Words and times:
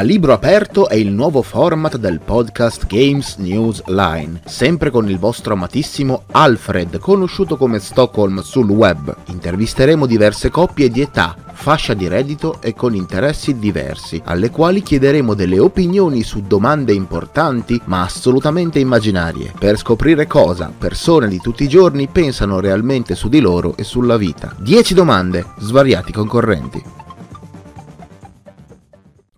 A 0.00 0.02
Libro 0.02 0.32
Aperto 0.32 0.88
è 0.88 0.94
il 0.94 1.12
nuovo 1.12 1.42
format 1.42 1.98
del 1.98 2.20
podcast 2.20 2.86
Games 2.86 3.36
News 3.36 3.84
Line, 3.84 4.40
sempre 4.46 4.88
con 4.88 5.10
il 5.10 5.18
vostro 5.18 5.52
amatissimo 5.52 6.22
Alfred, 6.30 6.98
conosciuto 6.98 7.58
come 7.58 7.80
Stockholm 7.80 8.40
sul 8.40 8.70
web. 8.70 9.14
Intervisteremo 9.26 10.06
diverse 10.06 10.48
coppie 10.48 10.88
di 10.88 11.02
età, 11.02 11.36
fascia 11.52 11.92
di 11.92 12.08
reddito 12.08 12.62
e 12.62 12.72
con 12.72 12.94
interessi 12.94 13.58
diversi, 13.58 14.22
alle 14.24 14.48
quali 14.48 14.80
chiederemo 14.80 15.34
delle 15.34 15.58
opinioni 15.58 16.22
su 16.22 16.40
domande 16.46 16.94
importanti 16.94 17.78
ma 17.84 18.00
assolutamente 18.00 18.78
immaginarie, 18.78 19.52
per 19.58 19.76
scoprire 19.76 20.26
cosa 20.26 20.72
persone 20.78 21.28
di 21.28 21.40
tutti 21.40 21.64
i 21.64 21.68
giorni 21.68 22.08
pensano 22.10 22.58
realmente 22.58 23.14
su 23.14 23.28
di 23.28 23.40
loro 23.40 23.76
e 23.76 23.84
sulla 23.84 24.16
vita. 24.16 24.54
10 24.58 24.94
domande, 24.94 25.44
svariati 25.58 26.10
concorrenti. 26.10 26.82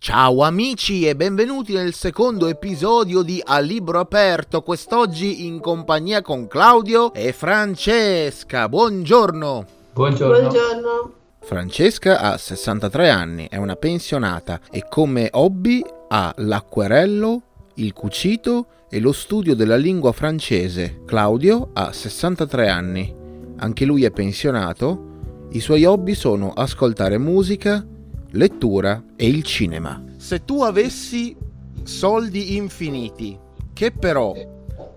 Ciao 0.05 0.43
amici 0.43 1.07
e 1.07 1.15
benvenuti 1.15 1.75
nel 1.75 1.95
secondo 1.95 2.49
episodio 2.49 3.23
di 3.23 3.41
A 3.41 3.61
Libro 3.61 4.01
Aperto, 4.01 4.61
quest'oggi 4.63 5.47
in 5.47 5.61
compagnia 5.61 6.23
con 6.23 6.49
Claudio 6.49 7.15
e 7.15 7.33
Francesca. 7.33 8.69
Buongiorno. 8.69 9.65
Buongiorno. 9.93 10.39
Buongiorno. 10.41 11.13
Francesca 11.39 12.19
ha 12.19 12.37
63 12.37 13.11
anni, 13.11 13.47
è 13.49 13.59
una 13.59 13.77
pensionata 13.77 14.59
e 14.73 14.85
come 14.89 15.29
hobby 15.31 15.81
ha 16.09 16.35
l'acquerello, 16.37 17.43
il 17.75 17.93
cucito 17.93 18.67
e 18.91 18.99
lo 18.99 19.13
studio 19.13 19.55
della 19.55 19.77
lingua 19.77 20.11
francese. 20.11 21.03
Claudio 21.07 21.71
ha 21.75 21.93
63 21.93 22.69
anni, 22.69 23.15
anche 23.59 23.85
lui 23.85 24.03
è 24.03 24.11
pensionato. 24.11 25.11
I 25.53 25.61
suoi 25.61 25.85
hobby 25.85 26.15
sono 26.15 26.51
ascoltare 26.53 27.19
musica, 27.19 27.87
lettura 28.33 29.03
e 29.17 29.27
il 29.27 29.43
cinema. 29.43 30.03
Se 30.17 30.45
tu 30.45 30.63
avessi 30.63 31.37
soldi 31.83 32.57
infiniti, 32.57 33.39
che 33.73 33.93
però 33.93 34.35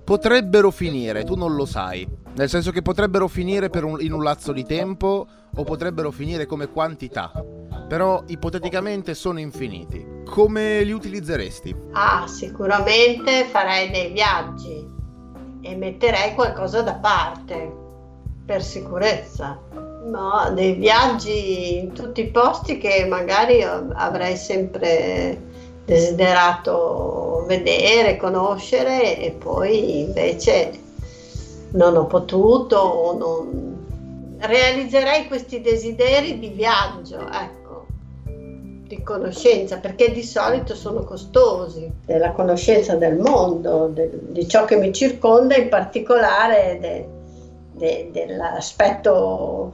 potrebbero 0.03 0.71
finire, 0.71 1.23
tu 1.23 1.35
non 1.35 1.55
lo 1.55 1.65
sai, 1.65 2.07
nel 2.35 2.49
senso 2.49 2.71
che 2.71 2.81
potrebbero 2.81 3.27
finire 3.27 3.69
un, 3.73 3.97
in 3.99 4.13
un 4.13 4.23
lazzo 4.23 4.51
di 4.51 4.63
tempo 4.63 5.25
o 5.55 5.63
potrebbero 5.63 6.11
finire 6.11 6.45
come 6.45 6.67
quantità, 6.67 7.31
però 7.87 8.23
ipoteticamente 8.27 9.13
sono 9.13 9.39
infiniti. 9.39 10.13
Come 10.25 10.83
li 10.83 10.91
utilizzeresti? 10.91 11.75
Ah, 11.93 12.25
sicuramente 12.27 13.45
farei 13.45 13.89
dei 13.89 14.11
viaggi 14.11 14.85
e 15.61 15.75
metterei 15.75 16.33
qualcosa 16.35 16.81
da 16.81 16.95
parte 16.95 17.83
per 18.45 18.63
sicurezza 18.63 19.59
No, 20.05 20.51
dei 20.53 20.73
viaggi 20.75 21.79
in 21.79 21.91
tutti 21.91 22.21
i 22.21 22.27
posti 22.27 22.77
che 22.77 23.05
magari 23.05 23.63
avrei 23.63 24.35
sempre 24.37 25.35
desiderato 25.83 27.43
vedere, 27.47 28.15
conoscere 28.15 29.17
e 29.17 29.31
poi 29.31 30.01
invece 30.01 30.71
non 31.71 31.95
ho 31.95 32.05
potuto, 32.05 33.15
non... 33.17 34.37
realizzerei 34.37 35.27
questi 35.27 35.61
desideri 35.61 36.37
di 36.37 36.49
viaggio, 36.49 37.27
ecco, 37.27 37.87
di 38.23 39.01
conoscenza, 39.01 39.77
perché 39.77 40.11
di 40.11 40.23
solito 40.23 40.75
sono 40.75 41.03
costosi, 41.03 41.91
della 42.05 42.31
conoscenza 42.31 42.95
del 42.95 43.17
mondo, 43.17 43.89
de, 43.91 44.11
di 44.29 44.47
ciò 44.47 44.65
che 44.65 44.77
mi 44.77 44.93
circonda, 44.93 45.55
in 45.55 45.69
particolare 45.69 46.77
de, 46.79 47.07
de, 47.71 48.09
dell'aspetto 48.11 49.73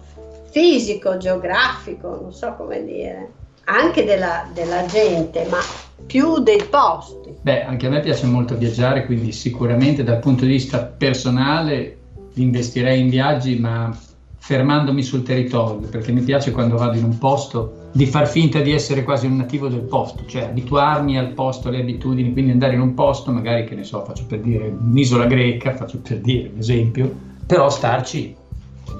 fisico, 0.52 1.18
geografico, 1.18 2.20
non 2.22 2.34
so 2.34 2.54
come 2.58 2.84
dire, 2.84 3.32
anche 3.66 4.04
della, 4.04 4.48
della 4.54 4.86
gente, 4.86 5.46
ma 5.50 5.60
più 6.06 6.40
dei 6.40 6.64
posti. 6.70 7.36
Beh, 7.42 7.64
anche 7.64 7.88
a 7.88 7.90
me 7.90 8.02
piace 8.02 8.26
molto 8.26 8.56
viaggiare, 8.56 9.06
quindi 9.06 9.32
sicuramente 9.32 10.04
dal 10.04 10.20
punto 10.20 10.46
di 10.46 10.52
vista 10.52 10.80
personale 10.80 11.98
investirei 12.36 13.00
in 13.00 13.10
viaggi, 13.10 13.58
ma 13.60 13.98
fermandomi 14.38 15.04
sul 15.04 15.24
territorio, 15.24 15.88
perché 15.88 16.12
mi 16.12 16.22
piace 16.22 16.52
quando 16.52 16.76
vado 16.76 16.98
in 16.98 17.04
un 17.04 17.18
posto 17.18 17.90
di 17.92 18.06
far 18.06 18.28
finta 18.28 18.60
di 18.60 18.72
essere 18.74 19.04
quasi 19.04 19.28
un 19.28 19.38
nativo 19.38 19.68
del 19.68 19.82
posto, 19.82 20.26
cioè 20.26 20.44
abituarmi 20.44 21.18
al 21.18 21.34
posto, 21.34 21.68
alle 21.68 21.82
abitudini, 21.82 22.32
quindi 22.34 22.52
andare 22.52 22.74
in 22.74 22.82
un 22.82 22.94
posto, 22.94 23.32
magari 23.32 23.66
che 23.66 23.76
ne 23.76 23.84
so, 23.84 24.04
faccio 24.04 24.26
per 24.26 24.40
dire 24.40 24.68
un'isola 24.68 25.26
greca, 25.26 25.76
faccio 25.76 26.00
per 26.00 26.20
dire 26.20 26.50
un 26.52 26.58
esempio, 26.58 27.14
però 27.46 27.70
starci 27.70 28.36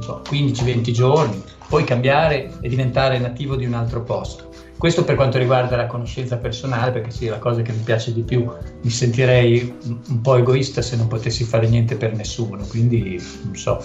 so, 0.02 0.22
15-20 0.30 0.92
giorni, 0.92 1.44
poi 1.68 1.84
cambiare 1.84 2.52
e 2.62 2.70
diventare 2.70 3.20
nativo 3.20 3.56
di 3.56 3.66
un 3.66 3.74
altro 3.74 4.04
posto. 4.04 4.50
Questo 4.78 5.04
per 5.04 5.16
quanto 5.16 5.38
riguarda 5.38 5.76
la 5.76 5.86
conoscenza 5.86 6.38
personale, 6.38 6.92
perché 6.92 7.12
sì, 7.12 7.28
la 7.28 7.38
cosa 7.38 7.62
che 7.62 7.72
mi 7.72 7.84
piace 7.84 8.12
di 8.14 8.24
più, 8.24 8.50
mi 8.82 8.90
sentirei 8.90 9.74
un 10.08 10.22
po' 10.22 10.38
egoista 10.38 10.82
se 10.82 10.96
non 10.96 11.08
potessi 11.08 11.44
fare 11.44 11.68
niente 11.68 11.96
per 11.96 12.16
nessuno, 12.16 12.66
quindi 12.66 13.22
non 13.44 13.56
so, 13.56 13.80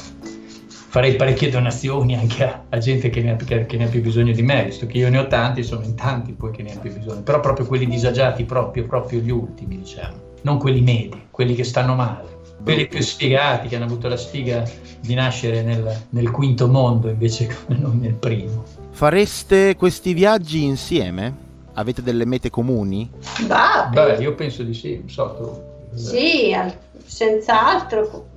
farei 0.96 1.14
parecchie 1.16 1.50
donazioni 1.50 2.16
anche 2.16 2.44
a, 2.44 2.64
a 2.70 2.78
gente 2.78 3.10
che 3.10 3.20
ne, 3.20 3.32
ha, 3.32 3.36
che, 3.36 3.66
che 3.66 3.76
ne, 3.76 3.84
ha, 3.84 3.88
più 3.88 4.00
bisogno 4.00 4.32
di 4.32 4.40
me, 4.40 4.64
visto 4.64 4.86
che 4.86 4.96
io 4.96 5.10
ne 5.10 5.18
ho 5.18 5.26
tanti, 5.26 5.62
sono 5.62 5.84
in 5.84 5.94
tanti 5.94 6.32
poi 6.32 6.50
che 6.50 6.62
ne 6.62 6.70
hanno 6.70 6.80
più 6.80 6.94
bisogno, 6.94 7.20
però 7.20 7.40
proprio 7.40 7.66
quelli 7.66 7.86
disagiati, 7.86 8.44
proprio, 8.44 8.86
proprio 8.86 9.20
gli 9.20 9.30
ultimi, 9.30 9.76
diciamo, 9.76 10.16
non 10.42 10.58
quelli 10.58 10.80
medi, 10.80 11.26
quelli 11.30 11.54
che 11.54 11.64
stanno 11.64 11.94
male 11.94 12.35
quelli 12.66 12.88
più 12.88 13.00
sfigati 13.00 13.68
che 13.68 13.76
hanno 13.76 13.84
avuto 13.84 14.08
la 14.08 14.16
sfiga 14.16 14.68
di 15.00 15.14
nascere 15.14 15.62
nel, 15.62 16.06
nel 16.10 16.32
quinto 16.32 16.66
mondo 16.66 17.08
invece 17.08 17.46
che 17.46 17.56
non 17.68 18.00
nel 18.00 18.14
primo. 18.14 18.64
Fareste 18.90 19.76
questi 19.76 20.12
viaggi 20.14 20.64
insieme? 20.64 21.44
Avete 21.74 22.02
delle 22.02 22.24
mete 22.24 22.50
comuni? 22.50 23.08
Bah, 23.46 23.88
Beh, 23.92 24.16
io 24.16 24.34
penso 24.34 24.64
di 24.64 24.74
sì, 24.74 25.04
so 25.06 25.34
tu. 25.36 25.96
Sì, 25.96 26.56
senz'altro. 27.04 28.34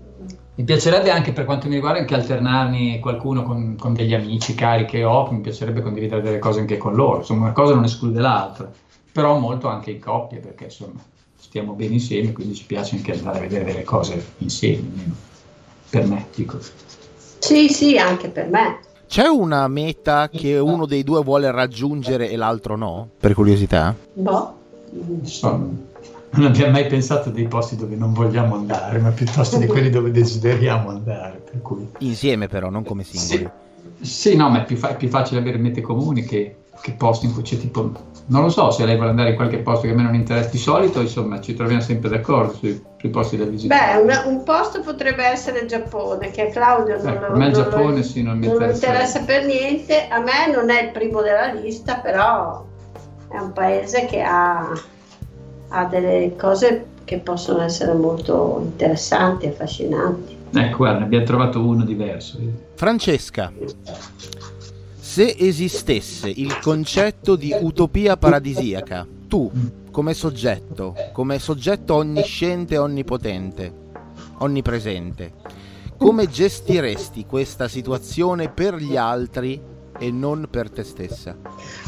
Mi 0.56 0.64
piacerebbe 0.64 1.10
anche 1.10 1.32
per 1.32 1.46
quanto 1.46 1.68
mi 1.68 1.76
riguarda 1.76 2.00
anche 2.00 2.14
alternarmi 2.14 3.00
qualcuno 3.00 3.44
con, 3.44 3.78
con, 3.80 3.94
degli 3.94 4.14
amici 4.14 4.54
cari 4.54 4.86
che 4.86 5.06
ho, 5.06 5.32
mi 5.32 5.40
piacerebbe 5.40 5.82
condividere 5.82 6.22
delle 6.22 6.38
cose 6.38 6.60
anche 6.60 6.78
con 6.78 6.94
loro, 6.94 7.20
insomma 7.20 7.46
una 7.46 7.54
cosa 7.54 7.74
non 7.74 7.86
esclude 7.86 8.20
l'altra, 8.20 8.70
però 9.12 9.40
molto 9.40 9.70
anche 9.70 9.92
in 9.92 10.02
coppie 10.02 10.40
perché 10.40 10.66
insomma 10.66 11.02
stiamo 11.50 11.74
bene 11.74 11.94
insieme, 11.94 12.32
quindi 12.32 12.54
ci 12.54 12.64
piace 12.66 12.96
anche 12.96 13.12
andare 13.12 13.40
a 13.40 13.42
vedere 13.42 13.66
delle 13.66 13.84
cose 13.84 14.24
insieme, 14.38 14.88
per 15.90 16.06
me, 16.06 16.28
dico. 16.36 16.60
Sì, 17.40 17.70
sì, 17.70 17.98
anche 17.98 18.30
per 18.30 18.48
me. 18.50 18.82
C'è 19.08 19.26
una 19.26 19.68
meta 19.68 20.30
che 20.30 20.60
uno 20.60 20.86
dei 20.86 21.04
due 21.04 21.24
vuole 21.24 21.50
raggiungere 21.50 22.30
e 22.30 22.36
l'altro 22.36 22.76
no? 22.76 23.10
Per 23.20 23.34
curiosità? 23.34 23.96
Boh. 24.14 24.58
Non, 25.42 25.88
non 26.30 26.46
abbiamo 26.46 26.72
mai 26.72 26.86
pensato 26.86 27.32
dei 27.32 27.48
posti 27.48 27.76
dove 27.76 27.96
non 27.96 28.14
vogliamo 28.14 28.54
andare, 28.54 29.00
ma 29.00 29.10
piuttosto 29.10 29.58
di 29.58 29.66
quelli 29.66 29.90
dove 29.90 30.12
desideriamo 30.12 30.90
andare. 30.90 31.42
Cui... 31.64 31.90
Insieme 32.00 32.48
però, 32.48 32.70
non 32.70 32.84
come 32.84 33.04
singoli. 33.04 33.50
Sì, 34.02 34.06
sì 34.06 34.36
no, 34.36 34.50
ma 34.50 34.62
è 34.62 34.66
più, 34.66 34.78
fa- 34.78 34.90
è 34.90 34.98
più 34.98 35.10
facile 35.10 35.40
avere 35.40 35.58
mete 35.58 35.82
comuni 35.82 36.24
che 36.24 36.58
che 36.82 36.94
posti 36.94 37.26
in 37.26 37.34
cui 37.34 37.44
c'è 37.44 37.58
tipo 37.58 37.92
non 38.30 38.44
lo 38.44 38.50
so 38.50 38.72
se 38.72 38.86
lei 38.86 38.96
vuole 38.96 39.10
andare 39.10 39.32
in 39.32 39.36
qualche 39.36 39.58
posto 39.60 39.88
che 39.88 39.94
a 39.94 39.96
me 39.96 40.04
non 40.04 40.16
interessa. 40.16 40.50
Di 40.50 40.58
solito 40.58 41.02
insomma 41.02 41.42
ci 41.42 41.54
troviamo 41.56 41.82
sempre 41.82 42.10
d'accordo 42.10 42.54
sui, 42.54 42.82
sui 42.98 43.10
posti 43.10 43.38
da 43.38 43.46
visitare. 43.46 44.04
Beh 44.04 44.14
un, 44.14 44.34
un, 44.34 44.44
posto 44.44 44.82
potrebbe 44.82 45.24
essere 45.24 45.60
il 45.60 45.68
Giappone 45.68 46.30
che 46.32 46.48
a 46.48 46.50
Claudio 46.50 46.98
non, 46.98 47.08
ecco, 47.08 47.38
non, 47.38 47.42
il 47.42 47.54
Giappone 47.54 47.94
non, 47.94 48.04
sì, 48.04 48.22
non 48.22 48.38
mi 48.38 48.46
non 48.46 48.56
interessa, 48.56 48.88
interessa 48.88 49.24
per 49.24 49.46
niente. 49.46 50.08
A 50.10 50.20
me 50.20 50.54
non 50.54 50.70
è 50.70 50.84
il 50.84 50.92
primo 50.92 51.22
della 51.22 51.52
lista 51.54 51.96
però 51.96 52.66
è 53.30 53.38
un 53.38 53.52
paese 53.52 54.06
che 54.06 54.22
ha, 54.22 54.72
ha 55.70 55.86
delle 55.86 56.36
cose 56.38 56.86
che 57.06 57.18
possono 57.18 57.62
essere 57.62 57.94
molto 57.94 58.62
interessanti 58.64 59.48
affascinanti. 59.48 60.38
Ecco 60.52 60.78
guarda 60.78 61.04
abbiamo 61.04 61.26
trovato 61.26 61.64
uno 61.64 61.84
diverso 61.84 62.40
Francesca 62.74 63.52
se 65.10 65.36
esistesse 65.40 66.30
il 66.30 66.60
concetto 66.60 67.36
di 67.36 67.52
utopia 67.62 68.16
paradisiaca, 68.16 69.08
tu, 69.28 69.52
come 69.90 70.14
soggetto, 70.14 70.94
come 71.14 71.40
soggetto 71.40 71.96
onnisciente 71.96 72.78
onnipotente, 72.78 73.74
onnipresente, 74.38 75.34
come 75.98 76.28
gestiresti 76.28 77.26
questa 77.26 77.68
situazione 77.68 78.50
per 78.50 78.76
gli 78.76 78.96
altri 78.98 79.60
e 79.98 80.12
non 80.12 80.48
per 80.48 80.70
te 80.70 80.84
stessa? 80.84 81.36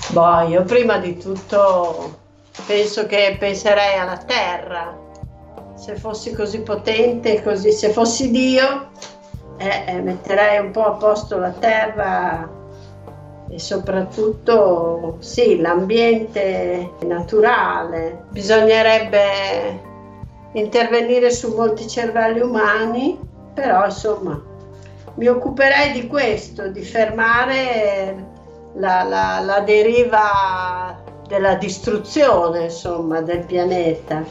Boh, 0.10 0.48
io 0.48 0.64
prima 0.64 0.98
di 0.98 1.16
tutto 1.16 2.22
penso 2.66 3.06
che 3.06 3.36
penserei 3.40 4.00
alla 4.00 4.18
terra. 4.18 4.98
Se 5.76 5.96
fossi 5.96 6.34
così 6.34 6.62
potente, 6.62 7.44
così, 7.44 7.72
se 7.72 7.90
fossi 7.92 8.32
Dio, 8.32 8.90
eh, 9.58 9.84
eh, 9.86 10.02
metterei 10.02 10.58
un 10.58 10.72
po' 10.72 10.86
a 10.86 10.94
posto 10.94 11.38
la 11.38 11.52
terra 11.52 12.60
e 13.52 13.60
soprattutto 13.60 15.18
sì, 15.20 15.60
l'ambiente 15.60 16.92
naturale. 17.06 18.26
Bisognerebbe 18.30 19.90
intervenire 20.54 21.30
su 21.32 21.54
molti 21.54 21.88
cervelli 21.88 22.40
umani, 22.40 23.20
però 23.54 23.86
insomma 23.86 24.42
mi 25.16 25.28
occuperei 25.28 25.92
di 25.92 26.08
questo, 26.08 26.70
di 26.70 26.82
fermare 26.82 28.26
la, 28.76 29.04
la, 29.04 29.42
la 29.44 29.60
deriva 29.60 31.04
della 31.28 31.56
distruzione, 31.56 32.64
insomma, 32.64 33.22
del 33.22 33.44
pianeta. 33.46 34.24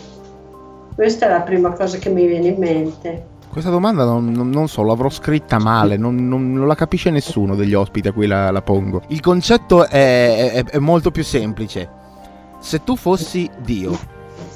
Questa 0.94 1.26
è 1.26 1.28
la 1.30 1.42
prima 1.42 1.72
cosa 1.72 1.98
che 1.98 2.08
mi 2.08 2.26
viene 2.26 2.48
in 2.48 2.58
mente. 2.58 3.29
Questa 3.50 3.70
domanda 3.70 4.04
non, 4.04 4.30
non, 4.30 4.48
non 4.48 4.68
so, 4.68 4.84
l'avrò 4.84 5.08
scritta 5.08 5.58
male, 5.58 5.96
non, 5.96 6.28
non, 6.28 6.64
la 6.68 6.76
capisce 6.76 7.10
nessuno 7.10 7.56
degli 7.56 7.74
ospiti 7.74 8.06
a 8.06 8.12
cui 8.12 8.28
la, 8.28 8.52
la 8.52 8.62
pongo. 8.62 9.02
Il 9.08 9.20
concetto 9.20 9.88
è, 9.88 10.52
è, 10.52 10.64
è, 10.64 10.78
molto 10.78 11.10
più 11.10 11.24
semplice. 11.24 11.90
Se 12.60 12.84
tu 12.84 12.94
fossi 12.94 13.50
Dio, 13.58 13.98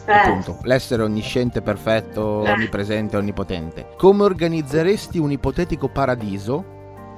eh. 0.07 0.13
appunto, 0.13 0.59
l'essere 0.63 1.03
onnisciente, 1.03 1.61
perfetto, 1.61 2.45
eh. 2.45 2.53
onnipresente, 2.53 3.17
onnipotente, 3.17 3.89
come 3.97 4.23
organizzeresti 4.23 5.19
un 5.19 5.33
ipotetico 5.33 5.89
paradiso 5.89 6.65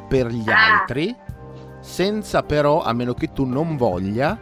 per 0.08 0.28
gli 0.28 0.48
ah. 0.48 0.80
altri, 0.80 1.14
senza 1.80 2.42
però, 2.42 2.82
a 2.82 2.94
meno 2.94 3.12
che 3.12 3.34
tu 3.34 3.44
non 3.44 3.76
voglia, 3.76 4.38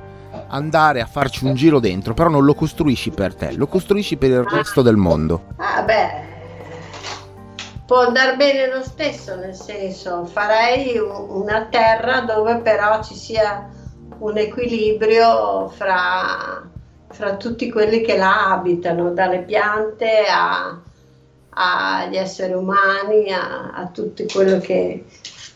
andare 0.48 1.00
a 1.00 1.06
farci 1.06 1.44
un 1.44 1.54
giro 1.54 1.80
dentro, 1.80 2.14
però 2.14 2.28
non 2.28 2.44
lo 2.44 2.54
costruisci 2.54 3.10
per 3.10 3.34
te, 3.34 3.52
lo 3.56 3.66
costruisci 3.66 4.16
per 4.16 4.30
il 4.30 4.44
resto 4.44 4.82
del 4.82 4.96
mondo. 4.96 5.46
Ah 5.56 5.82
beh, 5.82 6.33
può 7.86 7.98
andare 7.98 8.36
bene 8.36 8.68
lo 8.68 8.82
stesso, 8.82 9.36
nel 9.36 9.54
senso 9.54 10.24
farei 10.24 10.98
una 10.98 11.66
terra 11.70 12.20
dove 12.20 12.58
però 12.58 13.02
ci 13.02 13.14
sia 13.14 13.68
un 14.18 14.36
equilibrio 14.38 15.68
fra, 15.68 16.68
fra 17.08 17.36
tutti 17.36 17.70
quelli 17.70 18.00
che 18.00 18.16
la 18.16 18.50
abitano, 18.52 19.12
dalle 19.12 19.42
piante 19.42 20.24
agli 21.50 22.16
esseri 22.16 22.54
umani, 22.54 23.32
a, 23.32 23.72
a 23.72 23.86
tutto 23.88 24.24
quello 24.32 24.58
che... 24.58 25.04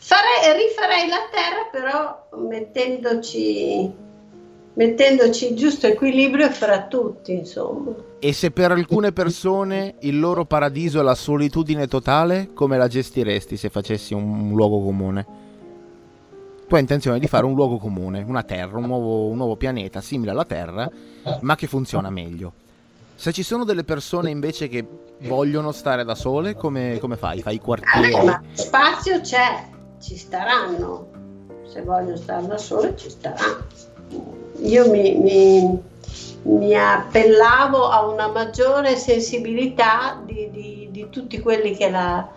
Farei, 0.08 0.56
rifarei 0.56 1.08
la 1.08 1.28
terra 1.30 1.68
però 1.70 2.28
mettendoci 2.48 4.06
mettendoci 4.78 5.50
il 5.50 5.56
giusto 5.56 5.88
equilibrio 5.88 6.48
fra 6.50 6.86
tutti, 6.86 7.32
insomma. 7.32 7.92
E 8.20 8.32
se 8.32 8.52
per 8.52 8.70
alcune 8.70 9.12
persone 9.12 9.96
il 10.00 10.20
loro 10.20 10.44
paradiso 10.44 11.00
è 11.00 11.02
la 11.02 11.16
solitudine 11.16 11.88
totale, 11.88 12.50
come 12.54 12.78
la 12.78 12.86
gestiresti 12.86 13.56
se 13.56 13.70
facessi 13.70 14.14
un 14.14 14.52
luogo 14.54 14.80
comune? 14.80 15.26
Tu 16.68 16.74
hai 16.74 16.80
intenzione 16.80 17.18
di 17.18 17.26
fare 17.26 17.44
un 17.44 17.54
luogo 17.54 17.78
comune, 17.78 18.22
una 18.22 18.44
Terra, 18.44 18.78
un 18.78 18.86
nuovo, 18.86 19.26
un 19.26 19.36
nuovo 19.36 19.56
pianeta 19.56 20.00
simile 20.00 20.30
alla 20.30 20.44
Terra, 20.44 20.88
ma 21.40 21.56
che 21.56 21.66
funziona 21.66 22.08
meglio. 22.08 22.52
Se 23.16 23.32
ci 23.32 23.42
sono 23.42 23.64
delle 23.64 23.82
persone 23.82 24.30
invece 24.30 24.68
che 24.68 24.86
vogliono 25.22 25.72
stare 25.72 26.04
da 26.04 26.14
sole, 26.14 26.54
come, 26.54 26.98
come 27.00 27.16
fai? 27.16 27.42
Fai 27.42 27.56
i 27.56 27.58
quartieri? 27.58 28.12
Eh, 28.12 28.22
ma 28.22 28.40
spazio 28.52 29.20
c'è, 29.22 29.70
ci 30.00 30.16
staranno. 30.16 31.16
Se 31.66 31.82
vogliono 31.82 32.16
stare 32.16 32.46
da 32.46 32.58
sole, 32.58 32.96
ci 32.96 33.10
staranno 33.10 33.66
io 34.60 34.90
mi, 34.90 35.14
mi, 35.14 35.82
mi, 36.42 36.74
appellavo 36.74 37.88
a 37.88 38.06
una 38.06 38.28
maggiore 38.28 38.96
sensibilità 38.96 40.20
di, 40.24 40.50
di, 40.50 40.88
di 40.90 41.06
tutti 41.10 41.38
quelli 41.40 41.76
che 41.76 41.90
la, 41.90 42.28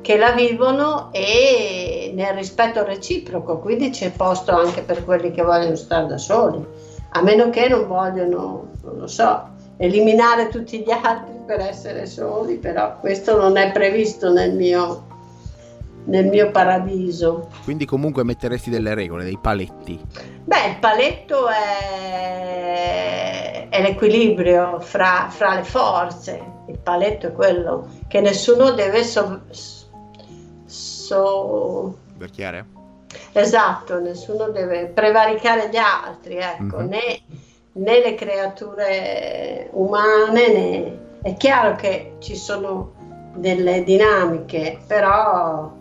che 0.00 0.16
la 0.16 0.32
vivono 0.32 1.10
e 1.12 2.12
nel 2.14 2.34
rispetto 2.34 2.84
reciproco, 2.84 3.58
quindi 3.58 3.90
c'è 3.90 4.10
posto 4.10 4.52
anche 4.52 4.82
per 4.82 5.04
quelli 5.04 5.30
che 5.30 5.42
vogliono 5.42 5.76
stare 5.76 6.06
da 6.06 6.18
soli, 6.18 6.64
a 7.10 7.22
meno 7.22 7.50
che 7.50 7.68
non 7.68 7.86
vogliono, 7.86 8.68
non 8.82 8.98
lo 8.98 9.06
so, 9.06 9.50
eliminare 9.76 10.48
tutti 10.48 10.80
gli 10.80 10.90
altri 10.90 11.34
per 11.46 11.60
essere 11.60 12.06
soli, 12.06 12.56
però 12.56 12.98
questo 13.00 13.36
non 13.36 13.56
è 13.56 13.72
previsto 13.72 14.32
nel 14.32 14.54
mio, 14.54 15.06
nel 16.04 16.26
mio 16.26 16.50
paradiso. 16.50 17.48
Quindi 17.64 17.84
comunque 17.84 18.24
metteresti 18.24 18.70
delle 18.70 18.94
regole, 18.94 19.24
dei 19.24 19.38
paletti. 19.40 20.00
Beh, 20.44 20.66
il 20.68 20.78
paletto 20.78 21.48
è, 21.48 22.88
è 23.68 23.82
l'equilibrio 23.82 24.80
fra, 24.80 25.28
fra, 25.30 25.54
le 25.54 25.64
forze, 25.64 26.42
il 26.68 26.78
paletto 26.78 27.28
è 27.28 27.32
quello 27.32 27.88
che 28.08 28.20
nessuno 28.20 28.72
deve 28.72 29.04
so... 29.04 29.42
so... 30.66 31.96
Esatto, 33.32 34.00
nessuno 34.00 34.48
deve 34.50 34.86
prevaricare 34.86 35.68
gli 35.70 35.76
altri, 35.76 36.36
ecco, 36.36 36.78
mm-hmm. 36.78 36.88
né, 36.88 37.20
né, 37.72 38.00
le 38.00 38.14
creature 38.14 39.68
umane, 39.72 40.52
né... 40.52 40.98
È 41.22 41.36
chiaro 41.36 41.76
che 41.76 42.16
ci 42.18 42.34
sono 42.34 42.94
delle 43.36 43.84
dinamiche, 43.84 44.80
però 44.88 45.72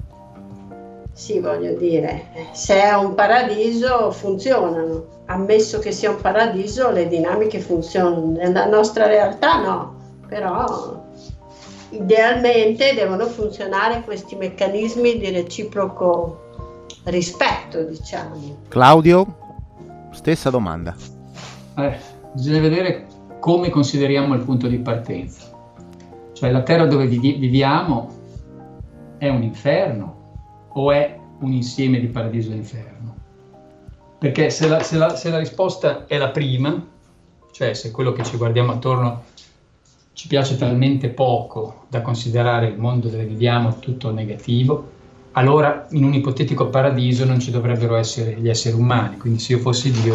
sì, 1.14 1.40
voglio 1.40 1.74
dire, 1.74 2.28
se 2.54 2.82
è 2.82 2.94
un 2.94 3.14
paradiso 3.14 4.12
funzionano, 4.12 5.24
ammesso 5.26 5.80
che 5.80 5.92
sia 5.92 6.10
un 6.10 6.22
paradiso 6.22 6.90
le 6.90 7.08
dinamiche 7.08 7.60
funzionano, 7.60 8.32
nella 8.32 8.66
nostra 8.66 9.08
realtà 9.08 9.62
no, 9.62 9.96
però 10.28 11.04
idealmente 11.90 12.94
devono 12.94 13.26
funzionare 13.26 14.02
questi 14.02 14.36
meccanismi 14.36 15.18
di 15.18 15.30
reciproco 15.32 16.50
rispetto, 17.04 17.84
diciamo. 17.84 18.58
Claudio, 18.70 19.38
stessa 20.12 20.50
domanda. 20.50 20.96
Eh, 21.76 21.98
bisogna 22.34 22.62
vedere 22.62 23.08
come 23.40 23.70
consideriamo 23.70 24.34
il 24.34 24.42
punto 24.42 24.68
di 24.68 24.80
partenza. 24.80 25.50
Cioè 26.34 26.52
la 26.52 26.64
terra 26.64 26.86
dove 26.86 27.06
viviamo 27.06 28.10
è 29.18 29.28
un 29.28 29.44
inferno 29.44 30.21
o 30.74 30.92
è 30.92 31.18
un 31.40 31.52
insieme 31.52 32.00
di 32.00 32.08
paradiso 32.08 32.52
e 32.52 32.56
inferno? 32.56 33.16
Perché 34.18 34.50
se 34.50 34.68
la, 34.68 34.84
se, 34.84 34.98
la, 34.98 35.16
se 35.16 35.30
la, 35.30 35.40
risposta 35.40 36.06
è 36.06 36.18
la 36.18 36.30
prima, 36.30 36.88
cioè 37.52 37.74
se 37.74 37.92
quello 37.92 38.14
che 38.14 38.24
ci 38.24 38.38
guardiamo 38.38 38.74
attorno 38.74 39.24
ci 40.14 40.28
piace 40.28 40.58
talmente 40.58 41.10
poco 41.10 41.86
da 41.88 42.02
considerare 42.02 42.68
il 42.68 42.78
mondo 42.78 43.08
dove 43.08 43.26
viviamo 43.26 43.80
tutto 43.80 44.12
negativo, 44.12 45.00
allora 45.32 45.88
in 45.92 46.04
un 46.04 46.14
ipotetico 46.14 46.68
paradiso 46.68 47.26
non 47.26 47.40
ci 47.40 47.52
dovrebbero 47.52 47.96
essere 47.96 48.34
gli 48.34 48.50
esseri 48.50 48.76
umani. 48.76 49.18
Quindi 49.18 49.40
se 49.40 49.54
io 49.54 49.60
fossi 49.60 49.92
Dio, 49.92 50.14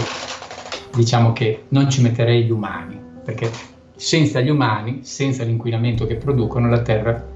diciamo 0.94 1.32
che 1.32 1.64
non 1.68 1.90
ci 1.90 2.02
metterei 2.02 2.44
gli 2.44 2.50
umani, 2.50 2.96
perché 3.24 3.50
senza 3.96 4.40
gli 4.40 4.50
umani, 4.50 5.00
senza 5.02 5.42
l'inquinamento 5.42 6.06
che 6.06 6.16
producono, 6.16 6.68
la 6.68 6.82
Terra 6.82 7.34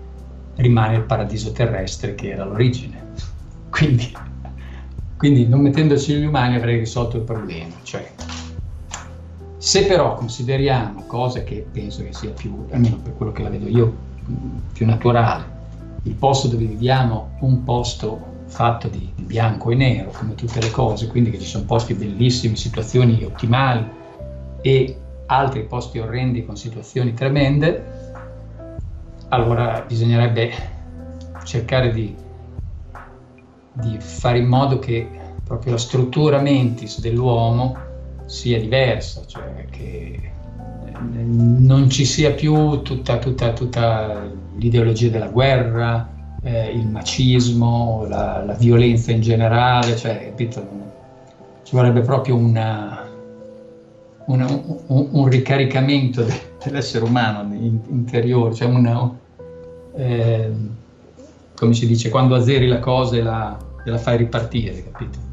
rimane 0.57 0.97
il 0.97 1.03
paradiso 1.03 1.53
terrestre 1.53 2.15
che 2.15 2.31
era 2.31 2.45
l'origine. 2.45 3.10
Quindi, 3.71 4.13
quindi 5.17 5.47
non 5.47 5.61
mettendoci 5.61 6.15
gli 6.15 6.25
umani 6.25 6.57
avrei 6.57 6.79
risolto 6.79 7.17
il 7.17 7.23
problema. 7.23 7.75
Cioè, 7.83 8.13
se 9.57 9.87
però 9.87 10.15
consideriamo 10.15 11.05
cose 11.07 11.45
che 11.45 11.67
penso 11.71 12.03
che 12.03 12.13
sia 12.13 12.31
più, 12.31 12.67
almeno 12.71 12.97
per 12.97 13.15
quello 13.15 13.33
che 13.33 13.43
la 13.43 13.51
vedo 13.51 13.69
io, 13.69 13.95
più 14.73 14.87
naturale, 14.87 15.59
il 16.05 16.15
posto 16.15 16.49
dove 16.49 16.65
viviamo, 16.65 17.33
un 17.41 17.63
posto 17.65 18.39
fatto 18.47 18.89
di, 18.89 19.13
di, 19.15 19.23
bianco 19.23 19.71
e 19.71 19.75
nero, 19.75 20.11
come 20.11 20.35
tutte 20.35 20.61
le 20.61 20.71
cose, 20.71 21.07
quindi 21.07 21.31
che 21.31 21.39
ci 21.39 21.47
sono 21.47 21.65
posti 21.65 21.95
bellissimi, 21.95 22.57
situazioni 22.57 23.23
ottimali 23.23 23.87
e 24.61 24.97
altri 25.27 25.65
posti 25.65 25.99
orrendi 25.99 26.45
con 26.45 26.57
situazioni 26.57 27.15
tremende, 27.15 27.85
allora 29.29 29.85
bisognerebbe 29.87 30.53
cercare 31.45 31.93
di, 31.93 32.15
di 33.81 33.97
fare 33.99 34.39
in 34.39 34.47
modo 34.47 34.79
che 34.79 35.09
proprio 35.45 35.73
la 35.73 35.79
struttura 35.79 36.41
mentis 36.41 37.01
dell'uomo 37.01 37.77
sia 38.27 38.61
diversa, 38.61 39.23
cioè 39.27 39.67
che 39.71 40.31
non 41.01 41.89
ci 41.91 42.05
sia 42.05 42.33
più 42.33 42.83
tutta, 42.83 43.19
tutta, 43.19 43.53
tutta 43.53 44.31
l'ideologia 44.57 45.09
della 45.09 45.29
guerra, 45.29 46.09
eh, 46.43 46.71
il 46.71 46.87
macismo, 46.87 48.07
la, 48.09 48.45
la, 48.45 48.55
violenza 48.55 49.11
in 49.11 49.21
generale, 49.21 49.97
cioè, 49.97 50.27
capito? 50.27 50.67
ci 51.63 51.75
vorrebbe 51.75 52.01
proprio 52.01 52.37
una, 52.37 53.07
una, 54.27 54.47
un, 54.87 55.09
un, 55.11 55.29
ricaricamento 55.29 56.23
de, 56.23 56.33
dell'essere 56.65 57.05
umano 57.05 57.53
interiore, 57.55 58.55
cioè 58.55 58.69
una, 58.69 59.11
eh, 59.95 60.53
come 61.55 61.75
si 61.75 61.87
dice, 61.87 62.09
quando 62.09 62.35
azzeri 62.35 62.67
la 62.67 62.79
cosa 62.81 63.17
e 63.17 63.23
la, 63.23 63.57
e 63.85 63.91
la 63.91 63.99
fai 63.99 64.17
ripartire, 64.17 64.85
capito? 64.91 65.29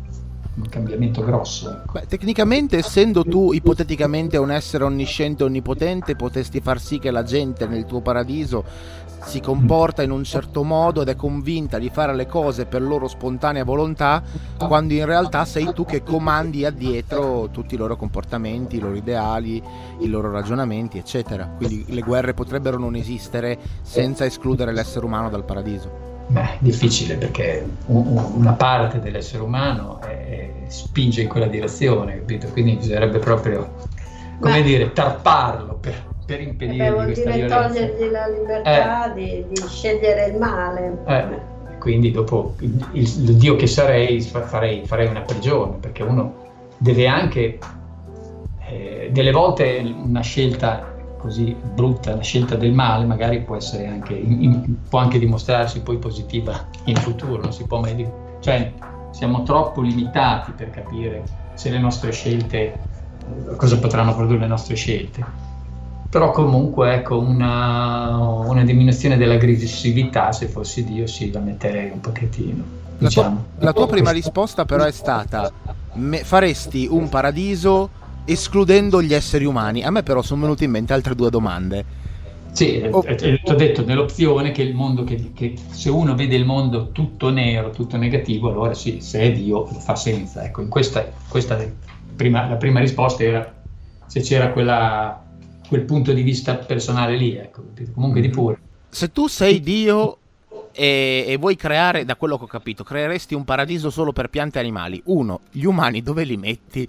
un 0.57 0.69
cambiamento 0.69 1.23
grosso. 1.23 1.69
Ecco. 1.69 1.91
Beh, 1.93 2.07
tecnicamente, 2.07 2.77
essendo 2.77 3.23
tu 3.23 3.53
ipoteticamente 3.53 4.37
un 4.37 4.51
essere 4.51 4.83
onnisciente 4.83 5.43
onnipotente, 5.43 6.15
potresti 6.15 6.59
far 6.59 6.79
sì 6.79 6.99
che 6.99 7.11
la 7.11 7.23
gente 7.23 7.67
nel 7.67 7.85
tuo 7.85 8.01
paradiso 8.01 8.63
si 9.23 9.41
comporta 9.41 10.03
in 10.03 10.11
un 10.11 10.23
certo 10.23 10.63
modo 10.63 11.01
ed 11.01 11.09
è 11.09 11.15
convinta 11.15 11.79
di 11.79 11.89
fare 11.89 12.15
le 12.15 12.27
cose 12.27 12.65
per 12.65 12.81
loro 12.81 13.07
spontanea 13.07 13.63
volontà, 13.63 14.23
quando 14.57 14.93
in 14.93 15.05
realtà 15.05 15.43
sei 15.43 15.73
tu 15.73 15.85
che 15.85 16.01
comandi 16.01 16.65
addietro 16.65 17.49
tutti 17.51 17.75
i 17.75 17.77
loro 17.77 17.97
comportamenti, 17.97 18.77
i 18.77 18.79
loro 18.79 18.95
ideali, 18.95 19.61
i 19.99 20.07
loro 20.07 20.31
ragionamenti, 20.31 20.97
eccetera. 20.97 21.45
Quindi 21.45 21.85
le 21.89 22.01
guerre 22.01 22.33
potrebbero 22.33 22.77
non 22.77 22.95
esistere 22.95 23.57
senza 23.81 24.25
escludere 24.25 24.71
l'essere 24.71 25.05
umano 25.05 25.29
dal 25.29 25.43
paradiso. 25.43 26.16
Beh, 26.29 26.57
difficile 26.59 27.15
perché 27.15 27.65
una 27.85 28.51
parte 28.51 28.99
dell'essere 28.99 29.43
umano 29.43 30.01
è, 30.01 30.49
spinge 30.67 31.21
in 31.21 31.29
quella 31.29 31.47
direzione, 31.47 32.17
capito? 32.17 32.47
Quindi 32.47 32.75
bisognerebbe 32.75 33.19
proprio, 33.19 33.75
come 34.39 34.57
Beh. 34.57 34.63
dire, 34.63 34.91
tarparlo 34.91 35.75
per, 35.75 36.05
per 36.25 36.41
impedire 36.41 36.91
vuol 36.91 37.05
questa 37.05 37.31
dire 37.31 37.47
violenza. 37.47 37.67
togliergli 37.67 38.11
la 38.11 38.27
libertà 38.27 39.09
eh. 39.09 39.13
di, 39.13 39.45
di, 39.47 39.67
scegliere 39.67 40.25
il 40.25 40.37
male. 40.37 40.97
Eh. 41.07 41.55
Quindi 41.79 42.11
dopo 42.11 42.55
il, 42.59 42.85
il, 42.91 43.03
il, 43.03 43.35
Dio 43.37 43.55
che 43.55 43.67
sarei 43.67 44.19
farei, 44.19 44.85
farei 44.85 45.07
una 45.07 45.21
prigione, 45.21 45.77
perché 45.79 46.03
uno 46.03 46.45
deve 46.77 47.07
anche, 47.07 47.57
eh, 48.67 49.09
delle 49.13 49.31
volte 49.31 49.95
una 50.03 50.21
scelta 50.21 50.95
così 51.17 51.55
brutta, 51.73 52.15
la 52.15 52.21
scelta 52.21 52.55
del 52.55 52.73
male 52.73 53.05
magari 53.05 53.41
può 53.41 53.55
essere 53.55 53.87
anche, 53.87 54.13
in, 54.13 54.75
può 54.87 54.99
anche 54.99 55.19
dimostrarsi 55.19 55.81
poi 55.81 55.97
positiva 55.97 56.67
in 56.85 56.95
futuro, 56.95 57.41
non 57.41 57.53
si 57.53 57.65
può 57.65 57.79
mai 57.79 57.95
dire. 57.95 58.11
Cioè, 58.39 58.73
siamo 59.11 59.43
troppo 59.43 59.81
limitati 59.81 60.51
per 60.51 60.69
capire 60.69 61.23
se 61.55 61.69
le 61.69 61.79
nostre 61.79 62.11
scelte, 62.11 62.79
cosa 63.55 63.77
potranno 63.79 64.15
produrre 64.15 64.39
le 64.39 64.47
nostre 64.47 64.75
scelte. 64.75 65.45
Però 66.09 66.31
comunque 66.31 66.93
ecco 66.93 67.19
una, 67.19 68.15
una 68.17 68.63
diminuzione 68.63 69.17
dell'aggressività, 69.17 70.31
se 70.31 70.47
fossi 70.47 70.83
Dio, 70.85 71.05
sì, 71.05 71.31
la 71.31 71.39
metterei 71.39 71.89
un 71.91 71.99
pochettino. 71.99 72.63
La, 72.99 73.07
diciamo. 73.07 73.43
tua, 73.55 73.65
la 73.65 73.73
tua 73.73 73.87
prima 73.87 74.11
risposta 74.11 74.65
però 74.65 74.85
è 74.85 74.91
stata, 74.91 75.51
me, 75.93 76.19
faresti 76.23 76.87
un 76.89 77.09
paradiso 77.09 77.89
escludendo 78.27 79.01
gli 79.01 79.13
esseri 79.13 79.45
umani. 79.45 79.83
A 79.83 79.89
me 79.89 80.03
però 80.03 80.21
sono 80.21 80.41
venute 80.41 80.65
in 80.65 80.71
mente 80.71 80.93
altre 80.93 81.15
due 81.15 81.29
domande. 81.29 82.05
Sì, 82.51 82.83
oh. 82.89 83.03
ti 83.03 83.39
ho 83.43 83.55
detto 83.55 83.85
nell'opzione 83.85 84.51
che 84.51 84.63
il 84.63 84.73
mondo 84.73 85.03
che, 85.03 85.31
che, 85.33 85.53
se 85.69 85.89
uno 85.89 86.15
vede 86.15 86.35
il 86.35 86.45
mondo 86.45 86.91
tutto 86.91 87.29
nero, 87.29 87.69
tutto 87.69 87.97
negativo, 87.97 88.49
allora 88.49 88.73
sì, 88.73 88.99
se 88.99 89.19
è 89.19 89.31
Dio 89.31 89.67
lo 89.71 89.79
fa 89.79 89.95
senza. 89.95 90.43
Ecco, 90.43 90.61
in 90.61 90.69
questa, 90.69 91.07
questa 91.27 91.63
prima, 92.15 92.47
la 92.47 92.55
prima 92.55 92.79
risposta 92.79 93.23
era 93.23 93.53
se 94.07 94.21
c'era 94.21 94.51
quella, 94.51 95.23
quel 95.67 95.83
punto 95.83 96.13
di 96.13 96.23
vista 96.23 96.55
personale 96.55 97.15
lì, 97.15 97.35
ecco, 97.35 97.63
comunque 97.93 98.21
di 98.21 98.29
pure. 98.29 98.59
Se 98.89 99.11
tu 99.11 99.27
sei 99.27 99.59
Dio 99.59 100.17
e, 100.71 101.25
e, 101.27 101.37
vuoi 101.37 101.55
creare, 101.55 102.05
da 102.05 102.15
quello 102.15 102.37
che 102.37 102.45
ho 102.45 102.47
capito, 102.47 102.83
creeresti 102.83 103.35
un 103.35 103.43
paradiso 103.43 103.89
solo 103.89 104.13
per 104.13 104.29
piante 104.29 104.57
e 104.57 104.61
animali. 104.61 104.99
Uno, 105.05 105.41
gli 105.51 105.65
umani 105.65 106.01
dove 106.01 106.23
li 106.23 106.37
metti? 106.37 106.87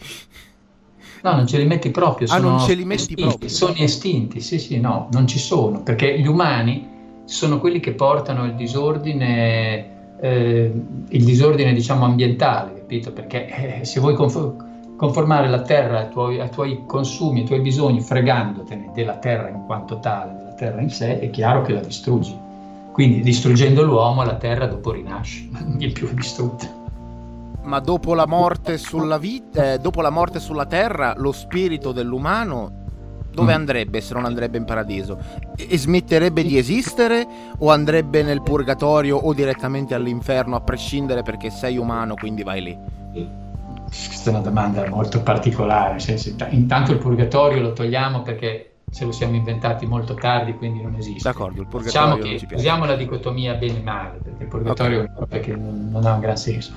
No, 1.22 1.34
non 1.34 1.46
ce 1.46 1.58
li 1.58 1.66
metti 1.66 1.90
proprio. 1.90 2.28
Ah, 2.30 2.38
non 2.38 2.60
ce 2.60 2.74
li 2.74 2.84
metti 2.84 3.02
estinti, 3.02 3.22
proprio? 3.22 3.48
Sono 3.48 3.74
estinti, 3.76 4.40
sì, 4.40 4.58
sì, 4.58 4.78
no, 4.78 5.08
non 5.12 5.26
ci 5.26 5.38
sono, 5.38 5.82
perché 5.82 6.18
gli 6.18 6.26
umani 6.26 6.96
sono 7.24 7.58
quelli 7.58 7.80
che 7.80 7.92
portano 7.92 8.44
il 8.44 8.54
disordine, 8.54 10.16
eh, 10.20 10.72
il 11.08 11.24
disordine 11.24 11.72
diciamo 11.72 12.04
ambientale, 12.04 12.74
capito? 12.74 13.12
Perché 13.12 13.80
eh, 13.80 13.84
se 13.84 14.00
vuoi 14.00 14.14
conformare 14.14 15.48
la 15.48 15.62
terra 15.62 16.00
ai 16.00 16.10
tuoi, 16.10 16.40
ai 16.40 16.50
tuoi 16.50 16.84
consumi, 16.86 17.40
ai 17.40 17.46
tuoi 17.46 17.60
bisogni, 17.60 18.00
fregandotene 18.00 18.90
della 18.94 19.16
terra 19.16 19.48
in 19.48 19.64
quanto 19.66 19.98
tale, 19.98 20.36
della 20.36 20.54
terra 20.54 20.80
in 20.80 20.90
sé, 20.90 21.18
è 21.18 21.30
chiaro 21.30 21.62
che 21.62 21.72
la 21.72 21.80
distruggi. 21.80 22.36
Quindi 22.92 23.20
distruggendo 23.20 23.82
l'uomo 23.82 24.24
la 24.24 24.36
terra 24.36 24.66
dopo 24.66 24.92
rinasce, 24.92 25.48
non 25.58 25.76
è 25.80 25.88
più 25.88 26.08
distrutta 26.14 26.77
ma 27.68 27.80
dopo 27.80 28.14
la 28.14 28.26
morte 28.26 28.78
sulla 28.78 29.18
vita, 29.18 29.74
eh, 29.74 29.78
dopo 29.78 30.00
la 30.00 30.10
morte 30.10 30.40
sulla 30.40 30.64
terra, 30.64 31.14
lo 31.16 31.32
spirito 31.32 31.92
dell'umano 31.92 32.86
dove 33.30 33.52
mm. 33.52 33.56
andrebbe 33.56 34.00
se 34.00 34.14
non 34.14 34.24
andrebbe 34.24 34.56
in 34.56 34.64
paradiso? 34.64 35.18
E, 35.54 35.66
e 35.68 35.78
smetterebbe 35.78 36.42
di 36.42 36.56
esistere 36.56 37.26
o 37.58 37.70
andrebbe 37.70 38.22
nel 38.22 38.42
purgatorio 38.42 39.18
o 39.18 39.34
direttamente 39.34 39.94
all'inferno 39.94 40.56
a 40.56 40.60
prescindere 40.60 41.22
perché 41.22 41.50
sei 41.50 41.76
umano, 41.76 42.14
quindi 42.14 42.42
vai 42.42 42.62
lì? 42.62 42.78
Questa 43.84 44.30
è 44.30 44.32
una 44.32 44.42
domanda 44.42 44.88
molto 44.88 45.22
particolare, 45.22 45.98
senso, 45.98 46.34
intanto 46.50 46.92
il 46.92 46.98
purgatorio 46.98 47.60
lo 47.60 47.72
togliamo 47.74 48.22
perché 48.22 48.72
ce 48.90 49.04
lo 49.04 49.12
siamo 49.12 49.36
inventati 49.36 49.84
molto 49.84 50.14
tardi, 50.14 50.54
quindi 50.54 50.82
non 50.82 50.94
esiste. 50.94 51.30
D'accordo, 51.30 51.60
il 51.60 51.66
purgatorio 51.66 52.22
diciamo 52.22 52.46
che 52.48 52.54
usiamo 52.54 52.84
la 52.86 52.96
dicotomia 52.96 53.54
bene 53.54 53.78
e 53.78 53.82
male, 53.82 54.18
perché 54.22 54.42
il 54.42 54.48
purgatorio 54.48 55.10
okay. 55.14 55.40
è 55.40 55.56
non, 55.56 55.88
non 55.90 56.06
ha 56.06 56.14
un 56.14 56.20
gran 56.20 56.36
senso 56.36 56.72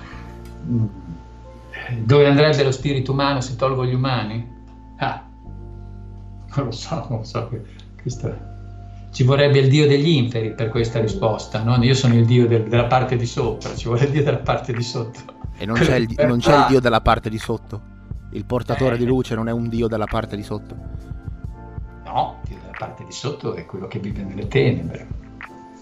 dove 2.04 2.28
andrebbe 2.28 2.64
lo 2.64 2.72
spirito 2.72 3.12
umano 3.12 3.42
se 3.42 3.56
tolgo 3.56 3.86
gli 3.86 3.94
umani? 3.94 4.60
Ah, 4.98 5.24
non 6.56 6.66
lo 6.66 6.72
so, 6.72 7.06
non 7.10 7.20
lo 7.20 7.24
so. 7.24 7.50
Questo... 8.02 8.50
Ci 9.12 9.24
vorrebbe 9.24 9.60
il 9.60 9.68
dio 9.68 9.88
degli 9.88 10.08
inferi 10.08 10.54
per 10.54 10.70
questa 10.70 11.02
risposta, 11.02 11.62
no? 11.64 11.76
Io 11.84 11.94
sono 11.94 12.14
il 12.14 12.26
dio 12.26 12.48
del, 12.48 12.64
della 12.70 12.86
parte 12.86 13.18
di 13.18 13.26
sopra, 13.26 13.76
ci 13.76 13.88
vuole 13.88 14.06
il 14.06 14.12
dio 14.12 14.24
della 14.24 14.38
parte 14.38 14.72
di 14.72 14.84
sotto. 14.84 15.20
E 15.58 15.66
non 15.66 15.76
c'è, 15.76 15.96
il, 15.96 16.14
non 16.26 16.40
c'è 16.40 16.58
il 16.60 16.66
dio 16.70 16.80
della 16.80 17.02
parte 17.02 17.30
di 17.30 17.38
sotto? 17.38 17.90
Il 18.32 18.46
portatore 18.46 18.96
eh, 18.96 18.98
di 18.98 19.06
luce 19.06 19.36
non 19.36 19.50
è 19.50 19.52
un 19.52 19.68
dio 19.68 19.90
della 19.90 20.06
parte 20.06 20.38
di 20.38 20.44
sotto? 20.44 20.76
No, 22.06 22.40
il 22.44 22.50
dio 22.50 22.60
della 22.62 22.78
parte 22.78 23.04
di 23.04 23.12
sotto 23.12 23.54
è 23.56 23.66
quello 23.66 23.88
che 23.88 24.00
vive 24.00 24.24
nelle 24.24 24.48
tenebre. 24.48 25.08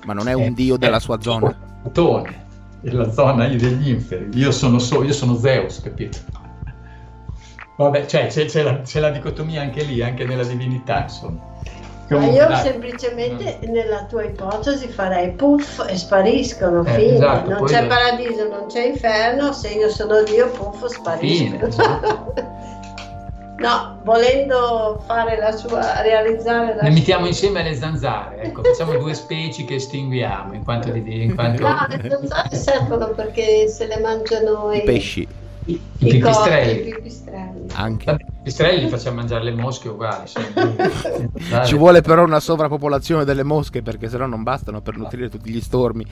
Ma 0.06 0.14
non 0.14 0.28
è 0.28 0.34
un 0.34 0.54
dio 0.54 0.78
della 0.78 1.00
sua 1.00 1.22
zona? 1.22 1.56
Plutone 1.84 2.48
la 2.82 3.12
zona 3.12 3.48
degli 3.48 3.90
inferi. 3.90 4.30
Io 4.34 4.52
sono, 4.52 4.80
so, 4.80 5.04
io 5.04 5.14
sono 5.14 5.36
Zeus, 5.36 5.82
capito? 5.82 6.18
Vabbè, 7.78 8.06
cioè, 8.06 8.28
c'è, 8.28 8.46
c'è, 8.46 8.62
la, 8.64 8.82
c'è, 8.82 9.00
la, 9.00 9.10
dicotomia 9.10 9.62
anche 9.62 9.84
lì, 9.84 10.02
anche 10.02 10.26
nella 10.26 10.44
divinità, 10.44 11.04
insomma. 11.04 11.48
Comunque, 12.10 12.38
Ma 12.38 12.44
io 12.44 12.48
dai. 12.48 12.64
semplicemente 12.64 13.60
no. 13.62 13.72
nella 13.72 14.04
tua 14.06 14.24
ipotesi 14.24 14.88
farei 14.88 15.32
puff 15.32 15.86
e 15.88 15.96
spariscono, 15.96 16.84
eh, 16.84 16.92
fine. 16.92 17.14
Esatto, 17.14 17.50
non 17.52 17.64
c'è 17.66 17.82
lo... 17.82 17.88
paradiso, 17.88 18.50
non 18.50 18.66
c'è 18.68 18.86
inferno, 18.86 19.54
se 19.54 19.70
io 19.70 19.90
sono 19.90 20.24
Dio 20.24 20.50
puff 20.50 20.86
spariscono. 20.88 21.50
Fine, 21.58 21.68
esatto. 21.68 22.34
No, 23.60 24.00
volendo 24.06 25.04
fare 25.06 25.38
la 25.38 25.52
sua, 25.52 26.02
realizzare 26.02 26.76
la 26.76 26.82
Ne 26.84 26.92
mettiamo 26.92 27.28
insieme 27.28 27.62
le 27.62 27.76
zanzare, 27.76 28.42
ecco, 28.44 28.64
facciamo 28.64 28.98
due 28.98 29.14
specie 29.14 29.66
che 29.66 29.76
estinguiamo 29.76 30.54
in 30.54 30.64
quanto 30.64 30.90
di... 30.92 31.24
In 31.24 31.36
quanto... 31.36 31.68
No, 31.68 31.86
le 31.90 32.10
zanzare 32.10 32.56
servono 32.56 33.10
perché 33.10 33.68
se 33.68 33.86
le 33.88 34.00
mangiano 34.00 34.72
i, 34.72 34.78
i 34.78 34.84
pesci. 34.84 35.28
I, 35.66 35.74
I, 35.98 36.08
pipistrelli. 36.10 36.88
I 36.88 36.94
pipistrelli. 36.94 37.68
Anche. 37.74 38.12
I 38.12 38.16
pipistrelli 38.38 38.84
li 38.84 38.90
facciamo 38.90 39.18
mangiare 39.18 39.44
le 39.44 39.52
mosche 39.52 39.90
uguali. 39.90 40.30
Ci 41.66 41.76
vuole 41.76 42.02
però 42.02 42.24
una 42.24 42.40
sovrappopolazione 42.40 43.26
delle 43.26 43.44
mosche 43.44 43.82
perché 43.82 44.10
sennò 44.10 44.26
non 44.26 44.42
bastano 44.42 44.82
per 44.82 44.96
nutrire 44.98 45.30
tutti 45.30 45.52
gli 45.52 45.62
stormi. 45.62 46.06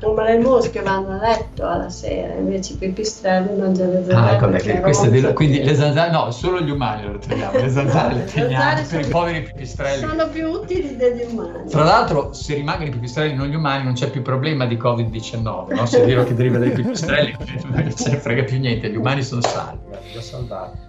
No, 0.00 0.12
ma 0.12 0.24
le 0.24 0.38
mosche 0.38 0.80
vanno 0.80 1.10
a 1.10 1.20
letto 1.20 1.66
alla 1.66 1.88
sera, 1.88 2.34
invece 2.34 2.74
i 2.74 2.76
pipistrelli 2.76 3.58
mangiano 3.58 3.92
le 3.92 4.04
zanzare. 4.04 4.28
Ah, 4.28 4.32
ecco 4.34 4.48
perché 4.48 4.80
queste 4.80 5.10
di, 5.10 5.32
quindi 5.32 5.62
le 5.62 5.74
zanzare, 5.74 6.10
no, 6.10 6.30
solo 6.30 6.60
gli 6.60 6.70
umani 6.70 7.06
lo 7.06 7.18
teniamo, 7.18 7.58
le 7.58 7.70
zanzare 7.70 8.14
le 8.14 8.24
teniamo 8.24 8.82
per 8.88 9.00
i 9.00 9.08
poveri 9.08 9.42
pipistrelli. 9.42 10.06
Sono 10.06 10.28
più 10.28 10.48
utili 10.48 10.96
degli 10.96 11.24
umani. 11.30 11.68
Tra 11.68 11.84
l'altro, 11.84 12.32
se 12.32 12.54
rimangono 12.54 12.88
i 12.88 12.92
pipistrelli 12.92 13.34
non 13.34 13.48
gli 13.48 13.54
umani, 13.54 13.84
non 13.84 13.94
c'è 13.94 14.10
più 14.10 14.22
problema 14.22 14.66
di 14.66 14.76
Covid-19, 14.76 15.74
no? 15.74 15.86
Se 15.86 16.02
è 16.02 16.06
vero 16.06 16.24
che 16.24 16.34
deriva 16.34 16.58
dai 16.58 16.70
pipistrelli, 16.70 17.34
non 17.70 17.90
se 17.92 18.10
ne 18.10 18.16
frega 18.18 18.44
più 18.44 18.58
niente, 18.58 18.90
gli 18.90 18.96
umani 18.96 19.22
sono 19.22 19.40
salvi, 19.42 19.78
da 20.12 20.20
salvati 20.20 20.86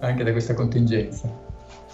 anche 0.00 0.24
da 0.24 0.32
questa 0.32 0.54
contingenza. 0.54 1.45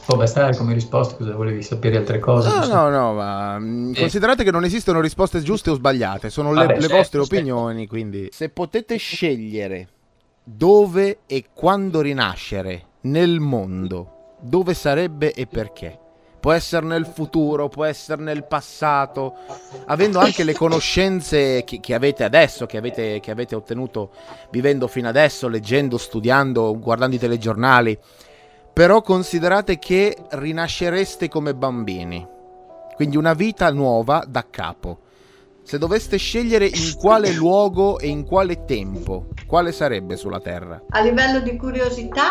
Può 0.04 0.16
bastare 0.16 0.56
come 0.56 0.75
risposta, 0.75 1.14
cosa 1.14 1.35
volevi 1.35 1.62
sapere 1.62 1.97
altre 1.97 2.18
cose? 2.18 2.49
No, 2.49 2.66
no, 2.66 2.88
no, 2.90 3.12
ma 3.14 3.56
eh. 3.56 3.99
considerate 3.99 4.42
che 4.42 4.50
non 4.50 4.64
esistono 4.64 5.00
risposte 5.00 5.42
giuste 5.42 5.71
o 5.71 5.75
sbagliate, 5.75 6.28
sono 6.28 6.52
Vabbè, 6.52 6.75
le, 6.75 6.80
certo, 6.80 6.97
vostre 6.97 7.21
certo. 7.21 7.35
opinioni, 7.37 7.87
quindi 7.87 8.28
se 8.32 8.49
potete 8.49 8.97
scegliere 8.97 9.88
dove 10.42 11.21
e 11.26 11.44
quando 11.54 12.00
rinascere 12.00 12.87
nel 13.02 13.38
mondo, 13.38 14.37
dove 14.40 14.75
sarebbe 14.75 15.32
e 15.32 15.47
perché? 15.47 15.99
Può 16.40 16.50
essere 16.50 16.85
nel 16.85 17.06
futuro, 17.06 17.68
può 17.68 17.85
essere 17.85 18.21
nel 18.21 18.44
passato, 18.44 19.35
avendo 19.87 20.18
anche 20.18 20.42
le 20.42 20.54
conoscenze 20.54 21.62
che, 21.62 21.78
che 21.78 21.94
avete 21.94 22.25
adesso, 22.25 22.66
che 22.66 22.76
avete, 22.76 23.21
che 23.21 23.30
avete 23.30 23.54
ottenuto 23.54 24.11
vivendo 24.50 24.88
fino 24.88 25.09
adesso, 25.09 25.47
leggendo, 25.47 25.97
studiando, 25.97 26.76
guardando 26.80 27.14
i 27.14 27.21
telegiornali 27.21 27.97
però 28.73 29.02
considerate 29.02 29.79
che 29.79 30.17
rinascereste 30.31 31.29
come 31.29 31.55
bambini. 31.55 32.26
Quindi 32.95 33.17
una 33.17 33.35
vita 33.35 33.71
nuova 33.71 34.25
da 34.26 34.47
capo. 34.49 34.99
Se 35.62 35.79
doveste 35.79 36.17
scegliere 36.17 36.67
in 36.67 36.95
quale 36.97 37.33
luogo 37.35 37.99
e 37.99 38.09
in 38.09 38.25
quale 38.25 38.64
tempo, 38.64 39.29
quale 39.47 39.73
sarebbe 39.73 40.17
sulla 40.17 40.41
Terra? 40.41 40.83
A 40.88 41.00
livello 41.00 41.41
di 41.41 41.57
curiosità, 41.57 42.31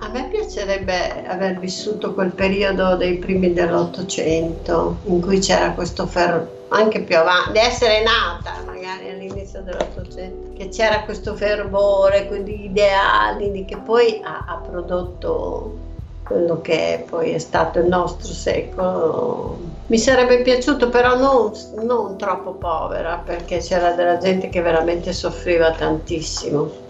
a 0.00 0.08
me 0.10 0.28
piacerebbe 0.30 1.26
aver 1.26 1.58
vissuto 1.58 2.14
quel 2.14 2.32
periodo 2.32 2.94
dei 2.96 3.18
primi 3.18 3.52
dell'Ottocento 3.52 4.98
in 5.04 5.20
cui 5.20 5.40
c'era 5.40 5.72
questo 5.72 6.06
ferro, 6.06 6.66
anche 6.68 7.02
più 7.02 7.16
avanti, 7.16 7.52
di 7.52 7.58
essere 7.58 8.02
nata 8.02 8.62
magari 8.64 9.10
all'inizio 9.10 9.62
dell'Ottocento, 9.62 10.52
che 10.56 10.68
c'era 10.68 11.02
questo 11.02 11.34
fervore, 11.34 12.26
quegli 12.28 12.64
ideali 12.64 13.64
che 13.64 13.76
poi 13.78 14.20
ha, 14.22 14.44
ha 14.46 14.56
prodotto 14.58 15.86
quello 16.22 16.60
che 16.60 17.04
poi 17.08 17.30
è 17.32 17.38
stato 17.38 17.80
il 17.80 17.86
nostro 17.86 18.32
secolo. 18.32 19.58
Mi 19.86 19.98
sarebbe 19.98 20.42
piaciuto 20.42 20.90
però 20.90 21.16
non, 21.16 21.50
non 21.82 22.16
troppo 22.18 22.52
povera 22.52 23.22
perché 23.24 23.58
c'era 23.58 23.92
della 23.92 24.18
gente 24.18 24.48
che 24.48 24.60
veramente 24.60 25.12
soffriva 25.12 25.72
tantissimo. 25.72 26.86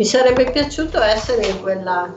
Mi 0.00 0.06
sarebbe 0.06 0.50
piaciuto 0.50 0.98
essere 1.02 1.44
in 1.46 1.60
quella, 1.60 2.10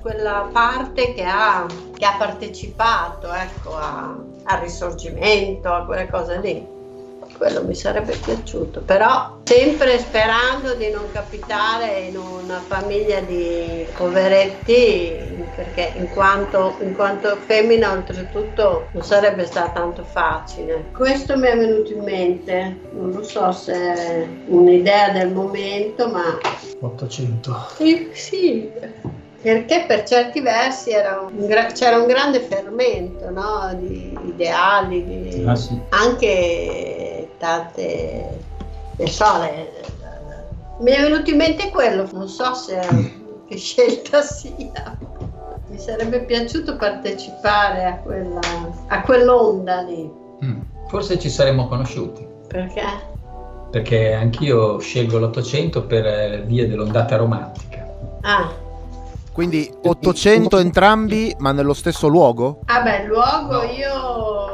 quella 0.00 0.48
parte 0.50 1.12
che 1.12 1.24
ha, 1.24 1.66
che 1.94 2.06
ha 2.06 2.16
partecipato 2.16 3.30
ecco, 3.30 3.76
a, 3.76 4.16
al 4.44 4.60
risorgimento, 4.60 5.70
a 5.70 5.84
quelle 5.84 6.08
cose 6.08 6.40
lì 6.40 6.77
quello 7.38 7.62
mi 7.62 7.74
sarebbe 7.74 8.14
piaciuto, 8.16 8.80
però 8.80 9.38
sempre 9.44 9.98
sperando 9.98 10.74
di 10.74 10.90
non 10.90 11.10
capitare 11.12 12.00
in 12.00 12.18
una 12.18 12.60
famiglia 12.66 13.20
di 13.20 13.86
poveretti, 13.96 15.46
perché 15.54 15.92
in 15.94 16.08
quanto, 16.08 16.76
in 16.80 16.94
quanto 16.94 17.36
femmina 17.36 17.92
oltretutto 17.92 18.88
non 18.92 19.02
sarebbe 19.02 19.46
stato 19.46 19.80
tanto 19.80 20.02
facile. 20.02 20.90
Questo 20.92 21.38
mi 21.38 21.46
è 21.46 21.56
venuto 21.56 21.92
in 21.92 22.02
mente, 22.02 22.76
non 22.92 23.12
lo 23.12 23.22
so 23.22 23.52
se 23.52 23.72
è 23.72 24.26
un'idea 24.48 25.10
del 25.10 25.32
momento, 25.32 26.08
ma... 26.08 26.38
800. 26.80 27.66
Sì, 27.76 28.08
sì 28.12 28.70
perché 29.40 29.84
per 29.86 30.02
certi 30.02 30.40
versi 30.40 30.90
un 30.92 31.46
gra- 31.46 31.66
c'era 31.66 31.98
un 31.98 32.06
grande 32.06 32.40
fermento 32.40 33.30
no? 33.30 33.72
di 33.78 34.16
ideali, 34.26 35.04
di... 35.04 35.44
Ah, 35.46 35.54
sì. 35.54 35.78
anche 35.90 36.97
tante 37.38 38.38
persone. 38.96 39.68
Mi 40.80 40.92
è 40.92 41.00
venuto 41.00 41.30
in 41.30 41.36
mente 41.36 41.70
quello, 41.70 42.08
non 42.12 42.28
so 42.28 42.54
se 42.54 42.78
che 43.48 43.56
scelta 43.56 44.20
sia. 44.22 44.98
Mi 45.68 45.78
sarebbe 45.78 46.20
piaciuto 46.20 46.76
partecipare 46.76 47.84
a, 47.84 47.94
quella, 47.96 48.40
a 48.86 49.00
quell'onda 49.02 49.82
lì. 49.82 50.10
Mm. 50.44 50.60
Forse 50.88 51.18
ci 51.18 51.28
saremmo 51.28 51.68
conosciuti. 51.68 52.26
Perché? 52.46 52.82
Perché 53.70 54.14
anch'io 54.14 54.78
scelgo 54.78 55.18
l'Ottocento 55.18 55.84
per 55.84 56.44
via 56.46 56.66
dell'ondata 56.66 57.16
romantica. 57.16 57.86
Ah. 58.22 58.50
Quindi 59.32 59.70
800 59.82 60.58
entrambi, 60.58 61.34
ma 61.38 61.52
nello 61.52 61.74
stesso 61.74 62.08
luogo? 62.08 62.60
Ah 62.64 62.80
beh, 62.80 63.02
il 63.02 63.06
luogo 63.06 63.62
no. 63.62 63.70
io 63.70 64.47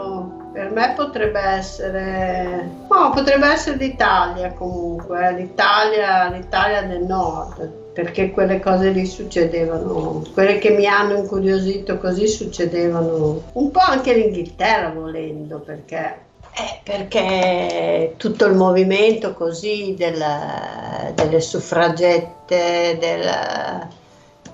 me 0.75 0.93
potrebbe 0.95 1.41
essere, 1.41 2.69
oh, 2.89 3.11
potrebbe 3.11 3.47
essere 3.47 3.77
l'Italia 3.77 4.53
comunque, 4.53 5.29
eh, 5.29 5.33
l'Italia, 5.33 6.29
l'Italia 6.29 6.83
del 6.83 7.05
nord, 7.05 7.67
perché 7.95 8.31
quelle 8.33 8.61
cose 8.61 8.91
lì 8.91 9.07
succedevano, 9.07 10.23
quelle 10.35 10.59
che 10.59 10.71
mi 10.71 10.87
hanno 10.87 11.17
incuriosito 11.17 11.97
così 11.99 12.27
succedevano, 12.27 13.43
un 13.53 13.71
po' 13.71 13.81
anche 13.81 14.13
l'Inghilterra 14.13 14.91
volendo, 14.91 15.61
perché 15.61 16.23
eh, 16.57 16.81
perché 16.85 18.15
tutto 18.17 18.47
il 18.47 18.55
movimento 18.55 19.35
così 19.35 19.97
della, 19.99 21.11
delle 21.13 21.41
suffragette, 21.41 22.97
della, 23.01 23.89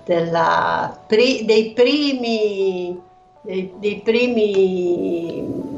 della, 0.06 0.98
pri, 1.06 1.44
dei 1.44 1.72
primi, 1.72 2.98
dei, 3.42 3.72
dei 3.78 4.00
primi 4.02 5.69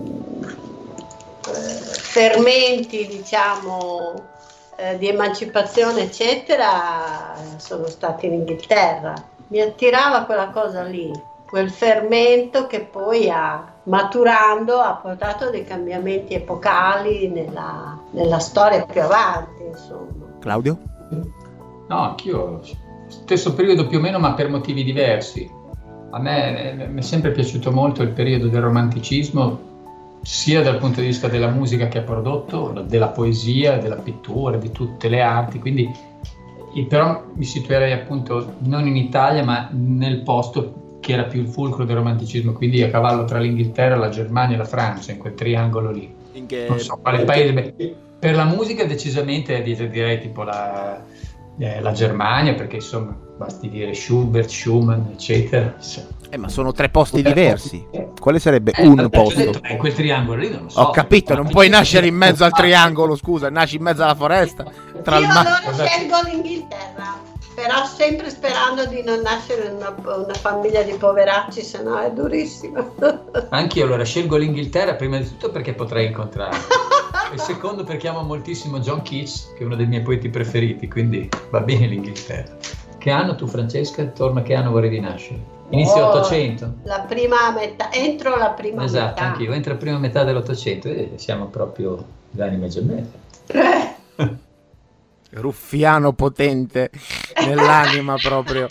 fermenti, 1.51 3.07
diciamo, 3.07 4.15
eh, 4.77 4.99
di 4.99 5.09
emancipazione, 5.09 6.03
eccetera, 6.03 7.35
sono 7.57 7.87
stati 7.87 8.27
in 8.27 8.35
Inghilterra. 8.35 9.15
Mi 9.49 9.61
attirava 9.61 10.25
quella 10.25 10.49
cosa 10.49 10.83
lì, 10.83 11.11
quel 11.49 11.71
fermento 11.71 12.67
che 12.67 12.81
poi 12.81 13.29
ha, 13.29 13.73
maturando, 13.85 14.79
ha 14.79 14.95
portato 14.95 15.51
dei 15.51 15.65
cambiamenti 15.65 16.35
epocali 16.35 17.29
nella, 17.29 17.99
nella 18.13 18.39
storia 18.39 18.85
più 18.85 19.03
avanti, 19.03 19.63
insomma. 19.65 20.39
Claudio? 20.39 20.79
No, 21.89 21.99
anch'io, 21.99 22.61
stesso 23.07 23.53
periodo 23.53 23.87
più 23.87 23.99
o 23.99 24.01
meno, 24.01 24.19
ma 24.19 24.33
per 24.33 24.49
motivi 24.49 24.83
diversi. 24.83 25.51
A 26.11 26.19
me 26.19 26.89
mi 26.91 27.01
è 27.01 27.03
sempre 27.03 27.33
piaciuto 27.33 27.71
molto 27.71 28.03
il 28.03 28.11
periodo 28.11 28.49
del 28.49 28.63
romanticismo 28.63 29.71
sia 30.23 30.63
dal 30.63 30.79
punto 30.79 31.01
di 31.01 31.07
vista 31.07 31.29
della 31.29 31.49
musica 31.49 31.89
che 31.89 31.99
ha 31.99 32.03
prodotto, 32.03 32.85
della 32.87 33.09
poesia, 33.09 33.79
della 33.79 33.97
pittura, 33.97 34.57
di 34.57 34.71
tutte 34.71 35.09
le 35.09 35.21
arti, 35.21 35.59
quindi 35.59 35.91
però 36.89 37.25
mi 37.35 37.45
situerei 37.45 37.93
appunto 37.93 38.55
non 38.61 38.87
in 38.87 38.97
Italia 38.97 39.45
ma 39.45 39.69
nel 39.73 40.23
posto 40.23 40.97
che 41.01 41.13
era 41.13 41.25
più 41.25 41.41
il 41.41 41.49
fulcro 41.49 41.85
del 41.85 41.97
romanticismo, 41.97 42.53
quindi 42.53 42.83
a 42.83 42.89
cavallo 42.89 43.25
tra 43.25 43.41
l'Inghilterra, 43.41 43.97
la 43.97 44.09
Germania 44.09 44.55
e 44.55 44.59
la 44.59 44.65
Francia, 44.65 45.11
in 45.11 45.19
quel 45.19 45.35
triangolo 45.35 45.91
lì. 45.91 46.15
Non 46.69 46.79
so 46.79 46.99
quale 47.03 47.25
paese. 47.25 47.53
Beh, 47.53 47.95
per 48.19 48.37
la 48.37 48.45
musica 48.45 48.85
decisamente 48.85 49.61
direi 49.63 50.21
tipo 50.21 50.45
la, 50.45 51.03
eh, 51.63 51.81
la 51.81 51.93
Germania, 51.93 52.55
perché 52.55 52.77
insomma 52.77 53.17
basti 53.37 53.69
dire 53.69 53.95
Schubert, 53.95 54.49
Schumann, 54.49 55.13
eccetera. 55.13 55.77
Eh, 56.29 56.37
ma 56.37 56.49
sono 56.49 56.73
tre 56.73 56.89
posti 56.89 57.23
diversi. 57.23 57.87
Quale 58.19 58.41
sarebbe 58.41 58.73
eh, 58.73 58.85
un 58.85 59.09
posto? 59.09 59.39
Detto, 59.39 59.63
è 59.63 59.77
quel 59.77 59.95
triangolo 59.95 60.41
lì, 60.41 60.51
non 60.51 60.65
lo 60.65 60.69
so. 60.69 60.81
Ho 60.81 60.91
capito, 60.91 61.37
non 61.37 61.49
puoi 61.49 61.69
nascere 61.69 62.09
in 62.09 62.17
mezzo 62.17 62.43
al 62.43 62.51
triangolo, 62.53 63.15
scusa, 63.15 63.49
nasci 63.49 63.77
in 63.77 63.83
mezzo 63.83 64.03
alla 64.03 64.17
foresta. 64.17 64.65
Tra 65.05 65.19
Io 65.19 65.23
il 65.23 65.29
ma- 65.29 65.41
allora 65.41 65.87
scelgo 65.87 66.17
l'Inghilterra, 66.25 67.21
però 67.63 67.85
sempre 67.85 68.29
sperando 68.29 68.87
di 68.87 69.05
non 69.05 69.21
nascere 69.21 69.69
in 69.69 69.77
una, 69.77 69.95
una 70.05 70.35
famiglia 70.35 70.83
di 70.83 70.95
poveracci, 70.95 71.63
se 71.63 71.81
no 71.81 71.97
è 71.97 72.11
durissimo. 72.11 72.97
Anch'io 73.51 73.85
allora 73.85 74.03
scelgo 74.03 74.37
l'Inghilterra 74.37 74.95
prima 74.95 75.19
di 75.19 75.29
tutto 75.29 75.53
perché 75.53 75.73
potrei 75.73 76.09
incontrare. 76.09 76.57
e 77.33 77.39
secondo 77.39 77.85
perché 77.85 78.09
amo 78.09 78.23
moltissimo 78.23 78.81
John 78.81 79.03
Keats, 79.03 79.53
che 79.57 79.63
è 79.63 79.65
uno 79.65 79.77
dei 79.77 79.87
miei 79.87 80.03
poeti 80.03 80.29
preferiti, 80.29 80.89
quindi 80.89 81.29
va 81.51 81.61
bene 81.61 81.87
l'Inghilterra. 81.87 82.57
Che 82.99 83.11
anno 83.11 83.37
tu 83.37 83.47
Francesca? 83.47 84.05
Torna 84.07 84.43
che 84.43 84.55
anno 84.57 84.73
vorrei 84.73 84.99
nascere? 84.99 85.61
Inizio 85.69 86.05
oh, 86.05 86.09
800. 86.09 86.73
La 86.83 87.05
prima 87.07 87.53
metà, 87.53 87.93
entro 87.93 88.37
la 88.37 88.51
prima 88.51 88.83
esatto, 88.83 89.05
metà. 89.05 89.15
Esatto, 89.15 89.33
anch'io, 89.35 89.53
entro 89.53 89.73
la 89.73 89.79
prima 89.79 89.99
metà 89.99 90.25
dell'Ottocento 90.25 90.89
e 90.89 91.13
siamo 91.15 91.47
proprio 91.47 92.05
l'anima 92.33 92.67
gemella. 92.67 93.21
Ruffiano 95.35 96.13
potente 96.13 96.91
nell'anima 97.47 98.17
proprio. 98.17 98.69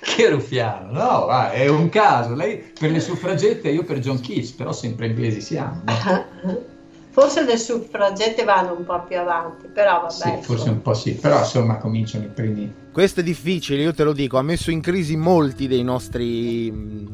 Che 0.00 0.30
ruffiano? 0.30 0.92
No, 0.92 1.26
va, 1.26 1.50
è 1.50 1.66
un 1.66 1.88
caso. 1.88 2.34
Lei 2.34 2.72
per 2.78 2.92
le 2.92 3.00
suffragette, 3.00 3.68
io 3.68 3.82
per 3.82 3.98
John 3.98 4.20
Keats, 4.20 4.52
però 4.52 4.72
sempre 4.72 5.06
inglesi 5.06 5.40
siamo. 5.40 5.82
No? 5.84 6.72
Forse 7.10 7.44
le 7.44 7.56
suffragette 7.56 8.44
vanno 8.44 8.76
un 8.76 8.84
po' 8.84 9.04
più 9.04 9.18
avanti, 9.18 9.68
però 9.72 10.00
vabbè. 10.00 10.10
Sì, 10.10 10.42
forse 10.42 10.68
un 10.68 10.82
po' 10.82 10.94
sì, 10.94 11.14
però 11.14 11.38
insomma 11.38 11.78
cominciano 11.78 12.24
i 12.24 12.28
primi. 12.28 12.72
Questo 12.92 13.20
è 13.20 13.22
difficile, 13.22 13.82
io 13.82 13.94
te 13.94 14.02
lo 14.04 14.12
dico, 14.12 14.36
ha 14.36 14.42
messo 14.42 14.70
in 14.70 14.80
crisi 14.80 15.16
molti 15.16 15.68
dei 15.68 15.82
nostri 15.82 16.70
mm, 16.72 17.06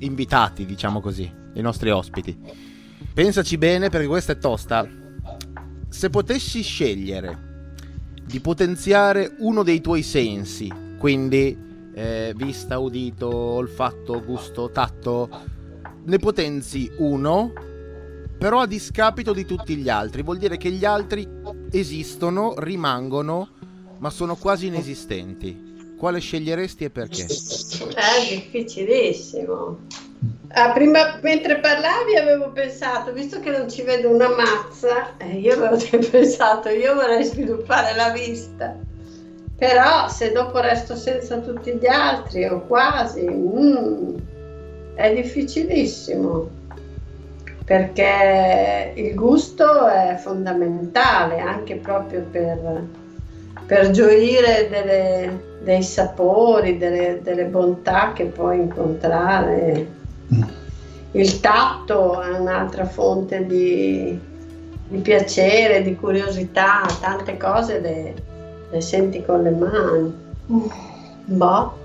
invitati, 0.00 0.64
diciamo 0.66 1.00
così, 1.00 1.30
i 1.54 1.60
nostri 1.60 1.90
ospiti. 1.90 2.38
Pensaci 3.12 3.58
bene 3.58 3.90
perché 3.90 4.06
questa 4.06 4.32
è 4.32 4.38
tosta. 4.38 5.00
Se 5.92 6.08
potessi 6.08 6.62
scegliere 6.62 7.74
di 8.24 8.40
potenziare 8.40 9.34
uno 9.40 9.62
dei 9.62 9.82
tuoi 9.82 10.02
sensi, 10.02 10.72
quindi 10.98 11.56
eh, 11.94 12.32
vista, 12.34 12.78
udito, 12.78 13.28
olfatto, 13.28 14.24
gusto, 14.24 14.70
tatto, 14.70 15.28
ne 16.04 16.18
potenzi 16.18 16.90
uno 16.96 17.52
però 18.38 18.60
a 18.60 18.66
discapito 18.66 19.34
di 19.34 19.44
tutti 19.44 19.76
gli 19.76 19.90
altri. 19.90 20.22
Vuol 20.22 20.38
dire 20.38 20.56
che 20.56 20.70
gli 20.70 20.84
altri 20.84 21.28
esistono, 21.70 22.54
rimangono, 22.56 23.50
ma 23.98 24.10
sono 24.10 24.34
quasi 24.34 24.66
inesistenti. 24.66 25.94
Quale 25.96 26.18
sceglieresti 26.18 26.84
e 26.84 26.90
perché? 26.90 27.26
È 27.26 27.28
difficilissimo. 28.30 29.86
Ah, 30.54 30.72
prima, 30.72 31.18
mentre 31.22 31.60
parlavi 31.60 32.16
avevo 32.16 32.50
pensato, 32.52 33.12
visto 33.12 33.40
che 33.40 33.50
non 33.50 33.70
ci 33.70 33.82
vedo 33.82 34.10
una 34.10 34.28
mazza, 34.28 35.16
eh, 35.16 35.38
io 35.38 35.54
avevo 35.54 35.76
pensato, 36.10 36.68
io 36.68 36.94
vorrei 36.94 37.24
sviluppare 37.24 37.94
la 37.96 38.10
vista. 38.10 38.76
Però 39.56 40.08
se 40.08 40.32
dopo 40.32 40.60
resto 40.60 40.96
senza 40.96 41.38
tutti 41.38 41.72
gli 41.74 41.86
altri 41.86 42.44
o 42.44 42.66
quasi, 42.66 43.22
mm, 43.22 44.16
è 44.94 45.14
difficilissimo 45.14 46.60
perché 47.64 48.92
il 48.96 49.14
gusto 49.14 49.86
è 49.86 50.16
fondamentale 50.20 51.38
anche 51.38 51.76
proprio 51.76 52.26
per, 52.30 52.84
per 53.66 53.90
gioire 53.90 54.68
delle, 54.68 55.40
dei 55.62 55.82
sapori, 55.82 56.76
delle, 56.76 57.20
delle, 57.22 57.44
bontà 57.44 58.12
che 58.12 58.24
puoi 58.24 58.58
incontrare. 58.58 60.00
Mm. 60.34 60.42
Il 61.12 61.40
tatto 61.40 62.22
è 62.22 62.38
un'altra 62.38 62.86
fonte 62.86 63.46
di, 63.46 64.18
di 64.88 64.98
piacere, 64.98 65.82
di 65.82 65.94
curiosità, 65.94 66.86
tante 67.00 67.36
cose 67.36 67.80
le, 67.80 68.14
le 68.70 68.80
senti 68.80 69.22
con 69.22 69.42
le 69.42 69.50
mani. 69.50 70.20
Boh. 71.24 71.80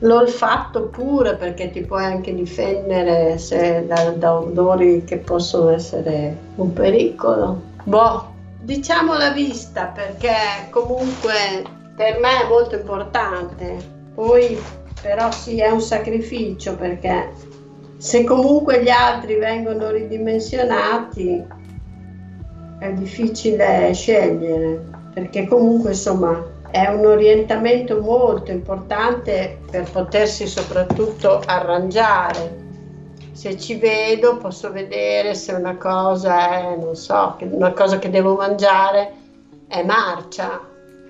l'olfatto 0.00 0.88
pure 0.88 1.36
perché 1.36 1.70
ti 1.70 1.82
puoi 1.82 2.04
anche 2.04 2.34
difendere 2.34 3.38
se, 3.38 3.86
da, 3.86 4.10
da, 4.10 4.36
odori 4.36 5.04
che 5.04 5.18
possono 5.18 5.70
essere 5.70 6.36
un 6.56 6.72
pericolo. 6.72 7.60
Boh, 7.84 8.32
diciamo 8.60 9.16
la 9.16 9.30
vista 9.30 9.86
perché 9.86 10.34
comunque 10.70 11.62
per 11.94 12.18
me 12.18 12.42
è 12.42 12.48
molto 12.48 12.74
importante. 12.74 14.00
Poi 14.14 14.58
però 15.02 15.30
sì, 15.32 15.58
è 15.58 15.68
un 15.68 15.80
sacrificio 15.80 16.76
perché 16.76 17.32
se 17.98 18.24
comunque 18.24 18.82
gli 18.82 18.88
altri 18.88 19.34
vengono 19.34 19.90
ridimensionati 19.90 21.44
è 22.78 22.92
difficile 22.92 23.92
scegliere 23.92 24.90
perché 25.12 25.46
comunque 25.46 25.90
insomma 25.90 26.60
è 26.70 26.88
un 26.88 27.04
orientamento 27.04 28.00
molto 28.00 28.50
importante 28.50 29.58
per 29.70 29.90
potersi 29.90 30.46
soprattutto 30.46 31.42
arrangiare. 31.44 32.60
Se 33.32 33.58
ci 33.58 33.74
vedo 33.74 34.38
posso 34.38 34.72
vedere 34.72 35.34
se 35.34 35.52
una 35.52 35.76
cosa 35.76 36.72
è, 36.72 36.76
non 36.76 36.96
so, 36.96 37.36
una 37.40 37.72
cosa 37.72 37.98
che 37.98 38.08
devo 38.08 38.36
mangiare 38.36 39.12
è 39.68 39.82
marcia, 39.82 40.60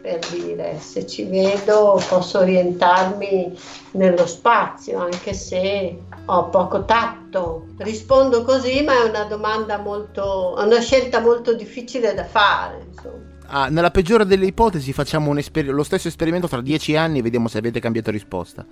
per 0.03 0.19
dire, 0.31 0.79
se 0.81 1.07
ci 1.07 1.23
vedo 1.23 2.03
posso 2.09 2.41
orientarmi 2.41 3.57
nello 3.93 4.27
spazio, 4.27 4.99
anche 4.99 5.33
se 5.33 5.97
ho 6.25 6.49
poco 6.49 6.85
tatto. 6.85 7.69
Rispondo 7.79 8.43
così, 8.43 8.83
ma 8.83 9.05
è 9.05 9.09
una 9.09 9.25
domanda 9.25 9.79
molto, 9.79 10.57
è 10.59 10.65
una 10.65 10.81
scelta 10.81 11.21
molto 11.21 11.55
difficile 11.55 12.15
da 12.15 12.25
fare. 12.25 12.85
Insomma. 12.89 13.31
Ah, 13.47 13.69
nella 13.69 13.93
peggiore 13.93 14.27
delle 14.27 14.47
ipotesi 14.47 14.93
facciamo 14.93 15.37
esper- 15.39 15.69
lo 15.69 15.85
stesso 15.85 16.09
esperimento 16.09 16.49
tra 16.49 16.61
dieci 16.61 16.97
anni 16.97 17.21
e 17.21 17.23
vediamo 17.23 17.47
se 17.47 17.59
avete 17.59 17.79
cambiato 17.79 18.11
risposta. 18.11 18.67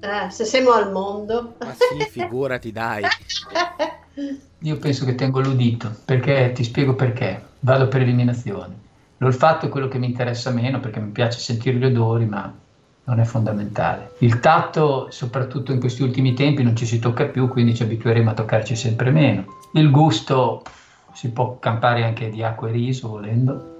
Eh, 0.00 0.30
se 0.30 0.44
siamo 0.44 0.70
al 0.70 0.92
mondo. 0.92 1.56
Ma 1.58 1.74
sì, 1.74 2.08
figurati, 2.08 2.70
dai. 2.70 3.02
Io 4.62 4.76
penso 4.76 5.04
che 5.04 5.16
tengo 5.16 5.40
l'udito, 5.40 5.92
perché 6.04 6.52
ti 6.54 6.62
spiego 6.62 6.94
perché. 6.94 7.46
Vado 7.60 7.88
per 7.88 8.02
eliminazione. 8.02 8.86
L'olfatto 9.18 9.66
è 9.66 9.68
quello 9.68 9.88
che 9.88 9.98
mi 9.98 10.06
interessa 10.06 10.50
meno 10.50 10.80
perché 10.80 11.00
mi 11.00 11.10
piace 11.10 11.38
sentire 11.38 11.76
gli 11.76 11.84
odori, 11.84 12.24
ma 12.24 12.52
non 13.04 13.20
è 13.20 13.24
fondamentale. 13.24 14.12
Il 14.18 14.38
tatto, 14.40 15.08
soprattutto 15.10 15.72
in 15.72 15.80
questi 15.80 16.02
ultimi 16.02 16.34
tempi, 16.34 16.62
non 16.62 16.76
ci 16.76 16.86
si 16.86 16.98
tocca 16.98 17.24
più, 17.24 17.48
quindi 17.48 17.74
ci 17.74 17.82
abitueremo 17.82 18.30
a 18.30 18.34
toccarci 18.34 18.76
sempre 18.76 19.10
meno. 19.10 19.44
Il 19.72 19.90
gusto 19.90 20.62
si 21.12 21.30
può 21.30 21.58
campare 21.58 22.04
anche 22.04 22.30
di 22.30 22.42
acqua 22.42 22.68
e 22.68 22.72
riso 22.72 23.08
volendo 23.08 23.76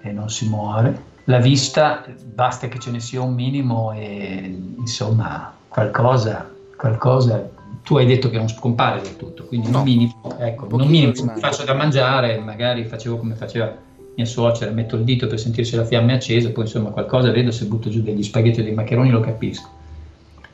e 0.00 0.12
non 0.12 0.30
si 0.30 0.48
muore. 0.48 1.16
La 1.24 1.38
vista, 1.38 2.04
basta 2.24 2.68
che 2.68 2.78
ce 2.78 2.90
ne 2.90 3.00
sia 3.00 3.20
un 3.20 3.34
minimo 3.34 3.92
e 3.92 4.58
insomma 4.78 5.52
qualcosa, 5.68 6.48
qualcosa 6.76 7.46
tu 7.82 7.96
hai 7.96 8.06
detto 8.06 8.30
che 8.30 8.38
non 8.38 8.48
scompare 8.48 9.02
del 9.02 9.16
tutto, 9.16 9.44
quindi 9.44 9.70
no. 9.70 9.78
un 9.78 9.84
minimo, 9.84 10.36
ecco, 10.38 10.66
un 10.70 10.86
minimo, 10.86 11.12
faccio 11.38 11.64
da 11.64 11.74
mangiare, 11.74 12.38
magari 12.38 12.84
facevo 12.84 13.18
come 13.18 13.34
faceva 13.34 13.74
mia 14.18 14.26
suocera, 14.26 14.72
metto 14.72 14.96
il 14.96 15.04
dito 15.04 15.28
per 15.28 15.38
sentirsi 15.38 15.76
la 15.76 15.84
fiamma 15.84 16.14
accesa, 16.14 16.50
poi 16.50 16.64
insomma 16.64 16.90
qualcosa 16.90 17.30
vedo 17.30 17.52
se 17.52 17.66
butto 17.66 17.88
giù 17.88 18.02
degli 18.02 18.24
spaghetti 18.24 18.60
o 18.60 18.64
dei 18.64 18.74
maccheroni 18.74 19.10
lo 19.10 19.20
capisco. 19.20 19.68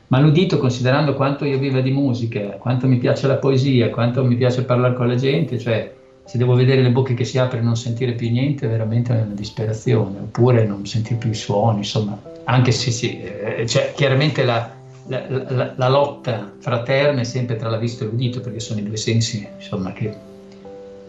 Ma 0.07 0.19
l'udito, 0.19 0.59
considerando 0.59 1.15
quanto 1.15 1.45
io 1.45 1.57
viva 1.57 1.81
di 1.81 1.89
musica, 1.89 2.41
quanto 2.59 2.85
mi 2.85 2.97
piace 2.97 3.25
la 3.25 3.37
poesia, 3.37 3.89
quanto 3.89 4.23
mi 4.23 4.35
piace 4.35 4.63
parlare 4.63 4.93
con 4.93 5.07
la 5.07 5.15
gente, 5.15 5.57
cioè 5.57 5.91
se 6.23 6.37
devo 6.37 6.53
vedere 6.53 6.83
le 6.83 6.91
bocche 6.91 7.15
che 7.15 7.25
si 7.25 7.39
aprono 7.39 7.63
e 7.63 7.65
non 7.65 7.75
sentire 7.75 8.13
più 8.13 8.29
niente, 8.29 8.67
veramente 8.67 9.17
è 9.17 9.23
una 9.23 9.33
disperazione, 9.33 10.19
oppure 10.19 10.63
non 10.65 10.85
sentire 10.85 11.15
più 11.15 11.31
i 11.31 11.35
suoni, 11.35 11.79
insomma, 11.79 12.19
anche 12.43 12.71
se 12.71 12.91
sì, 12.91 13.19
eh, 13.19 13.65
cioè, 13.65 13.93
chiaramente 13.95 14.43
la, 14.43 14.71
la, 15.07 15.25
la, 15.27 15.73
la, 15.75 15.89
lotta 15.89 16.51
fraterna 16.59 17.21
è 17.21 17.23
sempre 17.23 17.55
tra 17.55 17.69
la 17.69 17.77
vista 17.77 18.03
e 18.03 18.07
l'udito, 18.07 18.41
perché 18.41 18.59
sono 18.59 18.79
i 18.79 18.83
due 18.83 18.97
sensi, 18.97 19.47
insomma, 19.55 19.91
che 19.91 20.13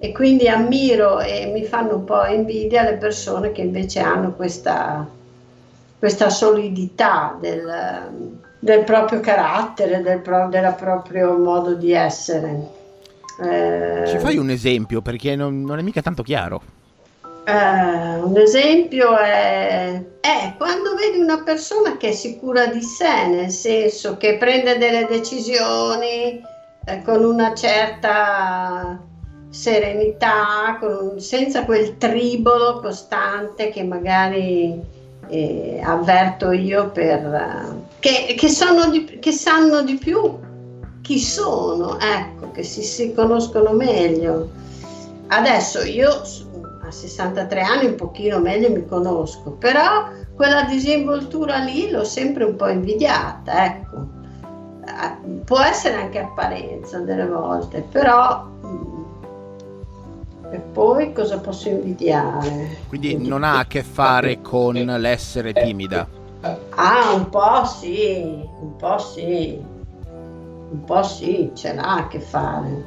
e 0.01 0.11
quindi 0.11 0.49
ammiro 0.49 1.21
e 1.21 1.47
mi 1.55 1.63
fanno 1.63 1.95
un 1.95 2.05
po' 2.05 2.25
invidia 2.25 2.83
le 2.83 2.97
persone 2.97 3.53
che 3.53 3.61
invece 3.61 4.01
hanno 4.01 4.33
questa, 4.33 5.07
questa 6.01 6.29
solidità 6.29 7.39
del, 7.41 8.43
del, 8.65 8.83
proprio 8.83 9.21
carattere, 9.21 10.01
del, 10.01 10.21
pro, 10.21 10.49
proprio 10.77 11.37
modo 11.37 11.75
di 11.75 11.93
essere. 11.93 12.83
Eh, 13.43 14.05
Ci 14.07 14.19
fai 14.19 14.39
un 14.39 14.49
esempio 14.49 15.03
perché 15.03 15.37
non, 15.37 15.63
non 15.63 15.79
è 15.79 15.83
mica 15.83 16.01
tanto 16.01 16.23
chiaro. 16.23 16.63
Uh, 17.47 18.27
un 18.27 18.39
esempio 18.39 19.19
è, 19.19 20.03
è, 20.19 20.55
quando 20.57 20.95
vedi 20.95 21.19
una 21.19 21.43
persona 21.43 21.99
che 21.99 22.09
è 22.09 22.13
sicura 22.13 22.67
di 22.69 22.81
sé, 22.81 23.27
nel 23.27 23.51
senso 23.51 24.17
che 24.17 24.39
prende 24.39 24.79
delle 24.79 25.07
decisioni 25.07 26.41
eh, 26.87 27.03
con 27.05 27.23
una 27.23 27.55
certa 27.55 28.99
serenità, 29.51 30.79
con, 30.81 31.21
senza 31.21 31.67
quel 31.67 31.99
tribolo 31.99 32.81
costante 32.81 33.69
che 33.69 33.85
magari 33.85 34.94
eh, 35.29 35.81
avverto 35.83 36.51
io 36.53 36.91
per... 36.91 37.83
Che, 37.99 38.35
che, 38.37 38.49
di, 38.91 39.19
che, 39.19 39.33
sanno 39.33 39.83
di 39.83 39.95
più 39.95 40.39
chi 41.01 41.19
sono, 41.19 41.99
ecco, 41.99 42.51
che 42.51 42.63
si, 42.63 42.83
si 42.83 43.13
conoscono 43.15 43.73
meglio. 43.73 44.51
Adesso 45.29 45.83
io 45.83 46.11
a 46.11 46.91
63 46.91 47.61
anni 47.61 47.87
un 47.87 47.95
pochino 47.95 48.39
meglio 48.41 48.71
mi 48.71 48.87
conosco, 48.87 49.53
però 49.53 50.09
quella 50.35 50.65
disinvoltura 50.65 51.59
lì 51.59 51.91
l'ho 51.91 52.05
sempre 52.05 52.45
un 52.45 52.57
po' 52.57 52.69
invidiata, 52.69 53.65
ecco. 53.65 54.23
Può 55.45 55.61
essere 55.61 55.95
anche 55.95 56.19
apparenza 56.19 56.99
delle 56.99 57.27
volte, 57.27 57.83
però 57.91 58.47
E 60.55 60.61
poi 60.61 61.13
cosa 61.13 61.41
posso 61.41 61.69
invidiare? 61.69 62.77
Quindi 62.87 63.27
non 63.27 63.43
ha 63.43 63.59
a 63.59 63.67
che 63.67 63.83
fare 63.83 64.41
con 64.41 64.75
l'essere 64.75 65.53
timida. 65.53 66.07
Ah, 66.77 67.13
un 67.13 67.29
po' 67.29 67.65
sì, 67.65 68.23
un 68.61 68.77
po' 68.77 68.99
sì, 68.99 69.61
un 70.71 70.85
po' 70.85 71.03
sì, 71.03 71.51
ce 71.55 71.75
l'ha 71.75 71.97
a 71.97 72.07
che 72.07 72.21
fare, 72.21 72.85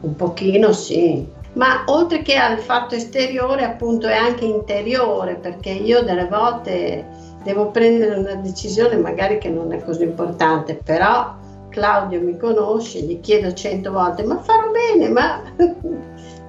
un 0.00 0.16
pochino 0.16 0.72
sì. 0.72 1.28
Ma 1.52 1.82
oltre 1.88 2.22
che 2.22 2.36
al 2.36 2.56
fatto 2.56 2.94
esteriore, 2.94 3.62
appunto, 3.62 4.06
è 4.06 4.16
anche 4.16 4.46
interiore, 4.46 5.34
perché 5.34 5.68
io 5.68 6.02
delle 6.02 6.28
volte 6.28 7.04
devo 7.42 7.66
prendere 7.66 8.16
una 8.16 8.36
decisione 8.36 8.96
magari 8.96 9.36
che 9.36 9.50
non 9.50 9.70
è 9.74 9.84
così 9.84 10.04
importante, 10.04 10.80
però 10.82 11.34
Claudio 11.68 12.22
mi 12.22 12.38
conosce, 12.38 13.00
gli 13.00 13.20
chiedo 13.20 13.52
cento 13.52 13.92
volte, 13.92 14.24
ma 14.24 14.38
farò 14.38 14.70
bene, 14.70 15.10
ma, 15.10 15.42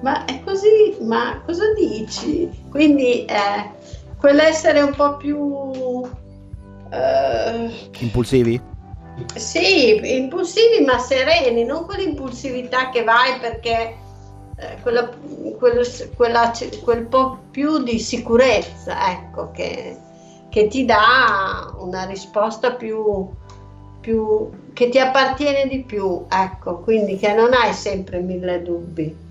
ma 0.04 0.26
è 0.26 0.42
così, 0.44 0.98
ma 1.00 1.40
cosa 1.46 1.72
dici? 1.72 2.66
Quindi 2.70 3.24
eh, 3.24 3.70
quell'essere 4.18 4.82
un 4.82 4.94
po' 4.94 5.16
più... 5.16 6.02
Eh, 6.90 7.90
impulsivi? 8.00 8.60
Sì, 9.34 10.16
impulsivi 10.18 10.84
ma 10.84 10.98
sereni, 10.98 11.64
non 11.64 11.86
quell'impulsività 11.86 12.90
che 12.90 13.02
vai 13.02 13.38
perché 13.40 13.96
eh, 14.56 14.76
quella, 14.82 15.08
quella, 15.58 15.82
quella, 16.14 16.52
quel 16.82 17.06
po' 17.06 17.38
più 17.50 17.82
di 17.82 17.98
sicurezza, 17.98 19.10
ecco, 19.10 19.52
che, 19.52 19.96
che 20.50 20.66
ti 20.66 20.84
dà 20.84 21.72
una 21.78 22.04
risposta 22.04 22.72
più, 22.72 23.26
più, 24.00 24.50
che 24.74 24.90
ti 24.90 24.98
appartiene 24.98 25.66
di 25.66 25.82
più, 25.82 26.26
ecco, 26.28 26.80
quindi 26.80 27.16
che 27.16 27.32
non 27.32 27.54
hai 27.54 27.72
sempre 27.72 28.20
mille 28.20 28.60
dubbi. 28.62 29.23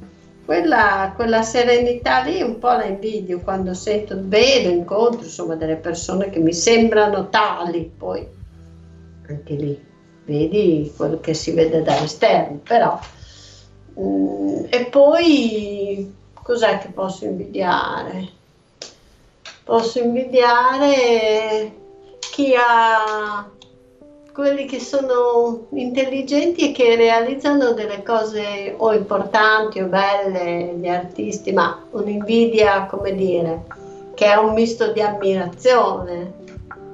Quella, 0.46 1.14
quella, 1.16 1.42
serenità 1.42 2.22
lì 2.22 2.42
un 2.42 2.60
po' 2.60 2.72
la 2.72 2.86
invidio 2.86 3.40
quando 3.40 3.74
sento, 3.74 4.16
vedo, 4.20 4.70
incontro 4.70 5.24
insomma 5.24 5.56
delle 5.56 5.78
persone 5.78 6.30
che 6.30 6.40
mi 6.40 6.54
sembrano 6.54 7.30
tali, 7.30 7.90
poi 7.98 8.28
anche 9.28 9.54
lì 9.54 9.92
vedi 10.26 10.92
quello 10.96 11.20
che 11.20 11.34
si 11.34 11.52
vede 11.52 11.82
dall'esterno, 11.82 12.60
però 12.64 13.00
mm, 14.00 14.66
e 14.70 14.86
poi 14.86 16.14
cos'è 16.34 16.78
che 16.80 16.90
posso 16.90 17.26
invidiare? 17.26 18.42
Posso 19.64 20.00
invidiare 20.00 21.72
chi 22.20 22.54
ha 22.58 23.50
quelli 24.34 24.66
che 24.66 24.80
sono 24.80 25.68
intelligenti 25.74 26.70
e 26.70 26.72
che 26.72 26.96
realizzano 26.96 27.74
delle 27.74 28.02
cose 28.02 28.74
o 28.76 28.92
importanti 28.92 29.80
o 29.80 29.86
belle, 29.86 30.74
gli 30.76 30.88
artisti, 30.88 31.54
ma 31.54 31.86
un'invidia, 31.92 32.88
come 32.88 33.14
dire, 33.14 33.64
che 34.16 34.26
è 34.26 34.36
un 34.36 34.54
misto 34.54 34.92
di 34.92 35.02
ammirazione, 35.02 36.34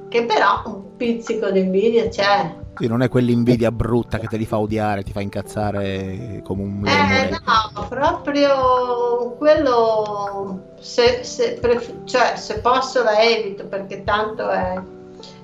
che 0.09 0.25
però 0.25 0.63
un 0.65 0.97
pizzico 0.97 1.49
di 1.49 1.61
invidia 1.61 2.09
c'è. 2.09 2.55
Sì, 2.75 2.87
non 2.87 3.01
è 3.01 3.09
quell'invidia 3.09 3.71
brutta 3.71 4.19
che 4.19 4.27
te 4.27 4.35
li 4.35 4.45
fa 4.45 4.59
odiare, 4.59 5.03
ti 5.03 5.13
fa 5.13 5.21
incazzare 5.21 6.41
come 6.43 6.63
un 6.63 6.87
Eh 6.87 7.29
no, 7.29 7.87
proprio 7.87 9.35
quello, 9.37 10.73
se, 10.79 11.23
se, 11.23 11.59
cioè, 12.03 12.35
se 12.35 12.59
posso 12.59 13.01
la 13.03 13.21
evito 13.21 13.65
perché 13.65 14.03
tanto 14.03 14.49
è 14.49 14.81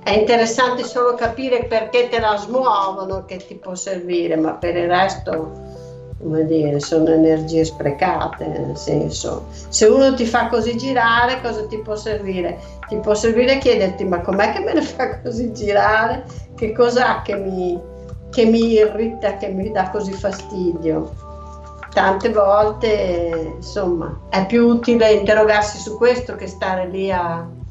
è 0.05 0.11
interessante 0.11 0.83
solo 0.83 1.15
capire 1.15 1.65
perché 1.65 2.09
te 2.09 2.19
la 2.19 2.37
smuovono, 2.37 3.25
che 3.25 3.37
ti 3.37 3.55
può 3.55 3.73
servire, 3.73 4.35
ma 4.35 4.51
per 4.51 4.75
il 4.77 4.87
resto, 4.87 5.51
come 6.21 6.45
dire, 6.45 6.79
sono 6.79 7.09
energie 7.09 7.65
sprecate, 7.65 8.45
nel 8.45 8.77
senso, 8.77 9.47
se 9.49 9.87
uno 9.87 10.13
ti 10.13 10.27
fa 10.27 10.47
così 10.47 10.77
girare, 10.77 11.41
cosa 11.41 11.65
ti 11.65 11.79
può 11.79 11.95
servire? 11.95 12.59
Ti 12.87 12.97
può 12.97 13.15
servire 13.15 13.57
chiederti, 13.57 14.05
ma 14.05 14.21
com'è 14.21 14.51
che 14.51 14.59
me 14.59 14.73
ne 14.73 14.83
fa 14.83 15.21
così 15.21 15.51
girare? 15.51 16.23
Che 16.55 16.71
cos'ha 16.71 17.23
che 17.23 17.35
mi, 17.37 17.81
che 18.29 18.45
mi 18.45 18.73
irrita, 18.73 19.37
che 19.37 19.47
mi 19.47 19.71
dà 19.71 19.89
così 19.89 20.13
fastidio? 20.13 21.15
Tante 21.91 22.29
volte, 22.29 23.53
insomma, 23.55 24.15
è 24.29 24.45
più 24.45 24.67
utile 24.67 25.13
interrogarsi 25.13 25.79
su 25.79 25.97
questo 25.97 26.35
che 26.35 26.45
stare 26.45 26.87
lì 26.89 27.11
a 27.11 27.63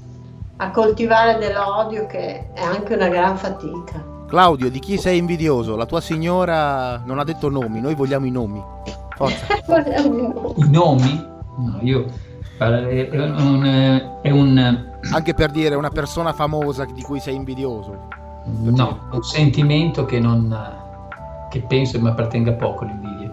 a 0.57 0.71
coltivare 0.71 1.38
dell'odio 1.38 2.07
che 2.07 2.53
è 2.53 2.62
anche 2.62 2.95
una 2.95 3.09
gran 3.09 3.37
fatica. 3.37 4.12
Claudio, 4.27 4.71
di 4.71 4.79
chi 4.79 4.97
sei 4.97 5.19
invidioso? 5.19 5.77
La 5.77 5.87
tua 5.87 6.01
signora 6.01 7.03
non 7.05 7.19
ha 7.19 7.25
detto 7.25 7.49
nomi, 7.49 7.81
noi 7.81 7.95
vogliamo 7.95 8.27
i 8.27 8.31
nomi. 8.31 8.62
Forza. 9.17 9.47
i 10.57 10.71
nomi. 10.71 11.27
No, 11.57 11.79
io... 11.81 12.07
È 12.57 12.67
un, 12.67 14.19
è 14.23 14.31
un... 14.31 14.93
Anche 15.12 15.35
per 15.35 15.51
dire 15.51 15.75
una 15.75 15.90
persona 15.90 16.33
famosa 16.33 16.85
di 16.85 17.03
cui 17.03 17.19
sei 17.19 17.35
invidioso. 17.35 18.09
No, 18.45 19.09
un 19.11 19.23
sentimento 19.23 20.05
che 20.05 20.21
non... 20.21 20.57
che 21.51 21.61
penso 21.62 22.01
mi 22.01 22.09
appartenga 22.09 22.53
poco 22.53 22.85
l'invidia. 22.85 23.33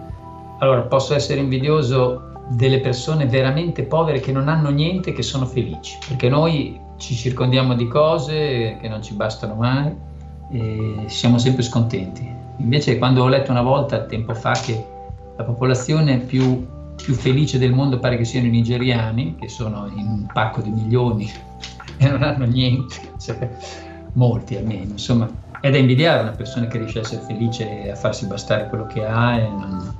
Allora, 0.58 0.82
posso 0.82 1.14
essere 1.14 1.40
invidioso 1.40 2.30
delle 2.48 2.80
persone 2.80 3.26
veramente 3.26 3.84
povere 3.84 4.20
che 4.20 4.32
non 4.32 4.48
hanno 4.48 4.70
niente, 4.70 5.12
che 5.12 5.22
sono 5.22 5.46
felici, 5.46 5.98
perché 6.06 6.28
noi 6.28 6.80
ci 7.02 7.16
circondiamo 7.16 7.74
di 7.74 7.88
cose 7.88 8.78
che 8.80 8.88
non 8.88 9.02
ci 9.02 9.14
bastano 9.14 9.54
mai 9.54 9.92
e 10.52 11.04
siamo 11.06 11.36
sempre 11.36 11.64
scontenti. 11.64 12.30
Invece 12.58 12.96
quando 12.96 13.24
ho 13.24 13.28
letto 13.28 13.50
una 13.50 13.62
volta, 13.62 14.04
tempo 14.04 14.32
fa, 14.34 14.52
che 14.52 14.86
la 15.36 15.42
popolazione 15.42 16.18
più, 16.18 16.64
più 16.94 17.14
felice 17.14 17.58
del 17.58 17.72
mondo 17.72 17.98
pare 17.98 18.16
che 18.16 18.24
siano 18.24 18.46
i 18.46 18.50
nigeriani, 18.50 19.34
che 19.34 19.48
sono 19.48 19.90
in 19.92 20.06
un 20.06 20.26
pacco 20.32 20.60
di 20.60 20.70
milioni 20.70 21.28
e 21.96 22.08
non 22.08 22.22
hanno 22.22 22.44
niente, 22.44 22.94
cioè, 23.18 23.50
molti 24.12 24.54
almeno, 24.54 24.92
insomma, 24.92 25.28
è 25.60 25.70
da 25.70 25.78
invidiare 25.78 26.22
una 26.22 26.30
persona 26.30 26.68
che 26.68 26.78
riesce 26.78 26.98
a 26.98 27.02
essere 27.02 27.22
felice 27.22 27.82
e 27.82 27.90
a 27.90 27.96
farsi 27.96 28.26
bastare 28.26 28.68
quello 28.68 28.86
che 28.86 29.04
ha 29.04 29.38
non, 29.38 29.92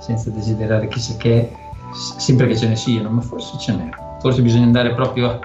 senza 0.00 0.30
desiderare 0.30 0.88
chissà 0.88 1.16
che, 1.18 1.52
sempre 2.16 2.46
che 2.46 2.56
ce 2.56 2.66
ne 2.66 2.76
siano, 2.76 3.10
ma 3.10 3.20
forse 3.20 3.58
ce 3.58 3.74
n'è. 3.74 3.90
Forse 4.20 4.40
bisogna 4.40 4.64
andare 4.64 4.94
proprio 4.94 5.38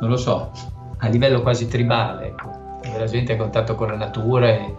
non 0.00 0.10
lo 0.10 0.16
so, 0.16 0.50
a 0.98 1.08
livello 1.08 1.42
quasi 1.42 1.68
tribale, 1.68 2.26
ecco. 2.26 2.50
la 2.96 3.06
gente 3.06 3.32
è 3.32 3.36
a 3.36 3.38
contatto 3.38 3.74
con 3.74 3.88
la 3.88 3.96
natura 3.96 4.48
e, 4.48 4.74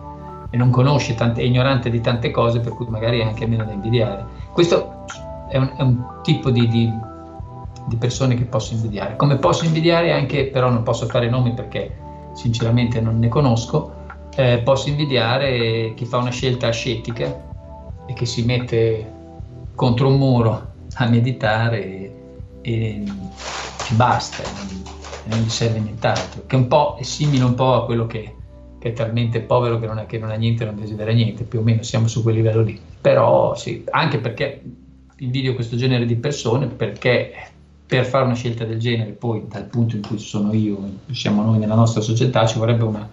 e 0.49 0.57
non 0.57 0.69
conosce, 0.69 1.15
tante, 1.15 1.41
è 1.41 1.43
ignorante 1.43 1.89
di 1.89 2.01
tante 2.01 2.31
cose, 2.31 2.59
per 2.59 2.73
cui 2.73 2.87
magari 2.87 3.19
è 3.19 3.23
anche 3.23 3.45
meno 3.45 3.63
da 3.63 3.71
invidiare. 3.71 4.25
Questo 4.51 5.05
è 5.49 5.57
un, 5.57 5.73
è 5.77 5.81
un 5.81 6.03
tipo 6.23 6.49
di, 6.49 6.67
di, 6.67 6.91
di, 7.87 7.95
persone 7.97 8.35
che 8.35 8.45
posso 8.45 8.73
invidiare. 8.73 9.15
Come 9.15 9.37
posso 9.37 9.65
invidiare 9.65 10.11
anche, 10.13 10.47
però 10.47 10.69
non 10.69 10.83
posso 10.83 11.05
fare 11.07 11.29
nomi 11.29 11.53
perché 11.53 11.95
sinceramente 12.33 13.01
non 13.01 13.19
ne 13.19 13.27
conosco, 13.27 13.93
eh, 14.35 14.59
posso 14.59 14.89
invidiare 14.89 15.93
chi 15.95 16.05
fa 16.05 16.17
una 16.17 16.29
scelta 16.29 16.67
ascetica 16.67 17.45
e 18.05 18.13
che 18.13 18.25
si 18.25 18.45
mette 18.45 19.13
contro 19.75 20.07
un 20.07 20.17
muro 20.17 20.67
a 20.95 21.07
meditare 21.07 21.83
e, 21.83 22.15
e, 22.61 23.03
e 23.03 23.93
basta 23.93 24.96
non 25.27 25.39
gli 25.39 25.49
serve 25.49 25.79
nient'altro, 25.79 26.43
che 26.45 26.55
un 26.55 26.67
po' 26.67 26.97
è 26.99 27.03
simile 27.03 27.43
un 27.43 27.53
po' 27.53 27.73
a 27.73 27.85
quello 27.85 28.07
che, 28.07 28.35
che 28.79 28.89
è 28.89 28.93
talmente 28.93 29.41
povero 29.41 29.79
che 29.79 29.85
non, 29.85 29.99
è, 29.99 30.05
che 30.05 30.17
non 30.17 30.31
ha 30.31 30.35
niente 30.35 30.63
e 30.63 30.65
non 30.65 30.75
desidera 30.75 31.11
niente, 31.11 31.43
più 31.43 31.59
o 31.59 31.63
meno 31.63 31.83
siamo 31.83 32.07
su 32.07 32.21
quel 32.23 32.35
livello 32.35 32.61
lì. 32.61 32.79
Però 33.01 33.55
sì, 33.55 33.83
anche 33.89 34.19
perché 34.19 34.61
invidio 35.17 35.55
questo 35.55 35.75
genere 35.75 36.05
di 36.05 36.15
persone, 36.15 36.67
perché 36.67 37.33
per 37.85 38.05
fare 38.05 38.25
una 38.25 38.35
scelta 38.35 38.65
del 38.65 38.79
genere, 38.79 39.11
poi 39.11 39.45
dal 39.47 39.65
punto 39.65 39.95
in 39.95 40.01
cui 40.01 40.19
sono 40.19 40.53
io, 40.53 40.77
siamo 41.11 41.41
noi 41.41 41.57
nella 41.57 41.75
nostra 41.75 42.01
società, 42.01 42.45
ci 42.45 42.57
vorrebbe 42.59 42.83
una, 42.83 43.09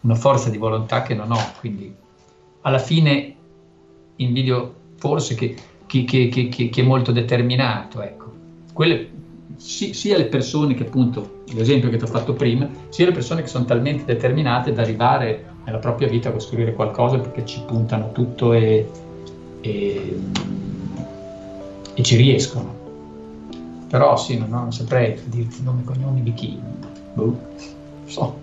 una 0.00 0.14
forza 0.14 0.48
di 0.48 0.56
volontà 0.56 1.02
che 1.02 1.14
non 1.14 1.30
ho, 1.30 1.52
quindi 1.60 1.94
alla 2.62 2.78
fine 2.78 3.34
invidio 4.16 4.74
forse 4.96 5.34
chi, 5.34 5.54
chi, 5.86 6.04
chi, 6.04 6.48
chi 6.48 6.80
è 6.80 6.82
molto 6.82 7.12
determinato, 7.12 8.00
ecco. 8.00 8.32
Quelle 8.72 9.10
sia 9.56 10.16
le 10.16 10.26
persone 10.26 10.74
che 10.74 10.84
appunto, 10.84 11.42
l'esempio 11.52 11.90
che 11.90 11.96
ti 11.96 12.04
ho 12.04 12.08
fatto 12.08 12.32
prima, 12.34 12.68
sia 12.88 13.06
le 13.06 13.12
persone 13.12 13.42
che 13.42 13.48
sono 13.48 13.64
talmente 13.64 14.04
determinate 14.04 14.72
da 14.72 14.82
arrivare 14.82 15.52
nella 15.64 15.78
propria 15.78 16.08
vita 16.08 16.28
a 16.28 16.32
costruire 16.32 16.74
qualcosa 16.74 17.18
perché 17.18 17.44
ci 17.44 17.62
puntano 17.66 18.12
tutto 18.12 18.52
e, 18.52 18.88
e, 19.60 20.18
e 21.94 22.02
ci 22.02 22.16
riescono. 22.16 22.82
Però 23.88 24.16
sì, 24.16 24.38
non, 24.38 24.50
non 24.50 24.72
saprei 24.72 25.18
dirti 25.26 25.62
nome 25.62 25.82
e 25.82 25.84
cognomi 25.84 26.22
di 26.22 26.34
chi. 26.34 26.58
Boh. 27.14 27.38
So. 28.06 28.36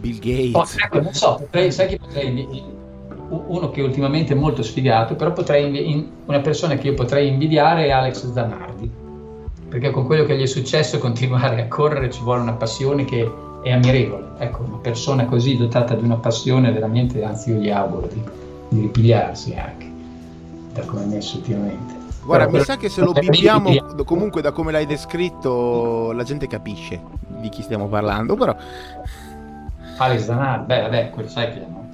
Bill 0.00 0.18
Gates. 0.18 0.54
Oh, 0.54 0.84
ecco, 0.84 1.00
non 1.00 1.12
so, 1.14 1.36
potrei, 1.36 1.72
sai 1.72 1.88
che 1.88 1.98
potrei 1.98 2.74
uno 3.28 3.70
che 3.70 3.82
ultimamente 3.82 4.34
è 4.34 4.36
molto 4.36 4.62
sfigato, 4.62 5.16
però 5.16 5.32
potrei 5.32 6.08
una 6.26 6.40
persona 6.40 6.76
che 6.76 6.88
io 6.88 6.94
potrei 6.94 7.28
invidiare 7.28 7.86
è 7.86 7.90
Alex 7.90 8.30
Zanardi 8.32 9.04
perché 9.68 9.90
con 9.90 10.06
quello 10.06 10.24
che 10.24 10.36
gli 10.36 10.42
è 10.42 10.46
successo 10.46 10.98
continuare 11.00 11.62
a 11.62 11.68
correre 11.68 12.10
ci 12.10 12.22
vuole 12.22 12.40
una 12.40 12.54
passione 12.54 13.04
che 13.04 13.30
è 13.62 13.72
ammirevole. 13.72 14.24
Ecco, 14.38 14.62
una 14.62 14.76
persona 14.76 15.24
così 15.24 15.56
dotata 15.56 15.94
di 15.94 16.04
una 16.04 16.16
passione 16.16 16.70
veramente, 16.70 17.22
anzi 17.24 17.50
io 17.50 17.56
gli 17.56 17.70
auguro 17.70 18.08
di, 18.12 18.22
di 18.68 18.80
ripigliarsi 18.80 19.54
anche, 19.54 19.90
da 20.72 20.82
come 20.82 21.02
è 21.02 21.06
messo 21.06 21.36
ultimamente. 21.36 21.94
Guarda, 22.24 22.48
mi 22.48 22.60
sa 22.60 22.76
che 22.76 22.88
se 22.88 23.00
lo 23.02 23.12
bippiamo, 23.14 23.72
comunque 24.04 24.42
da 24.42 24.50
come 24.50 24.72
l'hai 24.72 24.86
descritto, 24.86 26.12
la 26.12 26.24
gente 26.24 26.46
capisce 26.46 27.00
di 27.40 27.48
chi 27.48 27.62
stiamo 27.62 27.86
parlando, 27.86 28.34
però... 28.34 28.54
Alex 29.98 30.24
Zanardi, 30.24 30.66
beh, 30.66 30.80
vabbè, 30.82 31.10
quello 31.10 31.28
sai 31.28 31.52
che 31.52 31.60
no? 31.60 31.84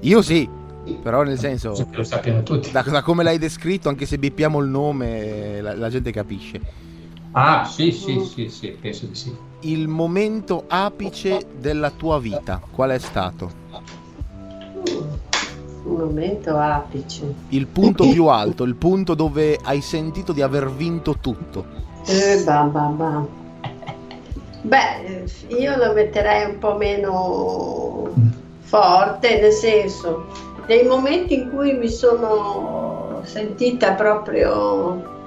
Io 0.00 0.22
sì, 0.22 0.48
però 1.02 1.22
nel 1.22 1.38
senso... 1.38 1.86
Lo 1.90 2.02
sappiano 2.02 2.42
tutti. 2.42 2.70
Da, 2.70 2.82
da, 2.82 3.02
come 3.02 3.22
l'hai 3.22 3.38
descritto, 3.38 3.88
anche 3.88 4.06
se 4.06 4.18
bippiamo 4.18 4.58
il 4.60 4.68
nome, 4.68 5.60
la, 5.60 5.74
la 5.74 5.88
gente 5.88 6.10
capisce. 6.10 6.60
Ah, 7.32 7.64
sì, 7.64 7.92
sì, 7.92 8.24
sì, 8.24 8.48
sì, 8.48 8.76
penso 8.80 9.06
di 9.06 9.14
sì. 9.14 9.34
Il 9.60 9.88
momento 9.88 10.64
apice 10.66 11.46
della 11.58 11.90
tua 11.90 12.18
vita, 12.18 12.60
qual 12.70 12.90
è 12.90 12.98
stato? 12.98 13.50
Un 15.84 15.96
momento 15.96 16.56
apice. 16.56 17.34
Il 17.50 17.66
punto 17.66 18.08
più 18.08 18.26
alto, 18.26 18.64
il 18.64 18.74
punto 18.74 19.14
dove 19.14 19.58
hai 19.62 19.80
sentito 19.80 20.32
di 20.32 20.42
aver 20.42 20.70
vinto 20.70 21.18
tutto. 21.20 21.64
Eh, 22.06 22.42
bah, 22.44 22.62
bah, 22.62 22.86
bah. 22.88 23.26
Beh, 24.62 25.24
io 25.58 25.76
lo 25.76 25.92
metterei 25.94 26.50
un 26.50 26.58
po' 26.58 26.76
meno 26.76 28.12
forte, 28.60 29.40
nel 29.40 29.52
senso, 29.52 30.26
dei 30.66 30.86
momenti 30.86 31.34
in 31.34 31.50
cui 31.50 31.74
mi 31.74 31.88
sono 31.88 33.20
sentita 33.24 33.92
proprio 33.92 35.18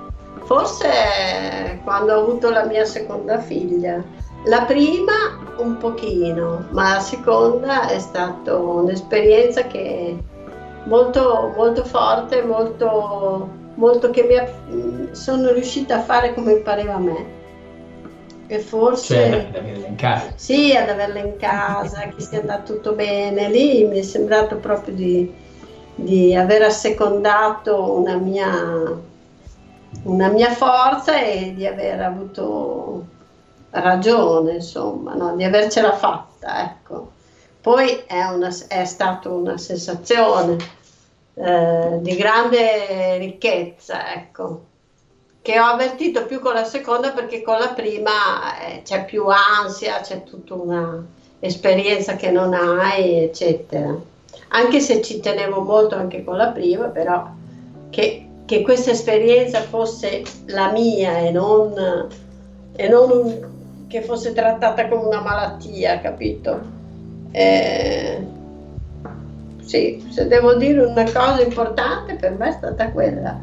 Forse 0.46 1.80
quando 1.84 2.14
ho 2.14 2.22
avuto 2.22 2.50
la 2.50 2.66
mia 2.66 2.86
seconda 2.86 3.40
figlia. 3.40 4.04
La 4.46 4.64
prima 4.66 5.40
un 5.58 5.78
pochino, 5.78 6.68
ma 6.72 6.96
la 6.96 7.00
seconda 7.00 7.88
è 7.88 7.98
stata 7.98 8.56
un'esperienza 8.58 9.68
che 9.68 10.18
molto, 10.84 11.54
molto 11.56 11.86
forte, 11.86 12.44
molto, 12.44 13.50
molto 13.76 14.10
che 14.10 14.24
mi 14.24 15.16
sono 15.16 15.52
riuscita 15.54 15.98
a 15.98 16.02
fare 16.02 16.34
come 16.34 16.56
pareva 16.56 16.96
a 16.96 17.00
me. 17.00 17.42
E 18.48 18.60
forse... 18.60 19.16
Cioè, 19.16 19.48
ad 19.50 19.56
averla 19.56 19.88
in 19.88 19.96
casa. 19.96 20.34
Sì, 20.36 20.76
ad 20.76 20.90
averla 20.90 21.20
in 21.20 21.38
casa, 21.38 22.02
che 22.10 22.22
sia 22.22 22.40
andato 22.40 22.74
tutto 22.74 22.94
bene. 22.94 23.50
Lì 23.50 23.86
mi 23.86 24.00
è 24.00 24.04
sembrato 24.04 24.58
proprio 24.58 24.94
di, 24.94 25.34
di 25.96 26.36
aver 26.36 26.64
assecondato 26.64 27.98
una 27.98 28.18
mia 28.18 29.12
una 30.04 30.30
mia 30.30 30.52
forza 30.52 31.22
e 31.22 31.54
di 31.56 31.66
aver 31.66 32.02
avuto 32.02 33.06
ragione, 33.70 34.56
insomma, 34.56 35.14
no? 35.14 35.36
di 35.36 35.44
avercela 35.44 35.94
fatta, 35.94 36.64
ecco. 36.64 37.12
Poi 37.62 38.04
è, 38.06 38.24
una, 38.26 38.54
è 38.68 38.84
stata 38.86 39.30
una 39.30 39.58
sensazione 39.58 40.58
eh, 41.36 41.98
di 42.02 42.16
grande 42.16 43.18
ricchezza, 43.18 44.14
ecco, 44.14 44.66
che 45.44 45.60
ho 45.60 45.66
avvertito 45.66 46.26
più 46.26 46.40
con 46.40 46.54
la 46.54 46.64
seconda 46.64 47.12
perché 47.12 47.44
con 47.44 47.60
la 47.60 47.74
prima 47.74 48.58
eh, 48.66 48.82
c'è 48.82 49.06
più 49.06 49.26
ansia, 49.28 50.00
c'è 50.00 50.24
tutta 50.24 50.56
una 50.56 51.06
esperienza 51.40 52.16
che 52.16 52.32
non 52.32 52.56
hai, 52.56 53.20
eccetera. 53.20 53.96
Anche 54.48 54.80
se 54.80 55.02
ci 55.02 55.20
tenevo 55.20 55.62
molto 55.62 55.96
anche 55.96 56.24
con 56.24 56.38
la 56.38 56.48
prima, 56.48 56.88
però 56.88 57.30
che 57.92 58.24
che 58.46 58.62
questa 58.62 58.92
esperienza 58.92 59.62
fosse 59.62 60.22
la 60.48 60.72
mia 60.72 61.18
e 61.20 61.32
non, 61.32 62.08
e 62.76 62.88
non 62.88 63.10
un, 63.10 63.48
che 63.88 64.02
fosse 64.02 64.34
trattata 64.34 64.88
come 64.88 65.06
una 65.06 65.22
malattia, 65.22 66.00
capito? 66.02 66.60
Eh, 67.32 68.22
sì, 69.62 70.06
se 70.10 70.28
devo 70.28 70.56
dire 70.56 70.84
una 70.84 71.06
cosa 71.06 71.42
importante 71.42 72.16
per 72.16 72.32
me 72.32 72.50
è 72.50 72.52
stata 72.52 72.92
quella. 72.92 73.40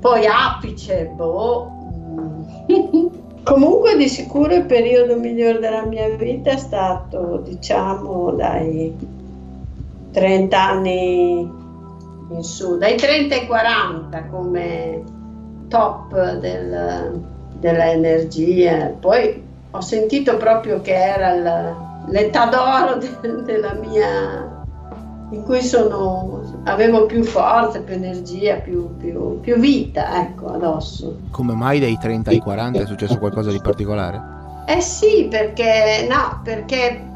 Poi 0.00 0.26
apice, 0.26 1.10
boh. 1.14 1.76
Comunque 3.42 3.96
di 3.96 4.08
sicuro 4.08 4.54
il 4.54 4.66
periodo 4.66 5.16
migliore 5.16 5.58
della 5.58 5.84
mia 5.86 6.08
vita 6.10 6.50
è 6.50 6.56
stato, 6.58 7.42
diciamo, 7.44 8.32
dai 8.32 8.94
30 10.12 10.62
anni 10.62 11.40
in 12.30 12.42
su, 12.42 12.76
dai 12.76 12.96
30 12.96 13.34
ai 13.34 13.46
40 13.46 14.24
come 14.26 15.02
top 15.68 16.34
del, 16.34 17.22
dell'energia. 17.58 18.94
Poi 19.00 19.42
ho 19.70 19.80
sentito 19.80 20.36
proprio 20.36 20.80
che 20.80 20.94
era 20.94 21.74
l'età 22.06 22.46
d'oro 22.46 22.96
de, 23.00 23.42
della 23.44 23.74
mia 23.74 24.57
in 25.30 25.42
cui 25.42 25.62
sono, 25.62 26.40
avevo 26.64 27.06
più 27.06 27.22
forza, 27.22 27.80
più 27.80 27.94
energia, 27.94 28.56
più, 28.56 28.96
più, 28.96 29.40
più, 29.40 29.56
vita 29.56 30.20
ecco, 30.20 30.52
addosso. 30.52 31.18
Come 31.30 31.54
mai 31.54 31.80
dai 31.80 31.98
30 32.00 32.30
ai 32.30 32.38
40 32.38 32.82
è 32.82 32.86
successo 32.86 33.18
qualcosa 33.18 33.50
di 33.50 33.60
particolare? 33.60 34.36
Eh 34.66 34.80
sì, 34.80 35.28
perché 35.30 36.06
no, 36.08 36.40
perché 36.42 37.06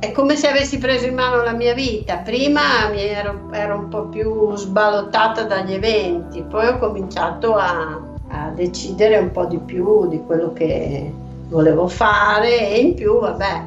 è 0.00 0.12
come 0.12 0.36
se 0.36 0.48
avessi 0.48 0.78
preso 0.78 1.06
in 1.06 1.14
mano 1.14 1.42
la 1.42 1.52
mia 1.52 1.74
vita. 1.74 2.18
Prima 2.18 2.88
mi 2.90 3.02
ero, 3.02 3.48
ero 3.52 3.78
un 3.78 3.88
po' 3.88 4.04
più 4.04 4.54
sballottata 4.54 5.42
dagli 5.42 5.72
eventi, 5.72 6.42
poi 6.42 6.68
ho 6.68 6.78
cominciato 6.78 7.54
a, 7.54 8.00
a, 8.28 8.50
decidere 8.54 9.18
un 9.18 9.32
po' 9.32 9.46
di 9.46 9.58
più 9.58 10.08
di 10.08 10.20
quello 10.24 10.52
che 10.52 11.12
volevo 11.48 11.88
fare 11.88 12.70
e 12.70 12.80
in 12.80 12.94
più, 12.94 13.18
vabbè, 13.18 13.64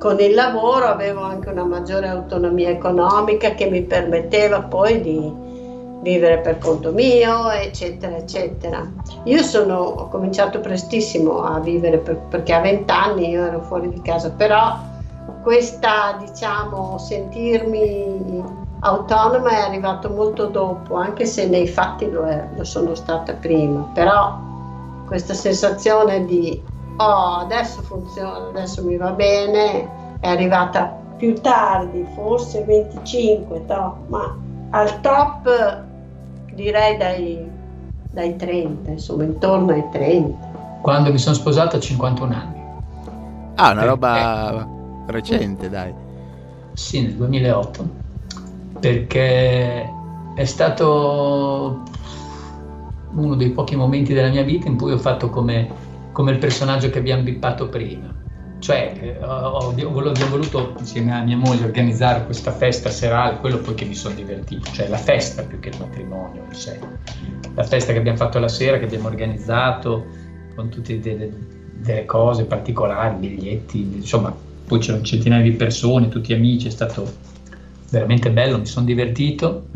con 0.00 0.18
il 0.18 0.32
lavoro 0.32 0.86
avevo 0.86 1.20
anche 1.20 1.50
una 1.50 1.64
maggiore 1.64 2.08
autonomia 2.08 2.70
economica 2.70 3.50
che 3.50 3.68
mi 3.68 3.82
permetteva 3.82 4.62
poi 4.62 5.02
di 5.02 5.30
vivere 6.00 6.38
per 6.38 6.56
conto 6.56 6.90
mio, 6.92 7.50
eccetera, 7.50 8.16
eccetera. 8.16 8.90
Io 9.24 9.42
sono, 9.42 9.74
ho 9.74 10.08
cominciato 10.08 10.60
prestissimo 10.60 11.42
a 11.42 11.60
vivere 11.60 11.98
per, 11.98 12.16
perché 12.16 12.54
a 12.54 12.60
20 12.60 12.90
anni 12.90 13.28
io 13.28 13.44
ero 13.44 13.60
fuori 13.60 13.90
di 13.90 14.00
casa, 14.00 14.30
però 14.30 14.78
questa, 15.42 16.16
diciamo, 16.18 16.96
sentirmi 16.96 18.42
autonoma 18.80 19.50
è 19.50 19.60
arrivato 19.60 20.08
molto 20.08 20.46
dopo, 20.46 20.94
anche 20.94 21.26
se 21.26 21.46
nei 21.46 21.68
fatti 21.68 22.10
lo, 22.10 22.24
è, 22.24 22.48
lo 22.56 22.64
sono 22.64 22.94
stata 22.94 23.34
prima, 23.34 23.90
però 23.92 24.38
questa 25.06 25.34
sensazione 25.34 26.24
di 26.24 26.69
oh 27.00 27.38
adesso 27.40 27.82
funziona, 27.82 28.48
adesso 28.48 28.84
mi 28.84 28.96
va 28.96 29.10
bene, 29.10 30.18
è 30.20 30.28
arrivata 30.28 30.98
più 31.16 31.34
tardi, 31.40 32.06
forse 32.14 32.64
25, 32.64 33.64
no, 33.66 34.04
ma 34.08 34.36
al 34.70 35.00
top 35.00 35.82
direi 36.54 36.96
dai, 36.96 37.50
dai 38.10 38.36
30, 38.36 38.90
insomma 38.90 39.24
intorno 39.24 39.72
ai 39.72 39.84
30. 39.90 40.48
Quando 40.82 41.10
mi 41.10 41.18
sono 41.18 41.34
sposato 41.34 41.76
a 41.76 41.80
51 41.80 42.34
anni. 42.34 42.60
Ah, 43.56 43.72
una 43.72 43.84
roba... 43.84 44.64
Eh 44.64 44.78
recente, 45.10 45.68
dai. 45.68 45.92
Sì, 46.72 47.02
nel 47.02 47.14
2008, 47.14 47.88
perché 48.78 49.92
è 50.34 50.44
stato 50.44 51.82
uno 53.12 53.34
dei 53.34 53.50
pochi 53.50 53.76
momenti 53.76 54.14
della 54.14 54.28
mia 54.28 54.44
vita 54.44 54.68
in 54.68 54.76
cui 54.76 54.92
ho 54.92 54.98
fatto 54.98 55.28
come, 55.30 55.68
come 56.20 56.32
il 56.32 56.38
personaggio 56.38 56.90
che 56.90 56.98
abbiamo 56.98 57.22
bippato 57.22 57.70
prima. 57.70 58.14
Cioè, 58.58 58.92
eh, 59.00 59.24
ho, 59.24 59.70
abbiamo 59.70 59.90
voluto 60.28 60.74
insieme 60.78 61.14
a 61.14 61.22
mia 61.22 61.38
moglie 61.38 61.64
organizzare 61.64 62.26
questa 62.26 62.52
festa 62.52 62.90
serale, 62.90 63.38
quello 63.38 63.56
poi 63.56 63.72
che 63.72 63.86
mi 63.86 63.94
sono 63.94 64.14
divertito, 64.14 64.70
cioè 64.70 64.88
la 64.88 64.98
festa 64.98 65.42
più 65.44 65.58
che 65.60 65.70
il 65.70 65.76
matrimonio 65.78 66.44
in 66.46 66.54
sé. 66.54 66.78
La 67.54 67.64
festa 67.64 67.94
che 67.94 67.98
abbiamo 67.98 68.18
fatto 68.18 68.38
la 68.38 68.48
sera, 68.48 68.78
che 68.78 68.84
abbiamo 68.84 69.08
organizzato 69.08 70.04
con 70.54 70.68
tutte 70.68 71.00
delle, 71.00 71.32
delle 71.78 72.04
cose 72.04 72.44
particolari, 72.44 73.16
biglietti, 73.16 73.80
insomma, 73.80 74.30
poi 74.66 74.78
c'erano 74.78 75.04
centinaia 75.04 75.42
di 75.42 75.52
persone, 75.52 76.10
tutti 76.10 76.34
amici, 76.34 76.66
è 76.66 76.70
stato 76.70 77.10
veramente 77.88 78.30
bello, 78.30 78.58
mi 78.58 78.66
sono 78.66 78.84
divertito 78.84 79.68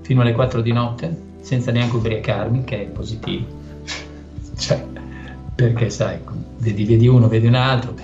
fino 0.00 0.22
alle 0.22 0.32
4 0.32 0.60
di 0.60 0.72
notte 0.72 1.16
senza 1.40 1.70
neanche 1.70 1.94
ubriacarmi, 1.94 2.64
che 2.64 2.82
è 2.82 2.86
positivo. 2.86 3.46
cioè, 4.58 4.93
perché 5.54 5.90
sai, 5.90 6.18
vedi, 6.58 6.84
vedi, 6.84 7.06
uno, 7.06 7.28
vedi 7.28 7.46
un 7.46 7.54
altro, 7.54 7.94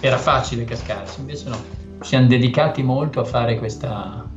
era 0.00 0.18
facile 0.18 0.64
cascarsi, 0.64 1.20
invece 1.20 1.48
no, 1.48 1.56
ci 2.00 2.08
siamo 2.08 2.26
dedicati 2.26 2.82
molto 2.82 3.20
a 3.20 3.24
fare 3.24 3.58
questa, 3.58 4.28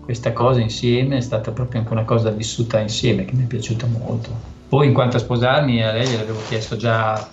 questa 0.00 0.32
cosa 0.32 0.60
insieme, 0.60 1.18
è 1.18 1.20
stata 1.20 1.52
proprio 1.52 1.80
anche 1.80 1.92
una 1.92 2.04
cosa 2.04 2.30
vissuta 2.30 2.80
insieme 2.80 3.24
che 3.24 3.34
mi 3.34 3.44
è 3.44 3.46
piaciuta 3.46 3.86
molto. 3.86 4.52
Poi 4.68 4.88
in 4.88 4.92
quanto 4.92 5.16
a 5.16 5.20
sposarmi 5.20 5.82
a 5.82 5.92
lei 5.92 6.08
gliel'avevo 6.08 6.40
chiesto 6.48 6.76
già 6.76 7.30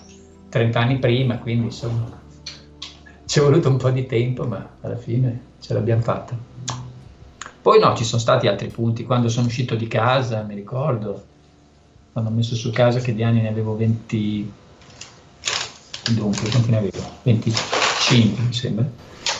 30 0.48 0.78
anni 0.78 0.98
prima, 0.98 1.38
quindi 1.38 1.66
insomma 1.66 2.20
ci 3.32 3.38
è 3.38 3.42
voluto 3.42 3.68
un 3.70 3.78
po' 3.78 3.90
di 3.90 4.06
tempo, 4.06 4.44
ma 4.44 4.68
alla 4.82 4.96
fine 4.96 5.40
ce 5.58 5.74
l'abbiamo 5.74 6.02
fatta. 6.02 6.36
Poi 7.62 7.78
no, 7.78 7.94
ci 7.96 8.04
sono 8.04 8.20
stati 8.20 8.46
altri 8.46 8.68
punti. 8.68 9.04
Quando 9.04 9.28
sono 9.28 9.46
uscito 9.46 9.74
di 9.74 9.86
casa, 9.86 10.42
mi 10.42 10.54
ricordo, 10.54 11.24
quando 12.12 12.30
ho 12.30 12.34
messo 12.34 12.54
su 12.54 12.70
casa 12.70 13.00
che 13.00 13.14
di 13.14 13.22
anni 13.22 13.40
ne 13.40 13.48
avevo 13.48 13.76
20... 13.76 14.52
Dunque, 16.10 16.50
quanti 16.50 16.70
ne 16.70 16.76
avevo? 16.76 16.98
25 17.22 18.44
mi 18.44 18.52
sembra. 18.52 18.86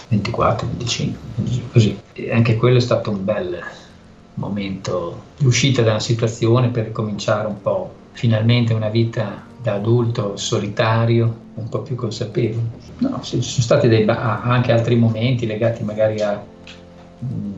24, 0.09 0.67
25, 0.67 1.21
così. 1.73 1.99
E 2.13 2.33
anche 2.33 2.57
quello 2.57 2.79
è 2.79 2.81
stato 2.81 3.11
un 3.11 3.25
bel, 3.25 3.59
momento 4.35 5.25
di 5.37 5.47
uscita 5.47 5.83
da 5.83 5.91
una 5.91 6.01
situazione 6.01 6.69
per 6.69 6.87
ricominciare 6.87 7.47
un 7.47 7.61
po' 7.61 7.95
finalmente 8.13 8.73
una 8.73 8.89
vita 8.89 9.45
da 9.61 9.75
adulto 9.75 10.37
solitario, 10.37 11.41
un 11.55 11.69
po' 11.69 11.81
più 11.81 11.95
consapevole. 11.95 12.81
No, 12.99 13.21
ci 13.23 13.43
sono 13.43 13.63
stati 13.63 13.89
dei, 13.89 14.05
anche 14.07 14.73
altri 14.73 14.97
momenti 14.97 15.47
legati 15.47 15.83
magari 15.83 16.21
a, 16.21 16.43
mh, 17.19 17.27
mm, 17.27 17.52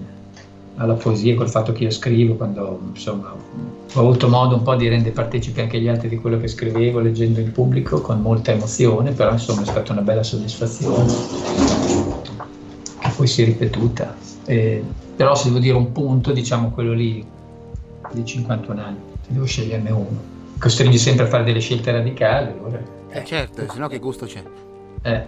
alla 0.76 0.94
poesia, 0.94 1.34
col 1.34 1.48
fatto 1.48 1.72
che 1.72 1.84
io 1.84 1.90
scrivo, 1.90 2.34
quando 2.34 2.80
insomma, 2.92 3.32
ho 3.32 4.00
avuto 4.00 4.28
modo 4.28 4.56
un 4.56 4.62
po' 4.62 4.74
di 4.74 4.88
rendere 4.88 5.12
partecipi 5.12 5.60
anche 5.60 5.80
gli 5.80 5.88
altri 5.88 6.08
di 6.08 6.18
quello 6.18 6.38
che 6.38 6.48
scrivevo, 6.48 7.00
leggendo 7.00 7.40
in 7.40 7.52
pubblico 7.52 8.00
con 8.00 8.20
molta 8.20 8.52
emozione, 8.52 9.12
però 9.12 9.32
insomma 9.32 9.62
è 9.62 9.66
stata 9.66 9.92
una 9.92 10.02
bella 10.02 10.22
soddisfazione 10.22 11.12
che 13.00 13.10
poi 13.16 13.26
si 13.26 13.42
è 13.42 13.44
ripetuta. 13.44 14.16
Eh, 14.46 14.82
però 15.16 15.34
se 15.34 15.48
devo 15.48 15.60
dire 15.60 15.76
un 15.76 15.92
punto, 15.92 16.32
diciamo 16.32 16.70
quello 16.70 16.92
lì 16.92 17.24
di 18.12 18.24
51 18.24 18.80
anni, 18.80 18.98
devo 19.28 19.44
sceglierne 19.44 19.90
uno 19.90 20.32
costringi 20.58 20.98
sempre 20.98 21.24
a 21.24 21.28
fare 21.28 21.44
delle 21.44 21.60
scelte 21.60 21.92
radicali. 21.92 22.52
Allora. 22.58 22.82
Eh 23.10 23.24
certo, 23.24 23.66
se 23.70 23.78
no 23.78 23.88
che 23.88 23.98
gusto 23.98 24.26
c'è? 24.26 24.42
Eh. 25.02 25.24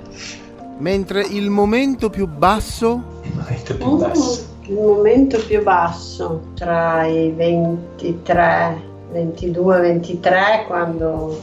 Mentre 0.79 1.23
il 1.23 1.51
momento 1.51 2.11
più 2.11 2.27
basso... 2.27 3.21
Il 3.23 3.35
momento 3.35 3.77
più 3.77 3.97
basso. 3.97 4.46
Il 4.69 4.75
momento 4.75 5.39
più 5.47 5.63
basso 5.63 6.49
tra 6.55 7.07
i 7.07 7.31
23, 7.31 8.83
22, 9.13 9.81
23, 9.81 10.65
quando 10.67 11.39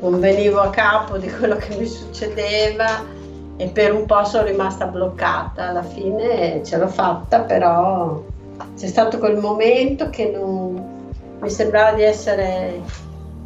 non 0.00 0.20
venivo 0.20 0.60
a 0.60 0.70
capo 0.70 1.18
di 1.18 1.28
quello 1.30 1.56
che 1.56 1.76
mi 1.76 1.86
succedeva 1.86 3.14
e 3.56 3.68
per 3.68 3.94
un 3.94 4.06
po' 4.06 4.24
sono 4.24 4.44
rimasta 4.44 4.86
bloccata. 4.86 5.68
Alla 5.68 5.82
fine 5.82 6.62
ce 6.64 6.76
l'ho 6.76 6.88
fatta, 6.88 7.40
però 7.40 8.20
c'è 8.76 8.86
stato 8.86 9.18
quel 9.18 9.38
momento 9.38 10.10
che 10.10 10.30
non, 10.30 11.12
mi 11.40 11.50
sembrava 11.50 11.92
di 11.92 12.02
essere 12.02 12.80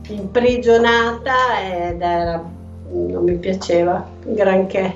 imprigionata 0.09 1.61
ed 1.63 2.01
era, 2.01 2.43
non 2.91 3.25
mi 3.25 3.37
piaceva 3.37 4.05
granché, 4.25 4.95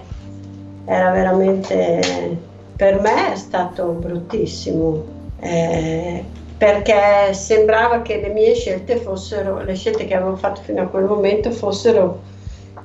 era 0.85 1.11
veramente, 1.11 2.39
per 2.77 3.01
me 3.01 3.33
è 3.33 3.37
stato 3.37 3.87
bruttissimo, 3.87 5.05
eh, 5.41 6.25
perché 6.57 7.33
sembrava 7.33 8.03
che 8.03 8.21
le 8.21 8.29
mie 8.29 8.55
scelte 8.55 8.97
fossero, 8.97 9.63
le 9.63 9.75
scelte 9.75 10.07
che 10.07 10.15
avevo 10.15 10.37
fatto 10.37 10.63
fino 10.63 10.83
a 10.83 10.87
quel 10.87 11.05
momento 11.05 11.51
fossero, 11.51 12.23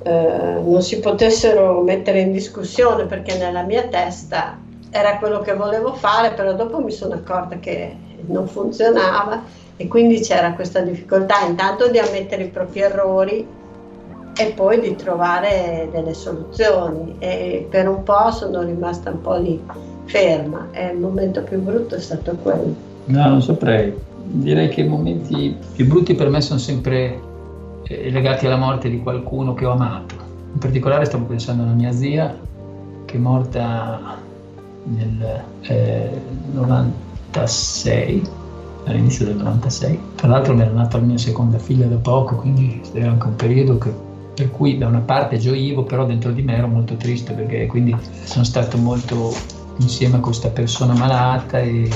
eh, 0.02 0.60
non 0.62 0.82
si 0.82 0.98
potessero 1.00 1.80
mettere 1.82 2.20
in 2.20 2.32
discussione 2.32 3.04
perché 3.04 3.36
nella 3.36 3.62
mia 3.62 3.82
testa 3.84 4.58
era 4.90 5.18
quello 5.18 5.40
che 5.40 5.54
volevo 5.54 5.94
fare, 5.94 6.32
però 6.32 6.52
dopo 6.54 6.80
mi 6.80 6.90
sono 6.90 7.14
accorta 7.14 7.58
che 7.58 7.94
non 8.26 8.48
funzionava 8.48 9.42
e 9.76 9.88
quindi 9.88 10.20
c'era 10.20 10.52
questa 10.52 10.80
difficoltà. 10.80 11.44
Intanto 11.46 11.88
di 11.88 11.98
ammettere 11.98 12.44
i 12.44 12.48
propri 12.48 12.80
errori 12.80 13.46
e 14.36 14.52
poi 14.54 14.80
di 14.80 14.96
trovare 14.96 15.88
delle 15.92 16.14
soluzioni 16.14 17.16
e 17.18 17.66
per 17.68 17.88
un 17.88 18.02
po' 18.02 18.30
sono 18.30 18.62
rimasta 18.62 19.10
un 19.10 19.20
po' 19.20 19.36
lì 19.36 19.60
ferma 20.04 20.68
e 20.72 20.88
il 20.88 20.98
momento 20.98 21.42
più 21.42 21.60
brutto 21.60 21.94
è 21.94 22.00
stato 22.00 22.34
quello. 22.36 22.74
No, 23.06 23.28
non 23.28 23.42
saprei. 23.42 23.94
Direi 24.22 24.68
che 24.68 24.82
i 24.82 24.88
momenti 24.88 25.56
più 25.74 25.86
brutti 25.86 26.14
per 26.14 26.28
me 26.28 26.40
sono 26.40 26.58
sempre 26.58 27.20
eh, 27.84 28.10
legati 28.10 28.46
alla 28.46 28.56
morte 28.56 28.88
di 28.88 29.00
qualcuno 29.00 29.54
che 29.54 29.64
ho 29.64 29.72
amato. 29.72 30.14
In 30.52 30.58
particolare 30.58 31.04
stavo 31.04 31.24
pensando 31.24 31.62
alla 31.62 31.72
mia 31.72 31.92
zia 31.92 32.36
che 33.04 33.16
è 33.16 33.18
morta 33.18 34.18
nel 34.84 35.42
eh, 35.62 36.10
96 36.52 38.22
all'inizio 38.86 39.26
del 39.26 39.36
96. 39.36 40.00
Tra 40.16 40.28
l'altro 40.28 40.54
mi 40.54 40.62
era 40.62 40.70
nata 40.70 40.98
la 40.98 41.04
mia 41.04 41.18
seconda 41.18 41.58
figlia 41.58 41.86
da 41.86 41.96
poco, 41.96 42.36
quindi 42.36 42.80
era 42.92 43.10
anche 43.10 43.26
un 43.26 43.36
periodo 43.36 43.78
che, 43.78 43.92
per 44.40 44.50
cui 44.50 44.78
da 44.78 44.86
una 44.86 45.00
parte 45.00 45.36
gioivo, 45.36 45.82
però 45.82 46.06
dentro 46.06 46.32
di 46.32 46.40
me 46.40 46.56
ero 46.56 46.66
molto 46.66 46.96
triste 46.96 47.34
perché 47.34 47.66
quindi 47.66 47.94
sono 48.24 48.44
stato 48.44 48.78
molto 48.78 49.34
insieme 49.76 50.16
a 50.16 50.20
questa 50.20 50.48
persona 50.48 50.94
malata 50.94 51.60
e 51.60 51.90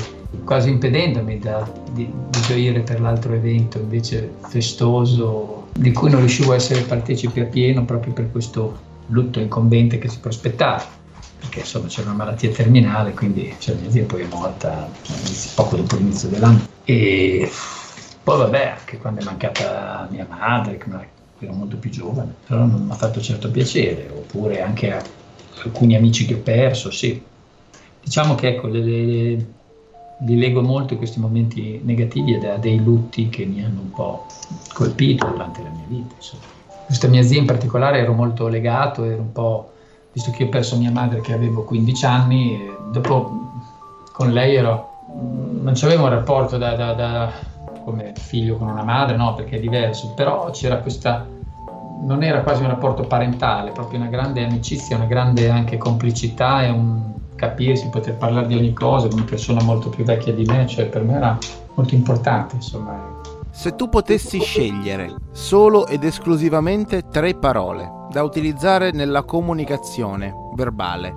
quasi 0.44 0.68
impedendomi 0.68 1.38
da, 1.38 1.66
di, 1.92 2.04
di 2.04 2.40
gioire 2.46 2.80
per 2.80 3.00
l'altro 3.00 3.32
evento 3.32 3.78
invece 3.78 4.30
festoso 4.48 5.68
di 5.72 5.90
cui 5.92 6.10
non 6.10 6.20
riuscivo 6.20 6.52
a 6.52 6.56
essere 6.56 6.82
partecipe 6.82 7.40
a 7.40 7.44
pieno 7.44 7.86
proprio 7.86 8.12
per 8.12 8.30
questo 8.30 8.76
lutto 9.06 9.40
incombente 9.40 9.96
che 9.96 10.08
si 10.08 10.18
prospettava 10.18 10.84
perché 11.40 11.60
insomma 11.60 11.86
c'era 11.86 12.08
una 12.08 12.24
malattia 12.24 12.50
terminale, 12.50 13.12
quindi 13.12 13.54
cioè, 13.58 13.74
mia 13.76 13.90
zia 13.90 14.04
poi 14.04 14.22
è 14.22 14.26
morta 14.26 14.88
poco 15.54 15.76
dopo 15.76 15.96
l'inizio 15.96 16.28
dell'anno. 16.28 16.60
E 16.84 17.50
poi 18.22 18.38
vabbè, 18.38 18.74
anche 18.78 18.96
quando 18.96 19.20
è 19.20 19.24
mancata 19.24 20.08
mia 20.10 20.26
madre, 20.26 20.78
che 20.78 20.88
ero 21.44 21.52
molto 21.52 21.76
più 21.76 21.90
giovane, 21.90 22.34
però 22.46 22.64
non 22.64 22.84
mi 22.84 22.90
ha 22.90 22.94
fatto 22.94 23.20
certo 23.20 23.50
piacere, 23.50 24.08
oppure 24.14 24.62
anche 24.62 24.92
a 24.92 25.02
alcuni 25.64 25.96
amici 25.96 26.26
che 26.26 26.34
ho 26.34 26.40
perso, 26.40 26.90
sì. 26.90 27.22
Diciamo 28.02 28.34
che 28.34 28.48
ecco, 28.48 28.66
le, 28.66 28.80
le, 28.80 29.46
li 30.20 30.38
leggo 30.38 30.62
molto 30.62 30.96
questi 30.96 31.20
momenti 31.20 31.80
negativi 31.82 32.34
a 32.34 32.56
dei 32.56 32.82
lutti 32.82 33.28
che 33.28 33.44
mi 33.44 33.64
hanno 33.64 33.80
un 33.80 33.90
po' 33.90 34.26
colpito 34.72 35.26
durante 35.26 35.62
la 35.62 35.70
mia 35.70 35.84
vita. 35.86 36.14
Insomma. 36.16 36.42
Questa 36.86 37.08
mia 37.08 37.22
zia 37.22 37.38
in 37.38 37.46
particolare 37.46 37.98
ero 38.00 38.12
molto 38.12 38.46
legato, 38.48 39.04
ero 39.04 39.20
un 39.20 39.32
po' 39.32 39.72
visto 40.12 40.30
che 40.30 40.44
ho 40.44 40.48
perso 40.48 40.76
mia 40.76 40.90
madre 40.90 41.20
che 41.20 41.32
avevo 41.32 41.64
15 41.64 42.04
anni, 42.04 42.70
dopo 42.92 43.50
con 44.12 44.32
lei 44.32 44.54
ero, 44.54 44.90
non 45.08 45.74
avevo 45.82 46.04
un 46.04 46.10
rapporto 46.10 46.56
da, 46.56 46.76
da, 46.76 46.92
da, 46.92 47.32
come 47.84 48.12
figlio 48.16 48.56
con 48.56 48.68
una 48.68 48.84
madre, 48.84 49.16
no, 49.16 49.34
perché 49.34 49.56
è 49.56 49.60
diverso, 49.60 50.12
però 50.14 50.50
c'era 50.50 50.78
questa, 50.78 51.26
non 52.02 52.22
era 52.22 52.42
quasi 52.42 52.62
un 52.62 52.68
rapporto 52.68 53.04
parentale, 53.04 53.70
proprio 53.70 53.98
una 54.00 54.08
grande 54.08 54.44
amicizia, 54.44 54.96
una 54.96 55.06
grande 55.06 55.48
anche 55.48 55.78
complicità 55.78 56.64
e 56.64 56.70
un 56.70 57.12
capirsi, 57.34 57.88
poter 57.88 58.16
parlare 58.16 58.46
di 58.46 58.56
ogni 58.56 58.72
cosa 58.72 59.08
con 59.08 59.18
una 59.18 59.28
persona 59.28 59.62
molto 59.62 59.88
più 59.88 60.04
vecchia 60.04 60.32
di 60.32 60.44
me, 60.44 60.66
cioè 60.66 60.86
per 60.86 61.02
me 61.02 61.14
era 61.14 61.38
molto 61.74 61.94
importante, 61.94 62.56
insomma. 62.56 63.22
Se 63.50 63.74
tu 63.76 63.88
potessi 63.88 64.40
scegliere 64.40 65.14
solo 65.30 65.86
ed 65.86 66.04
esclusivamente 66.04 67.08
tre 67.08 67.34
parole 67.34 67.90
da 68.10 68.22
utilizzare 68.22 68.90
nella 68.90 69.22
comunicazione 69.22 70.34
verbale. 70.54 71.14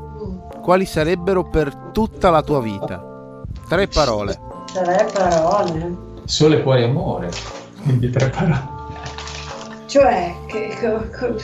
Quali 0.61 0.85
sarebbero 0.85 1.43
per 1.43 1.91
tutta 1.93 2.29
la 2.29 2.41
tua 2.41 2.61
vita? 2.61 3.41
Tre 3.67 3.87
parole. 3.87 4.39
Tre 4.71 5.09
parole. 5.13 5.97
Sole, 6.25 6.61
cuore 6.61 6.81
e 6.81 6.83
amore. 6.83 7.31
Quindi 7.83 8.09
tre 8.09 8.29
parole. 8.29 8.76
Cioè, 9.87 10.35
che, 10.47 10.77
co, 10.81 11.07
co, 11.17 11.35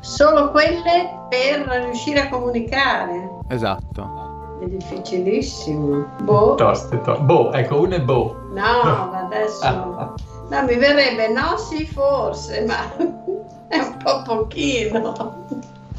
solo 0.00 0.50
quelle 0.50 1.26
per 1.28 1.66
riuscire 1.84 2.20
a 2.20 2.28
comunicare. 2.30 3.40
Esatto. 3.48 4.56
È 4.60 4.64
difficilissimo. 4.64 6.06
Boh. 6.22 6.54
Toste, 6.54 7.00
to- 7.02 7.20
boh, 7.20 7.52
ecco, 7.52 7.80
uno 7.80 7.94
è 7.94 8.00
boh. 8.00 8.34
No, 8.52 9.12
adesso... 9.12 10.16
No, 10.48 10.62
mi 10.62 10.76
verrebbe 10.76 11.28
no, 11.28 11.58
sì, 11.58 11.84
forse, 11.84 12.64
ma 12.64 12.96
è 13.68 13.78
un 13.78 13.96
po' 14.02 14.22
pochino. 14.22 15.46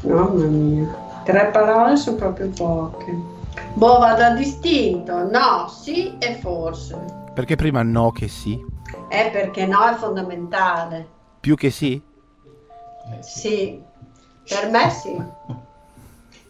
Mamma 0.00 0.44
mia, 0.46 0.88
tre 1.22 1.46
parole 1.52 1.96
sono 1.96 2.16
proprio 2.16 2.48
poche. 2.48 3.16
Boh, 3.74 3.98
vado 3.98 4.24
a 4.24 4.30
distinto, 4.30 5.30
no, 5.30 5.68
sì 5.68 6.18
e 6.18 6.34
forse. 6.34 6.98
Perché 7.32 7.54
prima 7.54 7.82
no 7.82 8.10
che 8.10 8.26
sì? 8.26 8.60
Eh, 9.08 9.30
perché 9.30 9.66
no 9.66 9.84
è 9.86 9.94
fondamentale. 9.94 11.18
Più 11.40 11.56
che 11.56 11.70
sì? 11.70 12.00
Sì, 13.20 13.82
per 14.46 14.68
me 14.68 14.90
sì. 14.90 15.16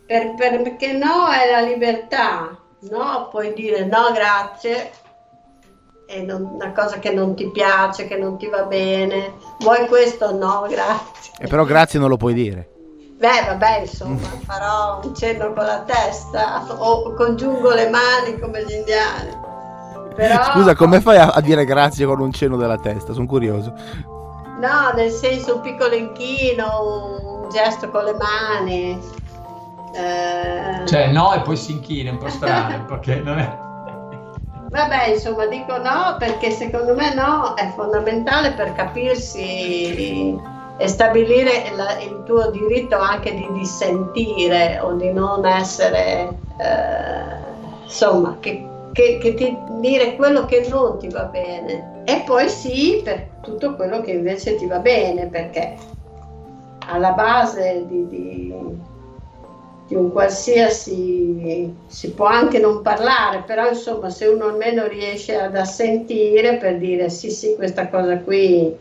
Per, 0.07 0.35
per, 0.35 0.63
perché 0.63 0.93
no 0.93 1.29
è 1.31 1.51
la 1.51 1.61
libertà, 1.61 2.59
no? 2.91 3.29
Puoi 3.31 3.53
dire 3.55 3.85
no 3.85 4.11
grazie, 4.13 4.91
è 6.07 6.21
una 6.33 6.73
cosa 6.73 6.99
che 6.99 7.13
non 7.13 7.37
ti 7.37 7.49
piace, 7.53 8.09
che 8.09 8.17
non 8.17 8.37
ti 8.37 8.49
va 8.49 8.65
bene, 8.65 9.35
vuoi 9.61 9.87
questo? 9.87 10.37
No, 10.37 10.67
grazie. 10.69 11.35
E 11.39 11.47
però 11.47 11.65
grazie 11.65 12.01
non 12.01 12.09
lo 12.09 12.17
puoi 12.17 12.35
dire. 12.35 12.69
Beh, 13.17 13.45
vabbè, 13.47 13.81
insomma, 13.83 14.27
farò 14.45 15.01
un 15.05 15.15
cenno 15.15 15.53
con 15.53 15.65
la 15.65 15.83
testa 15.83 16.65
o 16.69 17.15
congiungo 17.15 17.73
le 17.73 17.89
mani 17.89 18.41
come 18.41 18.65
gli 18.65 18.73
indiani. 18.73 19.39
Però... 20.17 20.43
Scusa, 20.53 20.75
come 20.75 21.01
fai 21.01 21.19
a, 21.19 21.29
a 21.29 21.41
dire 21.41 21.65
grazie 21.65 22.07
con 22.07 22.19
un 22.19 22.33
cenno 22.33 22.57
della 22.57 22.79
testa? 22.79 23.13
Sono 23.13 23.27
curioso. 23.27 24.19
No, 24.61 24.93
nel 24.95 25.11
senso 25.11 25.57
un 25.57 25.61
piccolo 25.63 25.95
inchino, 25.95 27.43
un 27.43 27.49
gesto 27.49 27.89
con 27.89 28.05
le 28.05 28.15
mani. 28.15 29.01
Eh... 29.95 30.87
Cioè, 30.87 31.09
no, 31.09 31.33
e 31.33 31.41
poi 31.41 31.57
si 31.57 31.73
inchina, 31.73 32.11
un 32.11 32.19
po' 32.19 32.29
strano, 32.29 32.85
perché 32.87 33.17
non 33.17 33.39
è... 33.39 33.59
Vabbè, 34.69 35.09
insomma, 35.09 35.47
dico 35.47 35.79
no 35.79 36.15
perché 36.17 36.53
secondo 36.53 36.95
me 36.95 37.13
no 37.13 37.57
è 37.57 37.73
fondamentale 37.75 38.53
per 38.53 38.73
capirsi 38.75 40.39
e 40.77 40.89
stabilire 40.89 41.73
la, 41.75 41.99
il 41.99 42.23
tuo 42.25 42.51
diritto 42.53 42.97
anche 42.97 43.35
di 43.35 43.49
dissentire 43.51 44.79
o 44.81 44.93
di 44.93 45.11
non 45.13 45.45
essere, 45.45 46.29
eh, 46.57 47.83
insomma, 47.83 48.37
che 48.39 48.70
che, 48.93 49.19
che 49.19 49.35
ti 49.35 49.57
dire 49.81 50.17
quello 50.17 50.45
che 50.47 50.67
non 50.69 50.99
ti 50.99 51.09
va 51.09 51.25
bene. 51.25 52.03
E 52.05 52.23
poi 52.25 52.49
sì 52.49 53.01
per 53.05 53.29
tutto 53.43 53.75
quello 53.75 54.01
che 54.01 54.13
invece 54.13 54.57
ti 54.57 54.67
va 54.67 54.79
bene 54.79 55.27
perché 55.27 55.77
alla 56.87 57.13
base 57.13 57.85
di, 57.87 58.07
di, 58.09 58.55
di 59.87 59.95
un 59.95 60.11
qualsiasi 60.11 61.75
si 61.87 62.13
può 62.13 62.27
anche 62.27 62.59
non 62.59 62.83
parlare 62.83 63.43
però 63.47 63.69
insomma 63.69 64.11
se 64.11 64.27
uno 64.27 64.47
almeno 64.47 64.87
riesce 64.87 65.37
ad 65.37 65.57
assentire 65.57 66.57
per 66.57 66.79
dire 66.79 67.09
sì 67.11 67.31
sì 67.31 67.55
questa 67.55 67.89
cosa 67.89 68.19
qui 68.19 68.77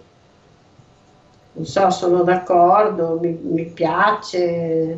non 1.51 1.65
so 1.65 1.89
sono 1.89 2.23
d'accordo 2.23 3.19
mi, 3.21 3.37
mi 3.41 3.65
piace 3.65 4.97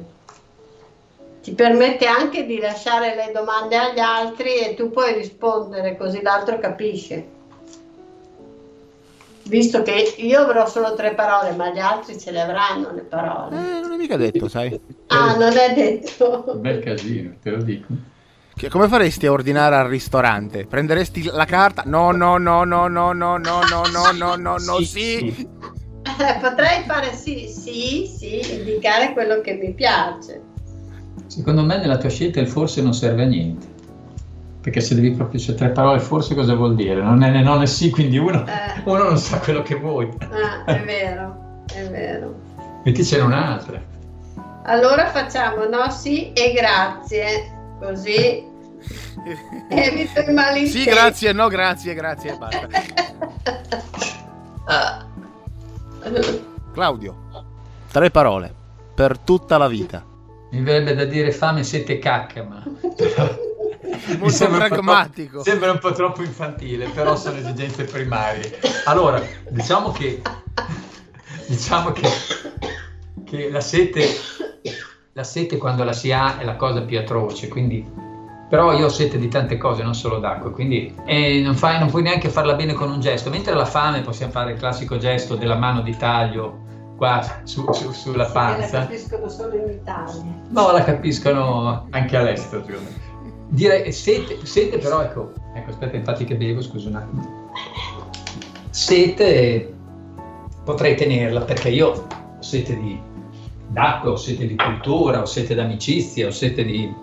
ti 1.42 1.54
permette 1.54 2.06
anche 2.06 2.46
di 2.46 2.60
lasciare 2.60 3.16
le 3.16 3.32
domande 3.34 3.76
agli 3.76 4.00
altri 4.00 4.58
e 4.58 4.76
tu 4.76 4.92
puoi 4.92 5.14
rispondere 5.14 5.98
così 5.98 6.22
l'altro 6.22 6.60
capisce. 6.60 7.40
Visto 9.44 9.82
che 9.82 10.14
io 10.18 10.40
avrò 10.40 10.68
solo 10.68 10.94
tre 10.94 11.16
parole, 11.16 11.56
ma 11.56 11.72
gli 11.72 11.80
altri 11.80 12.18
ce 12.20 12.32
le 12.32 12.42
avranno 12.42 12.94
le 12.94 13.02
parole. 13.02 13.56
Eh, 13.56 13.80
non 13.82 13.92
è 13.92 13.98
mica 13.98 14.16
detto, 14.18 14.48
sai. 14.48 14.80
Ah, 15.08 15.36
non 15.36 15.58
è 15.58 15.74
detto. 15.74 16.54
Bel 16.58 16.80
casino, 16.82 17.34
te 17.42 17.50
lo 17.50 17.64
dico. 17.64 17.88
Che, 18.56 18.70
come 18.70 18.88
faresti 18.88 19.26
a 19.26 19.32
ordinare 19.32 19.76
al 19.76 19.88
ristorante? 19.88 20.68
Prenderesti 20.68 21.24
la 21.24 21.46
carta? 21.46 21.82
No, 21.86 22.12
no, 22.12 22.38
no, 22.38 22.64
no, 22.64 22.88
no, 22.88 23.12
no, 23.14 23.38
no, 23.38 23.38
no, 23.40 23.84
no, 23.92 24.12
no, 24.12 24.36
no, 24.36 24.58
no, 24.58 24.78
sì. 24.78 24.86
sì. 24.86 25.50
Eh, 26.20 26.40
potrei 26.40 26.84
fare 26.86 27.14
sì, 27.14 27.48
sì, 27.48 28.06
sì, 28.06 28.54
indicare 28.54 29.14
quello 29.14 29.42
che 29.42 29.54
mi 29.54 29.74
piace. 29.74 30.50
Secondo 31.32 31.64
me 31.64 31.78
nella 31.78 31.98
tua 31.98 32.10
scelta 32.10 32.42
il 32.42 32.48
forse 32.50 32.82
non 32.82 32.94
serve 32.94 33.24
a 33.24 33.26
niente. 33.26 33.66
Perché 34.60 34.82
se 34.82 34.96
devi 34.96 35.12
proprio 35.12 35.40
c'è 35.40 35.54
tre 35.54 35.70
parole, 35.70 36.02
forse 36.02 36.36
cosa 36.36 36.56
vuol 36.56 36.76
dire? 36.76 37.02
Non 37.02 37.24
è 37.24 37.32
né 37.32 37.42
no 37.42 37.58
né 37.58 37.68
sì, 37.68 37.90
quindi 37.90 38.18
uno, 38.18 38.46
Eh. 38.46 38.82
uno 38.84 39.04
non 39.04 39.18
sa 39.18 39.40
quello 39.40 39.62
che 39.62 39.76
vuoi. 39.76 40.10
Ah, 40.30 40.66
è 40.66 40.84
vero, 40.84 41.64
è 41.74 41.88
vero. 41.88 42.36
Metticene 42.84 43.24
un'altra. 43.24 43.82
Allora 44.64 45.08
facciamo 45.08 45.64
no, 45.70 45.90
sì 45.90 46.34
e 46.34 46.52
grazie, 46.52 47.78
così 47.80 48.44
evito 49.70 50.20
i 50.20 50.34
malintesi. 50.34 50.80
Sì, 50.80 50.84
grazie, 50.84 51.32
no, 51.32 51.48
grazie, 51.48 51.94
grazie, 51.94 52.36
basta. 52.36 52.68
Claudio, 56.74 57.16
tre 57.90 58.12
parole 58.12 58.54
per 58.94 59.18
tutta 59.18 59.58
la 59.58 59.70
vita. 59.70 60.10
Mi 60.52 60.62
verrebbe 60.62 60.94
da 60.96 61.06
dire 61.06 61.32
fame, 61.32 61.64
sete 61.64 61.98
cacca, 62.00 62.44
ma 62.44 62.62
mi 62.66 64.18
Molto 64.18 64.30
sembra 64.30 64.64
un 64.64 64.70
pragmatico. 64.70 65.30
troppo- 65.30 65.44
sembra 65.50 65.72
un 65.72 65.80
po' 65.80 65.92
troppo 65.94 66.24
infantile, 66.24 66.90
però 66.90 67.16
sono 67.16 67.38
esigenze 67.38 67.86
primarie. 67.86 68.60
Allora, 68.86 69.22
diciamo 69.50 69.92
che 69.92 70.22
diciamo 71.48 71.92
che, 71.92 72.08
che 73.26 73.50
la 73.50 73.62
sete 73.62 74.06
la 75.14 75.24
sete 75.24 75.58
quando 75.58 75.84
la 75.84 75.94
si 75.94 76.12
ha 76.12 76.40
è 76.40 76.44
la 76.46 76.56
cosa 76.56 76.82
più 76.82 76.98
atroce, 76.98 77.48
quindi 77.48 77.86
però 78.50 78.74
io 78.74 78.86
ho 78.86 78.90
sete 78.90 79.18
di 79.18 79.30
tante 79.30 79.58
cose, 79.58 79.84
non 79.84 79.96
solo 79.96 80.20
d'acqua, 80.20 80.52
quindi 80.52 80.94
e 81.06 81.42
non, 81.42 81.56
fai, 81.56 81.80
non 81.80 81.90
puoi 81.90 82.02
neanche 82.02 82.30
farla 82.30 82.54
bene 82.56 82.74
con 82.74 82.92
un 82.92 83.00
gesto, 83.00 83.30
mentre 83.30 83.54
la 83.54 83.66
fame 83.66 84.02
possiamo 84.02 84.32
fare 84.32 84.52
il 84.52 84.58
classico 84.58 84.98
gesto 84.98 85.36
della 85.36 85.56
mano 85.56 85.82
di 85.82 85.96
taglio 85.96 86.70
qua 87.02 87.42
su- 87.46 87.66
su- 87.74 87.92
sulla 87.94 88.26
che 88.28 88.32
la 88.32 88.32
panza. 88.32 88.80
capiscono 88.82 89.28
solo 89.28 89.56
in 89.56 89.72
Italia. 89.72 90.24
No, 90.50 90.72
la 90.72 90.84
capiscono 90.84 91.88
anche 91.90 92.16
all'estero, 92.16 92.64
secondo 92.64 92.90
me. 92.92 93.10
Direi 93.48 93.92
sete, 93.92 94.46
sete 94.46 94.78
però 94.78 95.02
ecco, 95.02 95.34
ecco, 95.56 95.72
aspetta, 95.72 95.96
infatti 95.96 96.26
che 96.26 96.36
bevo, 96.36 96.62
scusa 96.62 96.90
un 96.90 96.96
attimo. 96.96 97.50
Sete 98.70 99.74
potrei 100.64 100.96
tenerla 100.96 101.42
perché 101.42 101.70
io 101.70 101.88
ho 101.90 102.08
sete 102.40 102.80
di 102.80 103.02
d'acqua, 103.70 104.12
ho 104.12 104.16
sete 104.16 104.46
di 104.46 104.56
cultura, 104.56 105.22
ho 105.22 105.26
sete 105.26 105.56
d'amicizia, 105.56 106.28
ho 106.28 106.32
sete 106.32 106.64
di, 106.64 106.94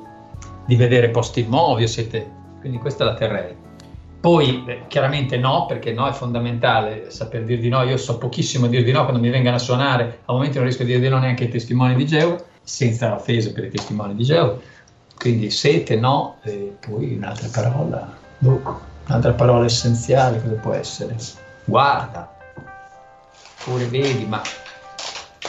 di 0.65 0.77
vedere 0.77 1.11
posti 1.11 1.45
nuovi, 1.45 1.83
ho 1.83 1.89
sete, 1.89 2.31
quindi 2.61 2.79
questa 2.79 3.05
la 3.05 3.15
terrei. 3.15 3.57
Poi 4.21 4.65
eh, 4.67 4.83
chiaramente 4.89 5.37
no, 5.37 5.67
perché 5.67 5.93
no 5.93 6.09
è 6.09 6.13
fondamentale 6.13 7.11
saper 7.11 7.45
dir 7.45 7.61
di 7.61 7.69
no. 7.69 7.83
Io 7.83 7.97
so 7.97 8.19
pochissimo 8.19 8.67
dir 8.67 8.83
di 8.83 8.93
no 8.93 9.03
quando 9.03 9.21
mi 9.21 9.31
vengano 9.31 9.57
a 9.57 9.61
suonare, 9.61 10.21
al 10.25 10.35
momento 10.35 10.57
non 10.57 10.65
riesco 10.65 10.83
a 10.83 10.87
dire 10.87 10.99
di 10.99 11.09
no 11.09 11.19
neanche 11.19 11.45
ai 11.45 11.51
testimoni 11.51 11.95
di 11.95 12.07
Geo, 12.07 12.47
senza 12.63 13.15
offesa 13.15 13.53
per 13.53 13.65
i 13.65 13.71
testimoni 13.71 14.15
di 14.15 14.25
Geo. 14.25 14.61
Quindi 15.17 15.51
sete 15.51 15.97
no, 15.97 16.37
e 16.43 16.77
poi 16.81 17.17
un'altra 17.17 17.49
parola, 17.53 18.17
boh, 18.39 18.81
un'altra 19.07 19.33
parola 19.33 19.65
essenziale 19.65 20.41
cosa 20.41 20.55
può 20.55 20.73
essere? 20.73 21.17
Guarda, 21.65 22.37
oppure 23.61 23.87
vedi, 23.87 24.25
ma 24.27 24.41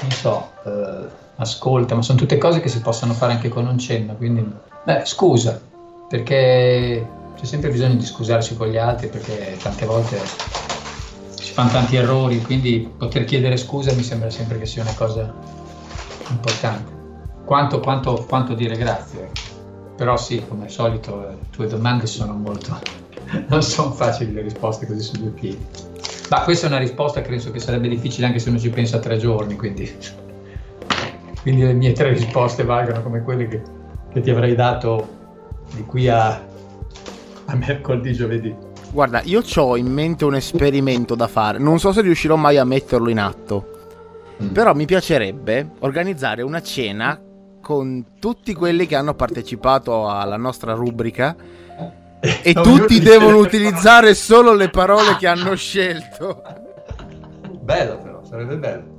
non 0.02 0.12
so, 0.12 0.52
eh, 0.66 1.08
ascolta, 1.36 1.96
ma 1.96 2.02
sono 2.02 2.18
tutte 2.18 2.38
cose 2.38 2.62
che 2.62 2.70
si 2.70 2.82
possono 2.82 3.14
fare 3.14 3.34
anche 3.34 3.50
con 3.50 3.68
un 3.68 3.78
cenno, 3.78 4.16
quindi 4.16 4.46
beh, 4.84 5.06
scusa, 5.06 5.62
perché 6.08 7.18
c'è 7.40 7.46
sempre 7.46 7.70
bisogno 7.70 7.96
di 7.96 8.06
scusarsi 8.06 8.58
con 8.58 8.68
gli 8.68 8.76
altri 8.76 9.08
perché 9.08 9.58
tante 9.62 9.86
volte 9.86 10.20
si 11.40 11.54
fanno 11.54 11.70
tanti 11.70 11.96
errori, 11.96 12.42
quindi 12.42 12.92
poter 12.98 13.24
chiedere 13.24 13.56
scusa 13.56 13.94
mi 13.94 14.04
sembra 14.04 14.30
sempre 14.30 14.60
che 14.60 14.66
sia 14.66 14.82
una 14.82 14.94
cosa 14.94 15.34
importante. 16.30 16.92
Quanto, 17.46 17.80
quanto, 17.80 18.26
quanto 18.28 18.54
dire 18.56 18.76
grazie. 18.76 19.32
Però 19.96 20.18
sì, 20.18 20.44
come 20.46 20.66
al 20.66 20.70
solito 20.70 21.18
le 21.18 21.38
tue 21.50 21.68
domande 21.68 22.08
sono 22.08 22.34
molto... 22.34 22.78
non 23.48 23.64
sono 23.64 23.92
facili 23.94 24.34
le 24.34 24.42
risposte 24.42 24.86
così 24.86 25.02
su 25.02 25.14
due 25.14 25.30
piedi. 25.30 25.66
Ma 26.30 26.42
questa 26.42 26.66
è 26.66 26.70
una 26.70 26.80
risposta 26.80 27.22
che 27.22 27.30
penso 27.30 27.52
che 27.52 27.60
sarebbe 27.60 27.88
difficile 27.88 28.28
anche 28.28 28.40
se 28.40 28.50
uno 28.50 28.60
ci 28.60 28.70
pensa 28.70 29.00
tre 29.00 29.18
giorni, 29.18 29.56
quindi, 29.56 29.90
quindi 31.42 31.62
le 31.62 31.74
mie 31.74 31.94
tre 31.94 32.12
risposte 32.12 32.66
valgono 32.66 33.02
come 33.02 33.24
quelle 33.24 33.48
che, 33.48 33.62
che 34.12 34.20
ti 34.20 34.30
avrei 34.30 34.56
dato 34.56 35.18
di 35.74 35.84
qui 35.86 36.10
a, 36.10 36.48
a 37.50 37.56
mercoledì, 37.56 38.14
giovedì. 38.14 38.56
Guarda, 38.92 39.22
io 39.24 39.42
ho 39.56 39.78
in 39.78 39.92
mente 39.92 40.26
un 40.26 40.36
esperimento 40.36 41.16
da 41.16 41.28
fare. 41.28 41.58
Non 41.58 41.80
so 41.80 41.92
se 41.92 42.02
riuscirò 42.02 42.36
mai 42.36 42.58
a 42.58 42.64
metterlo 42.64 43.10
in 43.10 43.20
atto. 43.20 43.78
Mm. 44.42 44.48
Però 44.50 44.74
mi 44.74 44.86
piacerebbe 44.86 45.72
organizzare 45.80 46.42
una 46.42 46.62
cena 46.62 47.20
con 47.62 48.06
tutti 48.20 48.54
quelli 48.54 48.88
che 48.88 48.96
hanno 48.96 49.14
partecipato 49.14 50.08
alla 50.08 50.38
nostra 50.38 50.74
rubrica 50.74 51.36
e 52.42 52.54
tutti 52.54 53.00
devono 53.00 53.38
utilizzare 53.38 54.14
solo 54.14 54.54
le 54.54 54.70
parole 54.70 55.18
che 55.18 55.28
hanno 55.28 55.56
scelto. 55.56 56.42
Bello 57.62 57.98
però, 57.98 58.24
sarebbe 58.24 58.58
bello. 58.58 58.96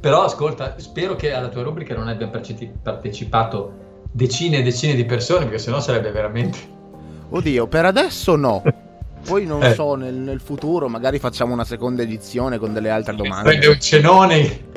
Però 0.00 0.22
ascolta, 0.22 0.74
spero 0.78 1.14
che 1.14 1.32
alla 1.32 1.48
tua 1.48 1.62
rubrica 1.62 1.94
non 1.94 2.08
abbiano 2.08 2.32
parteci- 2.32 2.72
partecipato 2.82 3.88
decine 4.10 4.58
e 4.58 4.62
decine 4.62 4.94
di 4.94 5.04
persone, 5.04 5.44
perché 5.44 5.58
sennò 5.58 5.80
sarebbe 5.80 6.10
veramente... 6.10 6.78
Oddio, 7.30 7.66
per 7.66 7.84
adesso 7.84 8.36
no. 8.36 8.62
Poi 9.26 9.44
non 9.44 9.62
Eh. 9.62 9.74
so, 9.74 9.94
nel, 9.94 10.14
nel 10.14 10.40
futuro 10.40 10.88
magari 10.88 11.18
facciamo 11.18 11.52
una 11.52 11.64
seconda 11.64 12.02
edizione 12.02 12.58
con 12.58 12.72
delle 12.72 12.90
altre 12.90 13.14
domande. 13.14 13.66
un 13.66 13.78
cenone 13.80 14.68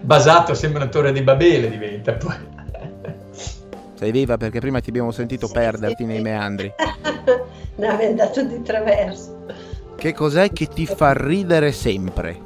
basato, 0.00 0.54
sembra 0.54 0.82
una 0.82 0.90
torre 0.90 1.12
di 1.12 1.22
Babele 1.22 1.68
diventa 1.70 2.12
poi. 2.14 2.34
Sei 3.94 4.10
viva 4.12 4.38
perché 4.38 4.60
prima 4.60 4.80
ti 4.80 4.88
abbiamo 4.88 5.10
sentito 5.10 5.48
perderti 5.48 6.04
nei 6.06 6.22
meandri. 6.22 6.72
ne 7.76 7.86
avevo 7.86 8.14
dato 8.14 8.42
di 8.42 8.62
traverso. 8.62 9.44
Che 9.96 10.14
cos'è 10.14 10.50
che 10.50 10.66
ti 10.68 10.86
fa 10.86 11.12
ridere 11.12 11.70
sempre? 11.72 12.40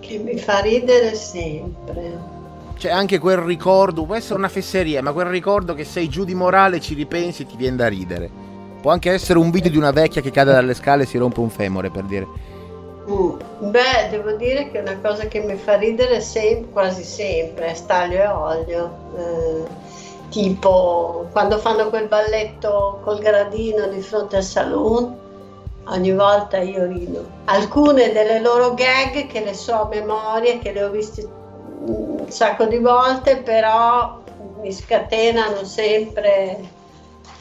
Che 0.00 0.16
mi 0.18 0.38
fa 0.38 0.60
ridere 0.60 1.14
sempre. 1.14 2.30
C'è 2.78 2.90
anche 2.90 3.18
quel 3.18 3.36
ricordo, 3.36 4.04
può 4.04 4.14
essere 4.14 4.38
una 4.38 4.48
fesseria, 4.48 5.02
ma 5.02 5.12
quel 5.12 5.26
ricordo 5.26 5.74
che 5.74 5.84
sei 5.84 6.08
giù 6.08 6.24
di 6.24 6.34
morale, 6.34 6.80
ci 6.80 6.94
ripensi 6.94 7.42
e 7.42 7.46
ti 7.46 7.56
viene 7.56 7.76
da 7.76 7.88
ridere. 7.88 8.30
Può 8.82 8.90
anche 8.90 9.12
essere 9.12 9.38
un 9.38 9.52
video 9.52 9.70
di 9.70 9.76
una 9.76 9.92
vecchia 9.92 10.20
che 10.20 10.32
cade 10.32 10.50
dalle 10.50 10.74
scale 10.74 11.04
e 11.04 11.06
si 11.06 11.16
rompe 11.16 11.38
un 11.38 11.50
femore, 11.50 11.88
per 11.88 12.02
dire. 12.02 12.26
Mm. 13.08 13.70
Beh, 13.70 14.08
devo 14.10 14.32
dire 14.32 14.72
che 14.72 14.80
una 14.80 14.98
cosa 15.00 15.26
che 15.26 15.38
mi 15.38 15.54
fa 15.54 15.76
ridere 15.76 16.20
sem- 16.20 16.68
quasi 16.72 17.04
sempre 17.04 17.66
è 17.66 17.74
staglio 17.74 18.16
e 18.16 18.26
olio. 18.26 18.94
Eh, 19.16 19.90
tipo 20.30 21.28
quando 21.30 21.58
fanno 21.58 21.90
quel 21.90 22.08
balletto 22.08 22.98
col 23.04 23.20
gradino 23.20 23.86
di 23.86 24.00
fronte 24.00 24.38
al 24.38 24.42
saloon, 24.42 25.16
ogni 25.84 26.12
volta 26.12 26.58
io 26.58 26.84
rido. 26.86 27.24
Alcune 27.44 28.10
delle 28.12 28.40
loro 28.40 28.74
gag 28.74 29.28
che 29.28 29.44
le 29.44 29.54
so 29.54 29.82
a 29.82 29.88
memoria, 29.88 30.58
che 30.58 30.72
le 30.72 30.82
ho 30.82 30.90
viste 30.90 31.24
un 31.84 32.24
sacco 32.28 32.64
di 32.64 32.78
volte, 32.78 33.36
però 33.36 34.20
mi 34.60 34.72
scatenano 34.72 35.62
sempre 35.62 36.80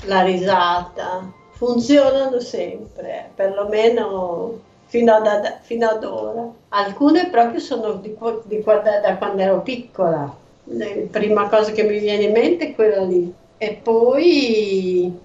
la 0.05 0.21
risata. 0.21 1.31
Funzionano 1.51 2.39
sempre, 2.39 3.29
perlomeno 3.35 4.59
fino 4.87 5.13
ad, 5.13 5.59
fino 5.61 5.87
ad 5.87 6.03
ora. 6.03 6.49
Alcune 6.69 7.29
proprio 7.29 7.59
sono 7.59 7.93
di, 7.93 8.15
di 8.45 8.63
da 8.63 9.15
quando 9.17 9.41
ero 9.41 9.61
piccola. 9.61 10.35
La 10.65 10.85
prima 11.09 11.47
cosa 11.47 11.71
che 11.71 11.83
mi 11.83 11.99
viene 11.99 12.23
in 12.23 12.31
mente 12.31 12.69
è 12.69 12.75
quella 12.75 13.03
lì. 13.03 13.33
E 13.57 13.79
poi 13.81 15.17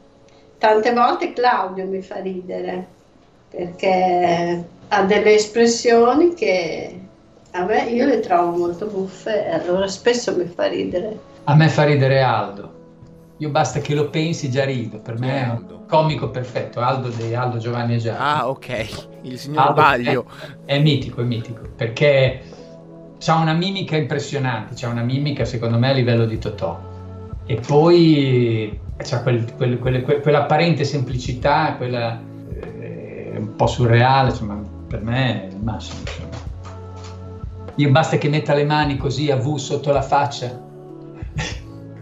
tante 0.58 0.92
volte 0.92 1.32
Claudio 1.32 1.86
mi 1.86 2.02
fa 2.02 2.20
ridere 2.20 2.86
perché 3.48 4.64
ha 4.88 5.02
delle 5.02 5.34
espressioni 5.34 6.34
che 6.34 7.00
a 7.52 7.64
me 7.64 7.84
io 7.84 8.06
le 8.06 8.20
trovo 8.20 8.56
molto 8.56 8.86
buffe 8.86 9.46
e 9.46 9.50
allora 9.50 9.88
spesso 9.88 10.36
mi 10.36 10.44
fa 10.44 10.66
ridere. 10.66 11.18
A 11.44 11.54
me 11.54 11.68
fa 11.68 11.84
ridere 11.84 12.20
Aldo. 12.20 12.75
Io 13.38 13.50
basta 13.50 13.80
che 13.80 13.94
lo 13.94 14.08
pensi 14.08 14.50
già 14.50 14.64
rido, 14.64 14.98
per 14.98 15.18
me 15.18 15.44
è 15.44 15.48
un 15.50 15.80
comico 15.86 16.30
perfetto, 16.30 16.80
Aldo 16.80 17.08
di 17.08 17.34
Aldo 17.34 17.58
Giovanni 17.58 17.96
e 17.96 17.98
Giacomo. 17.98 18.28
Ah, 18.28 18.48
ok, 18.48 19.08
il 19.22 19.38
signor 19.38 19.68
Aldo 19.68 19.74
Baglio. 19.74 20.26
È, 20.64 20.72
è, 20.72 20.78
mitico, 20.78 21.20
è 21.20 21.24
mitico, 21.24 21.60
perché 21.76 22.40
ha 23.26 23.34
una 23.34 23.52
mimica 23.52 23.94
impressionante, 23.94 24.86
ha 24.86 24.88
una 24.88 25.02
mimica 25.02 25.44
secondo 25.44 25.78
me 25.78 25.90
a 25.90 25.92
livello 25.92 26.24
di 26.24 26.38
Totò. 26.38 26.80
E 27.44 27.60
poi 27.66 28.80
c'ha 28.96 29.22
quel, 29.22 29.52
quel, 29.54 29.78
quel, 29.80 30.02
quell'apparente 30.02 30.84
semplicità, 30.84 31.74
quella 31.76 32.18
eh, 32.80 33.34
un 33.36 33.54
po' 33.54 33.66
surreale, 33.66 34.30
insomma, 34.30 34.58
per 34.88 35.02
me 35.02 35.42
è 35.42 35.46
il 35.48 35.62
massimo. 35.62 36.00
Insomma. 36.00 36.34
Io 37.74 37.90
basta 37.90 38.16
che 38.16 38.30
metta 38.30 38.54
le 38.54 38.64
mani 38.64 38.96
così 38.96 39.30
a 39.30 39.36
V 39.36 39.56
sotto 39.56 39.92
la 39.92 40.00
faccia 40.00 40.64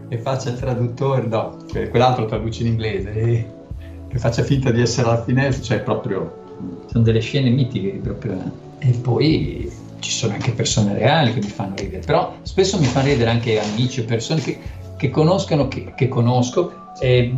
e 0.09 0.19
faccia 0.19 0.51
il 0.51 0.59
traduttore, 0.59 1.27
no, 1.27 1.59
cioè 1.71 1.89
quell'altro 1.89 2.27
traduce 2.27 2.63
in 2.63 2.69
inglese 2.69 3.13
e 3.13 3.47
che 4.09 4.19
faccia 4.19 4.43
finta 4.43 4.71
di 4.71 4.81
essere 4.81 5.09
al 5.09 5.23
finestra, 5.25 5.63
cioè 5.63 5.81
proprio 5.81 6.43
sono 6.87 7.05
delle 7.05 7.21
scene 7.21 7.51
mitiche 7.51 7.99
proprio. 8.03 8.63
E 8.79 8.91
poi 8.91 9.71
ci 10.01 10.11
sono 10.11 10.35
anche 10.35 10.53
persone 10.53 10.95
reali 10.95 11.33
che 11.33 11.41
mi 11.41 11.49
fanno 11.49 11.75
ridere, 11.77 12.03
però 12.05 12.35
spesso 12.43 12.79
mi 12.79 12.85
fanno 12.85 13.09
ridere 13.09 13.31
anche 13.31 13.59
amici 13.59 14.01
o 14.01 14.05
persone 14.05 14.41
che, 14.41 14.59
che 14.97 15.11
conoscono, 15.11 15.69
che, 15.69 15.95
che 15.97 16.09
conosco 16.09 16.83
eh, 17.01 17.33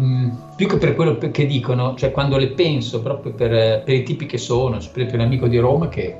più 0.54 0.66
che 0.66 0.76
per 0.76 0.94
quello 0.94 1.16
che 1.16 1.46
dicono, 1.46 1.94
cioè 1.96 2.10
quando 2.10 2.36
le 2.36 2.48
penso 2.48 3.00
proprio 3.00 3.32
per, 3.32 3.82
per 3.82 3.94
i 3.94 4.02
tipi 4.02 4.26
che 4.26 4.38
sono, 4.38 4.76
per 4.76 5.02
esempio 5.02 5.14
un 5.18 5.24
amico 5.24 5.46
di 5.46 5.58
Roma 5.58 5.88
che, 5.88 6.16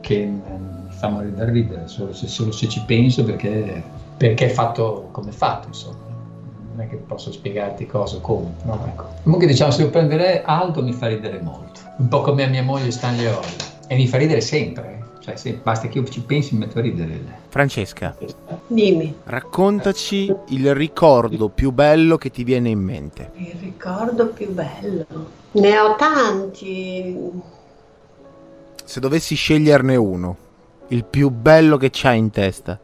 che 0.00 0.24
mi 0.24 0.40
fa 0.88 1.08
morire 1.08 1.34
da 1.34 1.44
ridere, 1.44 1.82
solo 1.86 2.12
se, 2.12 2.26
solo 2.26 2.52
se 2.52 2.68
ci 2.68 2.82
penso 2.86 3.24
perché, 3.24 3.82
perché, 4.16 4.46
è 4.46 4.50
fatto 4.50 5.08
come 5.12 5.30
è 5.30 5.32
fatto, 5.32 5.68
insomma. 5.68 6.04
Non 6.72 6.84
è 6.84 6.88
che 6.88 6.96
posso 6.96 7.32
spiegarti 7.32 7.86
cosa 7.86 8.18
come. 8.20 8.52
No, 8.64 8.84
ecco. 8.86 9.06
Comunque 9.22 9.46
diciamo, 9.46 9.70
se 9.70 9.78
devo 9.78 9.90
prendere 9.90 10.42
Aldo 10.44 10.82
mi 10.82 10.92
fa 10.92 11.06
ridere 11.06 11.40
molto, 11.40 11.80
un 11.96 12.08
po' 12.08 12.20
come 12.20 12.44
a 12.44 12.48
mia 12.48 12.62
moglie 12.62 12.90
Stanlioli, 12.90 13.46
e 13.86 13.96
mi 13.96 14.06
fa 14.06 14.18
ridere 14.18 14.40
sempre. 14.40 14.98
Eh. 15.00 15.04
Cioè, 15.22 15.36
se 15.36 15.58
basta 15.60 15.88
che 15.88 15.98
io 15.98 16.04
ci 16.04 16.20
pensi 16.20 16.54
mi 16.54 16.60
metto 16.66 16.78
a 16.78 16.82
ridere. 16.82 17.18
Francesca, 17.48 18.16
dimmi. 18.68 19.12
Raccontaci 19.24 20.32
il 20.48 20.74
ricordo 20.74 21.48
più 21.48 21.72
bello 21.72 22.16
che 22.16 22.30
ti 22.30 22.44
viene 22.44 22.68
in 22.68 22.78
mente. 22.78 23.30
Il 23.34 23.56
ricordo 23.58 24.28
più 24.28 24.52
bello? 24.52 25.06
Ne 25.52 25.78
ho 25.78 25.96
tanti. 25.96 27.42
Se 28.84 29.00
dovessi 29.00 29.34
sceglierne 29.34 29.96
uno, 29.96 30.36
il 30.88 31.04
più 31.04 31.30
bello 31.30 31.76
che 31.76 31.88
c'hai 31.90 32.18
in 32.18 32.30
testa. 32.30 32.78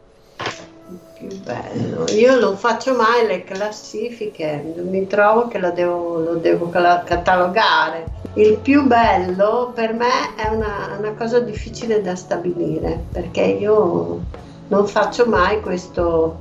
Bello. 1.43 2.05
Io 2.11 2.39
non 2.39 2.57
faccio 2.57 2.95
mai 2.95 3.25
le 3.25 3.43
classifiche, 3.43 4.73
mi 4.89 5.07
trovo 5.07 5.47
che 5.47 5.57
lo 5.57 5.71
devo, 5.71 6.19
lo 6.19 6.33
devo 6.35 6.69
catalogare 6.69 8.21
il 8.35 8.57
più 8.57 8.87
bello 8.87 9.71
per 9.75 9.93
me 9.93 10.35
è 10.35 10.47
una, 10.47 10.95
una, 10.97 11.11
cosa 11.11 11.39
difficile 11.39 12.01
da 12.01 12.15
stabilire 12.15 13.03
perché 13.11 13.41
io 13.41 14.21
non 14.69 14.87
faccio 14.87 15.27
mai 15.27 15.61
questo, 15.61 16.35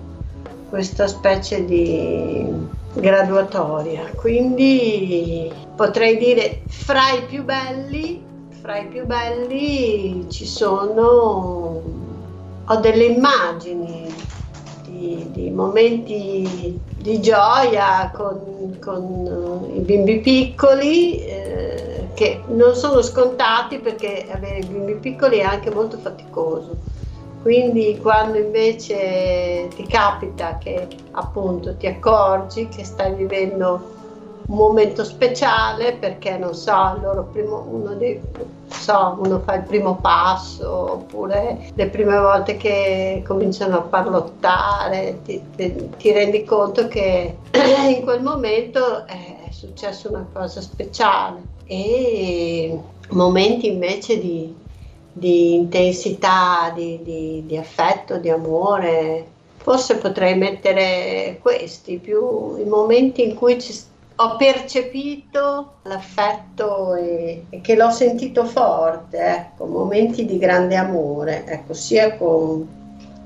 questa 0.70 1.06
specie 1.06 1.66
di 1.66 2.46
graduatoria, 2.94 4.10
quindi 4.16 5.52
potrei 5.76 6.16
dire 6.16 6.62
fra 6.66 7.10
i 7.10 7.24
più 7.26 7.44
belli, 7.44 8.24
fra 8.62 8.78
i 8.78 8.86
più 8.86 9.04
belli 9.04 10.26
ci 10.30 10.46
sono, 10.46 11.82
ho 12.64 12.76
delle 12.76 13.04
immagini 13.04 14.14
di, 15.32 15.50
momenti 15.50 16.78
di 16.96 17.20
gioia 17.20 18.10
con, 18.14 18.76
con 18.80 19.70
i 19.74 19.80
bimbi 19.80 20.20
piccoli. 20.20 21.24
Eh, 21.24 21.82
che 22.14 22.42
non 22.48 22.74
sono 22.74 23.02
scontati 23.02 23.78
perché 23.78 24.26
avere 24.30 24.60
bimbi 24.60 24.94
piccoli 24.94 25.38
è 25.38 25.42
anche 25.42 25.70
molto 25.70 25.96
faticoso. 25.98 26.76
Quindi 27.42 27.98
quando 28.00 28.38
invece 28.38 29.68
ti 29.74 29.84
capita 29.86 30.58
che 30.58 30.86
appunto 31.10 31.76
ti 31.76 31.88
accorgi 31.88 32.68
che 32.68 32.84
stai 32.84 33.14
vivendo 33.14 34.01
un 34.46 34.56
momento 34.56 35.04
speciale 35.04 35.94
perché 35.94 36.36
non 36.36 36.54
so, 36.54 37.28
primo, 37.32 37.66
uno, 37.68 37.94
dei, 37.94 38.20
so, 38.68 39.18
uno 39.20 39.40
fa 39.40 39.54
il 39.54 39.62
primo 39.62 39.96
passo 39.96 40.92
oppure 40.92 41.70
le 41.74 41.88
prime 41.88 42.18
volte 42.18 42.56
che 42.56 43.22
cominciano 43.26 43.78
a 43.78 43.82
parlottare 43.82 45.20
ti, 45.24 45.42
ti, 45.56 45.90
ti 45.96 46.12
rendi 46.12 46.44
conto 46.44 46.88
che 46.88 47.36
in 47.88 48.02
quel 48.02 48.22
momento 48.22 49.06
è 49.06 49.48
successa 49.50 50.08
una 50.08 50.26
cosa 50.32 50.60
speciale 50.60 51.60
e 51.66 52.78
momenti 53.10 53.68
invece 53.68 54.18
di, 54.18 54.54
di 55.12 55.54
intensità, 55.54 56.72
di, 56.74 57.00
di, 57.02 57.44
di, 57.46 57.56
affetto, 57.56 58.18
di 58.18 58.30
amore. 58.30 59.26
Forse 59.56 59.96
potrei 59.98 60.36
mettere 60.36 61.38
questi, 61.40 61.98
più 61.98 62.56
i 62.56 62.64
momenti 62.64 63.22
in 63.22 63.36
cui 63.36 63.60
ci, 63.60 63.72
ho 64.16 64.36
percepito 64.36 65.74
l'affetto 65.82 66.94
e, 66.94 67.44
e, 67.48 67.60
che 67.60 67.74
l'ho 67.74 67.90
sentito 67.90 68.44
forte, 68.44 69.18
ecco, 69.18 69.66
momenti 69.66 70.24
di 70.24 70.38
grande 70.38 70.76
amore, 70.76 71.44
ecco, 71.46 71.72
sia 71.72 72.16
con 72.16 72.66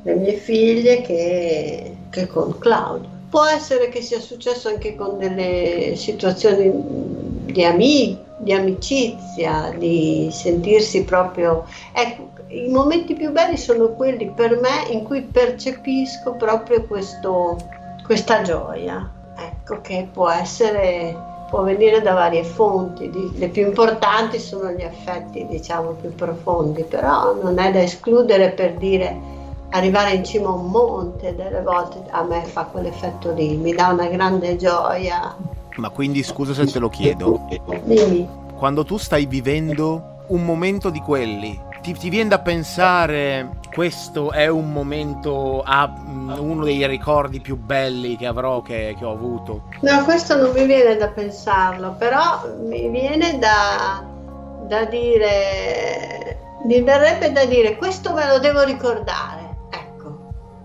le 0.03 0.14
mie 0.14 0.34
figlie 0.34 1.01
che, 1.03 1.97
che 2.11 2.26
con 2.26 2.59
Claudio. 2.59 3.09
Può 3.28 3.45
essere 3.45 3.89
che 3.89 4.03
sia 4.03 4.20
successo 4.20 4.68
anche 4.68 4.95
con 4.95 5.18
delle 5.18 5.95
situazioni 5.97 6.70
di 6.72 7.64
amici, 7.64 8.18
di 8.39 8.53
amicizia, 8.53 9.74
di 9.76 10.28
sentirsi 10.30 11.05
proprio... 11.05 11.64
Ecco, 11.93 12.34
i 12.49 12.68
momenti 12.68 13.14
più 13.14 13.32
belli 13.32 13.57
sono 13.57 13.89
quelli 13.95 14.30
per 14.30 14.61
me 14.61 14.89
in 14.91 15.03
cui 15.03 15.22
percepisco 15.22 16.34
proprio 16.34 16.84
questo, 16.87 17.59
questa 18.05 18.43
gioia, 18.43 19.11
ecco, 19.37 19.80
che 19.80 20.09
può 20.12 20.28
essere, 20.28 21.16
può 21.49 21.62
venire 21.62 22.01
da 22.01 22.14
varie 22.14 22.45
fonti, 22.45 23.11
le 23.37 23.49
più 23.49 23.66
importanti 23.66 24.39
sono 24.39 24.70
gli 24.70 24.82
affetti, 24.82 25.47
diciamo, 25.47 25.91
più 25.91 26.14
profondi, 26.14 26.82
però 26.84 27.34
non 27.41 27.59
è 27.59 27.70
da 27.72 27.82
escludere 27.82 28.51
per 28.51 28.74
dire 28.74 29.34
arrivare 29.70 30.12
in 30.12 30.24
cima 30.24 30.49
a 30.49 30.53
un 30.53 30.70
monte 30.70 31.34
delle 31.34 31.61
volte 31.61 32.03
a 32.11 32.22
me 32.22 32.43
fa 32.45 32.64
quell'effetto 32.64 33.32
lì, 33.32 33.57
mi 33.57 33.74
dà 33.74 33.89
una 33.89 34.07
grande 34.07 34.57
gioia, 34.57 35.34
ma 35.76 35.91
quindi 35.91 36.22
scusa 36.22 36.55
se 36.55 36.66
te 36.66 36.78
lo 36.78 36.89
chiedo. 36.89 37.47
Dimmi. 37.84 38.28
Quando 38.57 38.84
tu 38.84 38.97
stai 38.97 39.26
vivendo 39.26 40.24
un 40.28 40.45
momento 40.45 40.91
di 40.91 41.01
quelli, 41.01 41.61
ti, 41.87 41.93
ti 41.95 42.09
viene 42.09 42.30
da 42.30 42.41
pensare 42.41 43.59
questo 43.72 44.32
è 44.32 44.49
un 44.49 44.72
momento, 44.72 45.62
ah, 45.64 45.93
uno 46.39 46.64
dei 46.64 46.84
ricordi 46.87 47.41
più 47.41 47.57
belli 47.57 48.16
che 48.16 48.26
avrò, 48.26 48.61
che, 48.61 48.97
che 48.99 49.05
ho 49.05 49.12
avuto? 49.12 49.68
No, 49.82 50.03
questo 50.03 50.37
non 50.37 50.51
mi 50.53 50.64
viene 50.64 50.97
da 50.97 51.09
pensarlo, 51.09 51.95
però 51.97 52.41
mi 52.64 52.89
viene 52.89 53.39
da, 53.39 54.05
da 54.66 54.84
dire, 54.87 56.39
mi 56.64 56.80
verrebbe 56.80 57.30
da 57.30 57.45
dire 57.45 57.76
questo 57.76 58.12
me 58.14 58.26
lo 58.26 58.39
devo 58.41 58.64
ricordare 58.64 59.45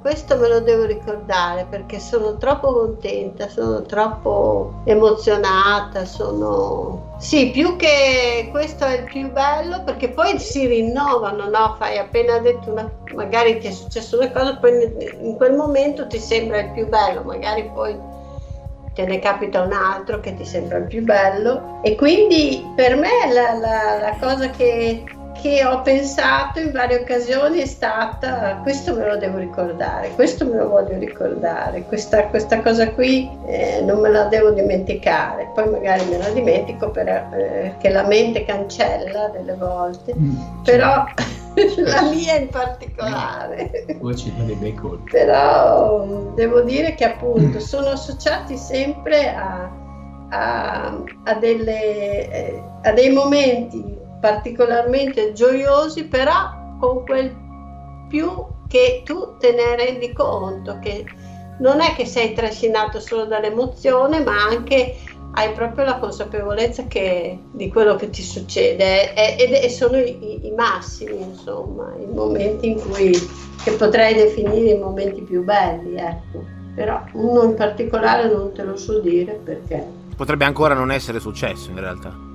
questo 0.01 0.35
me 0.37 0.47
lo 0.47 0.59
devo 0.61 0.85
ricordare 0.85 1.67
perché 1.69 1.99
sono 1.99 2.35
troppo 2.37 2.73
contenta, 2.73 3.47
sono 3.47 3.83
troppo 3.83 4.81
emozionata, 4.85 6.05
sono... 6.05 7.15
Sì, 7.19 7.51
più 7.51 7.75
che 7.75 8.49
questo 8.49 8.83
è 8.83 8.97
il 8.97 9.03
più 9.03 9.31
bello 9.31 9.83
perché 9.83 10.09
poi 10.09 10.39
si 10.39 10.65
rinnovano, 10.65 11.47
no? 11.49 11.75
Fai 11.77 11.99
appena 11.99 12.39
detto 12.39 12.71
una... 12.71 12.91
magari 13.13 13.59
ti 13.59 13.67
è 13.67 13.71
successo 13.71 14.17
una 14.17 14.31
cosa, 14.31 14.57
poi 14.57 14.91
in 15.21 15.35
quel 15.35 15.53
momento 15.53 16.07
ti 16.07 16.17
sembra 16.17 16.61
il 16.61 16.71
più 16.71 16.87
bello, 16.87 17.21
magari 17.21 17.69
poi 17.71 17.95
te 18.93 19.05
ne 19.05 19.19
capita 19.19 19.61
un 19.61 19.71
altro 19.71 20.19
che 20.19 20.33
ti 20.35 20.43
sembra 20.43 20.79
il 20.79 20.87
più 20.87 21.03
bello 21.03 21.79
e 21.81 21.95
quindi 21.95 22.65
per 22.75 22.97
me 22.97 23.31
la, 23.31 23.53
la, 23.53 23.99
la 23.99 24.17
cosa 24.19 24.49
che 24.49 25.03
che 25.41 25.65
ho 25.65 25.81
pensato 25.81 26.59
in 26.59 26.71
varie 26.71 26.99
occasioni 26.99 27.59
è 27.59 27.65
stata 27.65 28.59
questo 28.61 28.95
me 28.95 29.07
lo 29.07 29.17
devo 29.17 29.37
ricordare, 29.37 30.11
questo 30.11 30.45
me 30.45 30.57
lo 30.57 30.69
voglio 30.69 30.97
ricordare, 30.97 31.83
questa, 31.83 32.27
questa 32.27 32.61
cosa 32.61 32.91
qui 32.91 33.29
eh, 33.47 33.81
non 33.83 33.99
me 33.99 34.09
la 34.09 34.25
devo 34.25 34.51
dimenticare, 34.51 35.49
poi 35.53 35.69
magari 35.69 36.05
me 36.05 36.17
la 36.17 36.29
dimentico 36.29 36.91
perché 36.91 37.87
eh, 37.87 37.91
la 37.91 38.05
mente 38.05 38.45
cancella 38.45 39.29
delle 39.29 39.55
volte, 39.55 40.13
mm, 40.15 40.63
però 40.63 41.05
certo. 41.55 41.81
la 41.89 42.01
mia 42.03 42.35
in 42.35 42.49
particolare. 42.49 43.95
Però 45.11 46.31
devo 46.35 46.61
dire 46.61 46.93
che 46.93 47.05
appunto 47.05 47.59
sono 47.59 47.89
associati 47.89 48.57
sempre 48.57 49.33
a 49.35 49.79
a, 50.33 50.97
a, 51.25 51.33
delle, 51.35 52.29
eh, 52.31 52.63
a 52.83 52.91
dei 52.93 53.11
momenti 53.11 53.99
particolarmente 54.21 55.33
gioiosi, 55.33 56.05
però 56.05 56.77
con 56.79 57.03
quel 57.03 57.35
più 58.07 58.29
che 58.67 59.01
tu 59.03 59.35
te 59.37 59.51
ne 59.51 59.75
rendi 59.75 60.13
conto, 60.13 60.79
che 60.79 61.05
non 61.59 61.81
è 61.81 61.93
che 61.93 62.05
sei 62.05 62.33
trascinato 62.33 62.99
solo 62.99 63.25
dall'emozione, 63.25 64.21
ma 64.21 64.43
anche 64.43 64.95
hai 65.33 65.51
proprio 65.53 65.85
la 65.85 65.97
consapevolezza 65.97 66.87
che, 66.87 67.39
di 67.51 67.69
quello 67.69 67.95
che 67.95 68.09
ti 68.09 68.21
succede 68.21 69.13
e, 69.13 69.69
sono 69.69 69.97
i, 69.97 70.45
i, 70.45 70.51
massimi, 70.51 71.21
insomma, 71.21 71.93
i 71.97 72.05
momenti 72.05 72.69
in 72.69 72.79
cui 72.79 73.11
che 73.63 73.71
potrei 73.71 74.13
definire 74.15 74.71
i 74.71 74.77
momenti 74.77 75.21
più 75.21 75.43
belli, 75.43 75.95
ecco. 75.95 76.43
Però 76.75 77.03
uno 77.13 77.43
in 77.43 77.55
particolare 77.55 78.29
non 78.31 78.53
te 78.53 78.63
lo 78.63 78.77
so 78.77 78.99
dire 78.99 79.33
perché. 79.33 79.85
Potrebbe 80.15 80.45
ancora 80.45 80.73
non 80.73 80.91
essere 80.91 81.19
successo 81.19 81.69
in 81.69 81.79
realtà. 81.79 82.30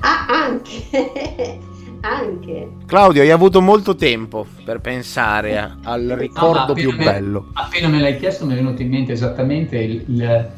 Ah, 0.00 0.26
anche. 0.28 1.58
anche. 2.04 2.68
Claudio, 2.86 3.22
hai 3.22 3.30
avuto 3.30 3.60
molto 3.60 3.96
tempo 3.96 4.46
per 4.64 4.80
pensare 4.80 5.58
a, 5.58 5.76
al 5.82 6.14
ricordo 6.18 6.68
no, 6.68 6.72
più 6.74 6.90
me, 6.90 7.04
bello. 7.04 7.50
Appena 7.54 7.88
me 7.88 8.00
l'hai 8.00 8.18
chiesto 8.18 8.44
mi 8.44 8.52
è 8.52 8.56
venuto 8.56 8.82
in 8.82 8.90
mente 8.90 9.12
esattamente 9.12 9.78
il, 9.78 10.04
il, 10.06 10.50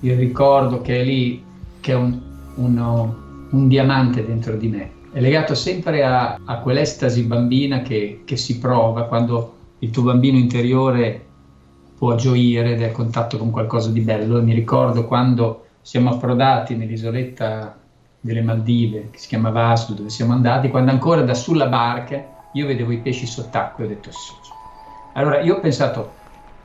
il 0.00 0.16
ricordo 0.16 0.80
che 0.80 1.00
è 1.00 1.04
lì, 1.04 1.42
che 1.80 1.92
è 1.92 1.94
un, 1.94 2.18
uno, 2.54 3.16
un, 3.50 3.68
diamante 3.68 4.24
dentro 4.24 4.56
di 4.56 4.68
me. 4.68 4.90
È 5.12 5.20
legato 5.20 5.54
sempre 5.54 6.04
a, 6.04 6.38
a 6.42 6.58
quell'estasi 6.58 7.22
bambina 7.24 7.82
che, 7.82 8.22
che 8.24 8.36
si 8.36 8.58
prova 8.58 9.04
quando 9.04 9.54
il 9.80 9.90
tuo 9.90 10.02
bambino 10.02 10.38
interiore 10.38 11.24
può 11.98 12.14
gioire 12.14 12.76
del 12.76 12.92
contatto 12.92 13.36
con 13.36 13.50
qualcosa 13.50 13.90
di 13.90 14.00
bello. 14.00 14.38
E 14.38 14.42
mi 14.42 14.54
ricordo 14.54 15.06
quando 15.06 15.64
siamo 15.82 16.10
approdati 16.10 16.76
nell'isoletta 16.76 17.77
delle 18.20 18.42
Maldive, 18.42 19.10
che 19.10 19.18
si 19.18 19.28
chiama 19.28 19.50
Vasco, 19.50 19.92
dove 19.92 20.10
siamo 20.10 20.32
andati, 20.32 20.68
quando 20.68 20.90
ancora 20.90 21.22
da 21.22 21.34
sulla 21.34 21.66
barca 21.66 22.36
io 22.52 22.66
vedevo 22.66 22.92
i 22.92 22.98
pesci 22.98 23.26
sott'acqua 23.26 23.84
e 23.84 23.86
ho 23.86 23.90
detto 23.90 24.10
sì. 24.10 24.32
Allora 25.14 25.40
io 25.40 25.56
ho 25.56 25.60
pensato, 25.60 26.12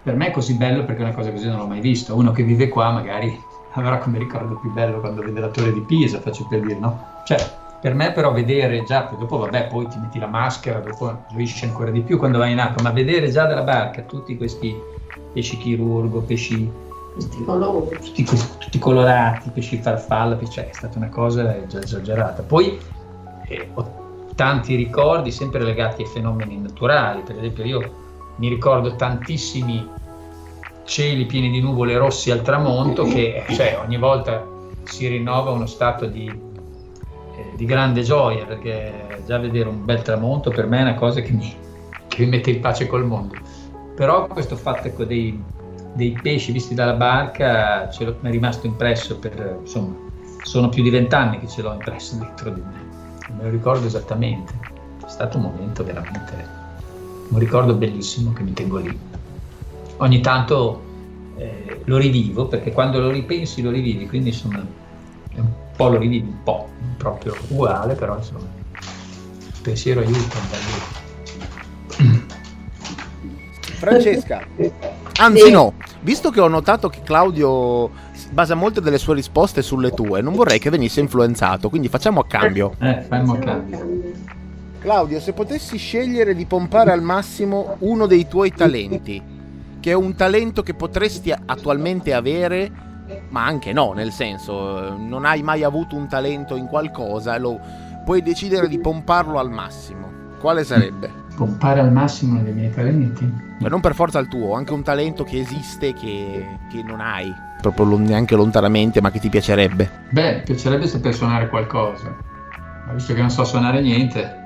per 0.03 0.15
me 0.15 0.27
è 0.27 0.31
così 0.31 0.55
bello 0.55 0.83
perché 0.85 1.01
una 1.01 1.13
cosa 1.13 1.31
così 1.31 1.47
non 1.47 1.57
l'ho 1.57 1.67
mai 1.67 1.81
vista. 1.81 2.13
Uno 2.13 2.31
che 2.31 2.43
vive 2.43 2.69
qua 2.69 2.91
magari 2.91 3.37
avrà 3.73 3.97
come 3.97 4.19
ricordo 4.19 4.55
più 4.55 4.71
bello 4.71 4.99
quando 4.99 5.21
vede 5.21 5.39
la 5.39 5.49
torre 5.49 5.73
di 5.73 5.81
Pisa, 5.81 6.19
faccio 6.19 6.45
per 6.47 6.61
dire, 6.61 6.79
no? 6.79 7.21
Cioè, 7.25 7.37
per 7.81 7.93
me 7.93 8.11
però 8.11 8.31
vedere 8.31 8.83
già, 8.83 9.13
dopo 9.17 9.37
vabbè, 9.37 9.67
poi 9.67 9.87
ti 9.87 9.97
metti 9.99 10.17
la 10.17 10.27
maschera, 10.27 10.79
dopo 10.79 11.25
gioisci 11.31 11.65
ancora 11.65 11.91
di 11.91 12.01
più 12.01 12.17
quando 12.17 12.37
vai 12.37 12.53
in 12.53 12.59
acqua, 12.59 12.83
ma 12.83 12.91
vedere 12.91 13.29
già 13.29 13.45
dalla 13.45 13.63
barca 13.63 14.03
tutti 14.03 14.37
questi 14.37 14.73
pesci 15.33 15.57
chirurgo, 15.57 16.21
pesci 16.21 16.71
tutti, 17.13 17.43
colori. 17.43 17.97
tutti, 17.97 18.23
tutti 18.23 18.79
colorati, 18.79 19.49
pesci 19.49 19.77
farfalla, 19.77 20.37
cioè 20.47 20.69
è 20.69 20.73
stata 20.73 20.97
una 20.97 21.09
cosa 21.09 21.65
già 21.67 21.81
esagerata. 21.81 22.43
Poi 22.43 22.79
eh, 23.47 23.69
ho 23.73 24.01
tanti 24.35 24.75
ricordi 24.75 25.31
sempre 25.31 25.63
legati 25.63 26.01
ai 26.01 26.07
fenomeni 26.07 26.57
naturali, 26.57 27.21
per 27.21 27.37
esempio 27.37 27.63
io 27.63 28.01
mi 28.37 28.49
ricordo 28.49 28.95
tantissimi 28.95 29.87
cieli 30.85 31.25
pieni 31.25 31.49
di 31.49 31.61
nuvole 31.61 31.97
rossi 31.97 32.31
al 32.31 32.41
tramonto 32.41 33.03
che 33.03 33.45
cioè, 33.49 33.79
ogni 33.83 33.97
volta 33.97 34.45
si 34.83 35.07
rinnova 35.07 35.51
uno 35.51 35.65
stato 35.65 36.07
di, 36.07 36.27
eh, 36.27 37.51
di, 37.55 37.65
grande 37.65 38.01
gioia 38.01 38.43
perché 38.45 39.21
già 39.25 39.37
vedere 39.37 39.69
un 39.69 39.85
bel 39.85 40.01
tramonto 40.01 40.49
per 40.49 40.65
me 40.65 40.79
è 40.79 40.81
una 40.81 40.95
cosa 40.95 41.21
che 41.21 41.31
mi, 41.31 41.55
che 42.07 42.23
mi 42.23 42.31
mette 42.31 42.51
in 42.51 42.59
pace 42.59 42.87
col 42.87 43.05
mondo 43.05 43.35
però 43.95 44.27
questo 44.27 44.57
fatto 44.57 44.87
ecco, 44.87 45.05
dei, 45.05 45.41
dei 45.93 46.17
pesci 46.21 46.51
visti 46.51 46.73
dalla 46.73 46.93
barca 46.93 47.89
ce 47.89 48.05
l'ho, 48.05 48.17
mi 48.21 48.29
è 48.29 48.31
rimasto 48.31 48.67
impresso 48.67 49.19
per 49.19 49.59
insomma 49.61 49.95
sono 50.43 50.69
più 50.69 50.83
di 50.83 50.89
vent'anni 50.89 51.39
che 51.39 51.47
ce 51.47 51.61
l'ho 51.61 51.73
impresso 51.73 52.15
dentro 52.15 52.49
di 52.49 52.61
me. 52.61 52.91
Me 53.37 53.43
lo 53.43 53.49
ricordo 53.49 53.87
esattamente. 53.87 54.53
È 55.05 55.09
stato 55.09 55.37
un 55.37 55.43
momento 55.43 55.83
veramente 55.83 56.61
un 57.29 57.39
ricordo 57.39 57.73
bellissimo 57.73 58.33
che 58.33 58.43
mi 58.43 58.53
tengo 58.53 58.77
lì. 58.77 58.97
Ogni 59.97 60.19
tanto 60.21 60.81
eh, 61.37 61.81
lo 61.85 61.97
rivivo 61.97 62.47
perché 62.47 62.71
quando 62.71 62.99
lo 62.99 63.09
ripensi 63.09 63.61
lo 63.61 63.71
rivivi, 63.71 64.07
quindi 64.07 64.29
insomma 64.29 64.59
un 65.35 65.51
po' 65.75 65.87
lo 65.87 65.97
rivivi, 65.97 66.27
un 66.27 66.43
po', 66.43 66.69
non 66.79 66.95
proprio 66.97 67.35
uguale, 67.47 67.95
però 67.95 68.17
insomma 68.17 68.41
il 68.41 69.61
pensiero 69.61 70.01
aiuta 70.01 70.37
un 71.97 72.23
Francesca, 73.83 74.41
anzi 75.19 75.51
no, 75.51 75.73
visto 76.01 76.29
che 76.29 76.39
ho 76.39 76.47
notato 76.47 76.87
che 76.87 77.01
Claudio 77.03 77.89
basa 78.31 78.55
molte 78.55 78.81
delle 78.81 78.97
sue 78.97 79.15
risposte 79.15 79.61
sulle 79.61 79.91
tue, 79.91 80.21
non 80.21 80.33
vorrei 80.33 80.57
che 80.57 80.69
venisse 80.69 80.99
influenzato, 81.01 81.69
quindi 81.69 81.89
facciamo 81.89 82.21
a 82.21 82.25
cambio. 82.25 82.75
Eh, 82.79 83.01
facciamo 83.07 83.33
a 83.33 83.37
cambio. 83.39 84.11
Claudio, 84.79 85.19
se 85.19 85.33
potessi 85.33 85.77
scegliere 85.77 86.33
di 86.33 86.45
pompare 86.45 86.91
al 86.91 87.01
massimo 87.01 87.75
uno 87.79 88.05
dei 88.05 88.27
tuoi 88.27 88.51
talenti, 88.51 89.21
che 89.79 89.91
è 89.91 89.95
un 89.95 90.15
talento 90.15 90.63
che 90.63 90.73
potresti 90.73 91.33
attualmente 91.45 92.13
avere, 92.13 92.71
ma 93.29 93.45
anche 93.45 93.73
no, 93.73 93.93
nel 93.93 94.11
senso, 94.11 94.95
non 94.95 95.25
hai 95.25 95.43
mai 95.43 95.63
avuto 95.63 95.95
un 95.95 96.07
talento 96.07 96.55
in 96.55 96.67
qualcosa, 96.67 97.37
lo, 97.37 97.59
puoi 98.03 98.21
decidere 98.21 98.67
di 98.67 98.79
pomparlo 98.79 99.39
al 99.39 99.49
massimo. 99.49 100.11
Quale 100.39 100.63
sarebbe? 100.63 101.22
Pompare 101.35 101.79
al 101.79 101.91
massimo 101.91 102.33
uno 102.33 102.43
dei 102.43 102.53
miei 102.53 102.71
talenti? 102.71 103.31
Ma 103.59 103.67
non 103.67 103.81
per 103.81 103.95
forza 103.95 104.19
il 104.19 104.27
tuo, 104.27 104.53
anche 104.53 104.73
un 104.73 104.83
talento 104.83 105.23
che 105.23 105.39
esiste 105.39 105.93
che, 105.93 106.57
che 106.69 106.83
non 106.83 106.99
hai, 106.99 107.33
proprio 107.61 107.97
neanche 107.97 108.35
lontanamente, 108.35 109.01
ma 109.01 109.09
che 109.09 109.19
ti 109.19 109.29
piacerebbe. 109.29 109.89
Beh, 110.11 110.41
piacerebbe 110.45 110.87
saper 110.87 111.13
suonare 111.13 111.49
qualcosa, 111.49 112.15
ma 112.85 112.93
visto 112.93 113.13
che 113.13 113.21
non 113.21 113.29
so 113.29 113.43
suonare 113.45 113.81
niente, 113.81 114.41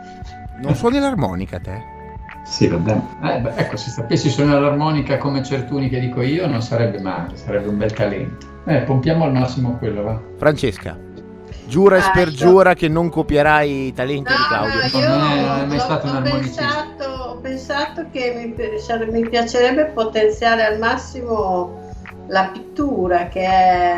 non 0.62 0.76
suoni 0.76 1.00
l'armonica 1.00 1.60
te? 1.60 1.96
Sì, 2.44 2.68
va 2.68 2.78
bene. 2.78 3.02
Eh, 3.24 3.40
beh, 3.40 3.56
ecco, 3.56 3.76
se 3.76 3.90
sapessi 3.90 4.30
suonare 4.30 4.62
l'armonica 4.62 5.18
come 5.18 5.44
certuni 5.44 5.90
che 5.90 6.00
dico 6.00 6.22
io, 6.22 6.48
non 6.48 6.62
sarebbe 6.62 7.00
male, 7.00 7.36
sarebbe 7.36 7.68
un 7.68 7.78
bel 7.78 7.92
talento. 7.92 8.48
Eh, 8.66 8.80
pompiamo 8.80 9.26
al 9.26 9.34
massimo 9.34 9.78
quello, 9.78 10.04
va. 10.04 10.20
Francesca, 10.38 10.98
giura 11.68 11.98
e 11.98 12.02
spergiura 12.02 12.74
che 12.74 12.88
non 12.88 13.10
copierai 13.10 13.88
i 13.88 13.94
talenti 13.94 14.32
no, 14.32 14.38
di 14.38 14.44
Claudio. 14.48 14.80
No, 14.82 15.00
io 15.00 15.10
non 15.10 15.60
è, 15.60 15.66
mai 15.66 15.80
stato 15.80 16.08
un 16.08 16.22
pensato, 16.24 17.04
ho 17.04 17.36
pensato 17.38 18.06
che 18.12 18.56
mi, 18.56 19.12
mi 19.12 19.30
piacerebbe 19.30 19.86
potenziare 19.86 20.66
al 20.66 20.80
massimo 20.80 21.86
la 22.28 22.50
pittura, 22.52 23.28
che 23.28 23.42
è 23.42 23.98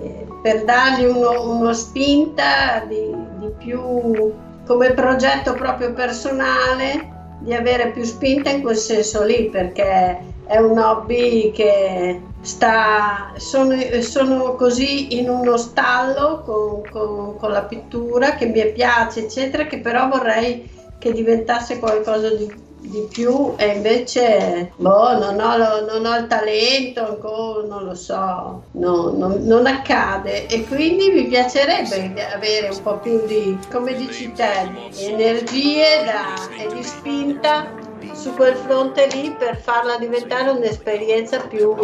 eh, 0.00 0.26
per 0.42 0.64
dargli 0.64 1.04
uno, 1.04 1.50
uno 1.50 1.72
spinta 1.72 2.84
di, 2.86 3.14
di 3.38 3.50
più 3.58 4.32
come 4.66 4.92
progetto 4.92 5.54
proprio 5.54 5.92
personale 5.92 7.18
di 7.40 7.54
avere 7.54 7.90
più 7.90 8.04
spinta 8.04 8.50
in 8.50 8.62
quel 8.62 8.76
senso 8.76 9.24
lì 9.24 9.48
perché 9.48 10.18
è 10.46 10.58
un 10.58 10.78
hobby 10.78 11.50
che 11.52 12.20
sta 12.40 13.32
sono, 13.36 13.76
sono 14.00 14.54
così 14.54 15.18
in 15.18 15.28
uno 15.28 15.56
stallo 15.56 16.42
con, 16.44 16.82
con, 16.90 17.36
con 17.36 17.50
la 17.50 17.64
pittura 17.64 18.34
che 18.34 18.46
mi 18.46 18.72
piace 18.72 19.24
eccetera 19.24 19.66
che 19.66 19.78
però 19.80 20.08
vorrei 20.08 20.68
che 20.98 21.12
diventasse 21.12 21.78
qualcosa 21.78 22.30
di 22.30 22.68
di 22.80 23.06
più. 23.10 23.54
E 23.56 23.74
invece 23.76 24.72
boh, 24.76 25.18
non, 25.18 25.38
ho, 25.40 25.84
non 25.84 26.04
ho 26.04 26.16
il 26.16 26.26
talento 26.26 27.06
ancora, 27.06 27.66
non 27.66 27.84
lo 27.84 27.94
so, 27.94 28.64
no, 28.72 29.10
non, 29.12 29.42
non, 29.42 29.66
accade. 29.66 30.46
E 30.46 30.66
quindi 30.66 31.10
mi 31.10 31.26
piacerebbe 31.26 32.12
avere 32.32 32.68
un 32.70 32.82
po' 32.82 32.98
più 32.98 33.24
di, 33.26 33.56
come 33.70 33.94
dici 33.94 34.32
te, 34.32 34.70
di 34.90 35.04
energie 35.04 36.04
da, 36.04 36.56
e 36.56 36.74
di 36.74 36.82
spinta 36.82 37.88
su 38.14 38.34
quel 38.34 38.56
fronte 38.56 39.06
lì 39.08 39.30
per 39.32 39.56
farla 39.56 39.96
diventare 39.98 40.50
un'esperienza 40.50 41.40
più, 41.40 41.74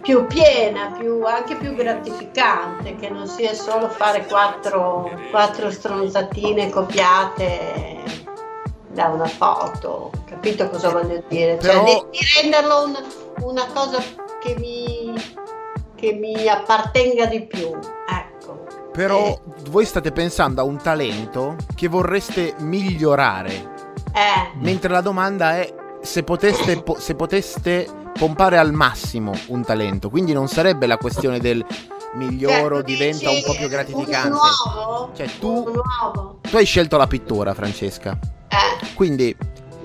più 0.00 0.26
piena, 0.26 0.94
più, 0.98 1.24
anche 1.24 1.56
più 1.56 1.74
gratificante, 1.74 2.96
che 2.96 3.08
non 3.08 3.26
sia 3.26 3.54
solo 3.54 3.88
fare 3.88 4.26
quattro, 4.26 5.10
quattro 5.30 5.70
stronzatine 5.70 6.70
copiate 6.70 7.96
da 8.96 9.08
una 9.08 9.26
foto, 9.26 10.10
capito 10.24 10.68
cosa 10.70 10.90
voglio 10.90 11.22
dire? 11.28 11.58
Cioè, 11.60 11.72
Però... 11.72 11.86
Cioè, 11.86 12.06
di, 12.10 12.18
di 12.18 12.26
renderlo 12.40 12.84
un, 12.84 12.96
una 13.42 13.66
cosa 13.72 13.98
che 14.40 14.56
mi, 14.58 15.12
che 15.94 16.12
mi 16.14 16.48
appartenga 16.48 17.26
di 17.26 17.44
più, 17.44 17.76
ecco. 18.08 18.64
Però 18.92 19.26
eh. 19.26 19.40
voi 19.68 19.84
state 19.84 20.10
pensando 20.12 20.62
a 20.62 20.64
un 20.64 20.78
talento 20.78 21.56
che 21.74 21.88
vorreste 21.88 22.54
migliorare. 22.58 23.75
Eh. 24.16 24.58
Mentre 24.60 24.90
la 24.90 25.02
domanda 25.02 25.58
è 25.58 25.74
se 26.00 26.22
poteste, 26.22 26.82
po- 26.82 26.98
se 26.98 27.14
poteste 27.14 27.86
pompare 28.18 28.56
al 28.56 28.72
massimo 28.72 29.32
un 29.48 29.62
talento. 29.62 30.08
Quindi 30.08 30.32
non 30.32 30.48
sarebbe 30.48 30.86
la 30.86 30.96
questione 30.96 31.38
del 31.38 31.62
miglioro, 32.14 32.76
certo, 32.76 32.90
diventa 32.90 33.30
un 33.30 33.42
po' 33.44 33.54
più 33.54 33.68
gratificante. 33.68 34.28
Nuovo, 34.28 35.12
cioè 35.14 35.28
tu, 35.38 35.70
tu 36.40 36.56
hai 36.56 36.64
scelto 36.64 36.96
la 36.96 37.06
pittura, 37.06 37.52
Francesca. 37.52 38.18
Eh. 38.48 38.94
Quindi 38.94 39.36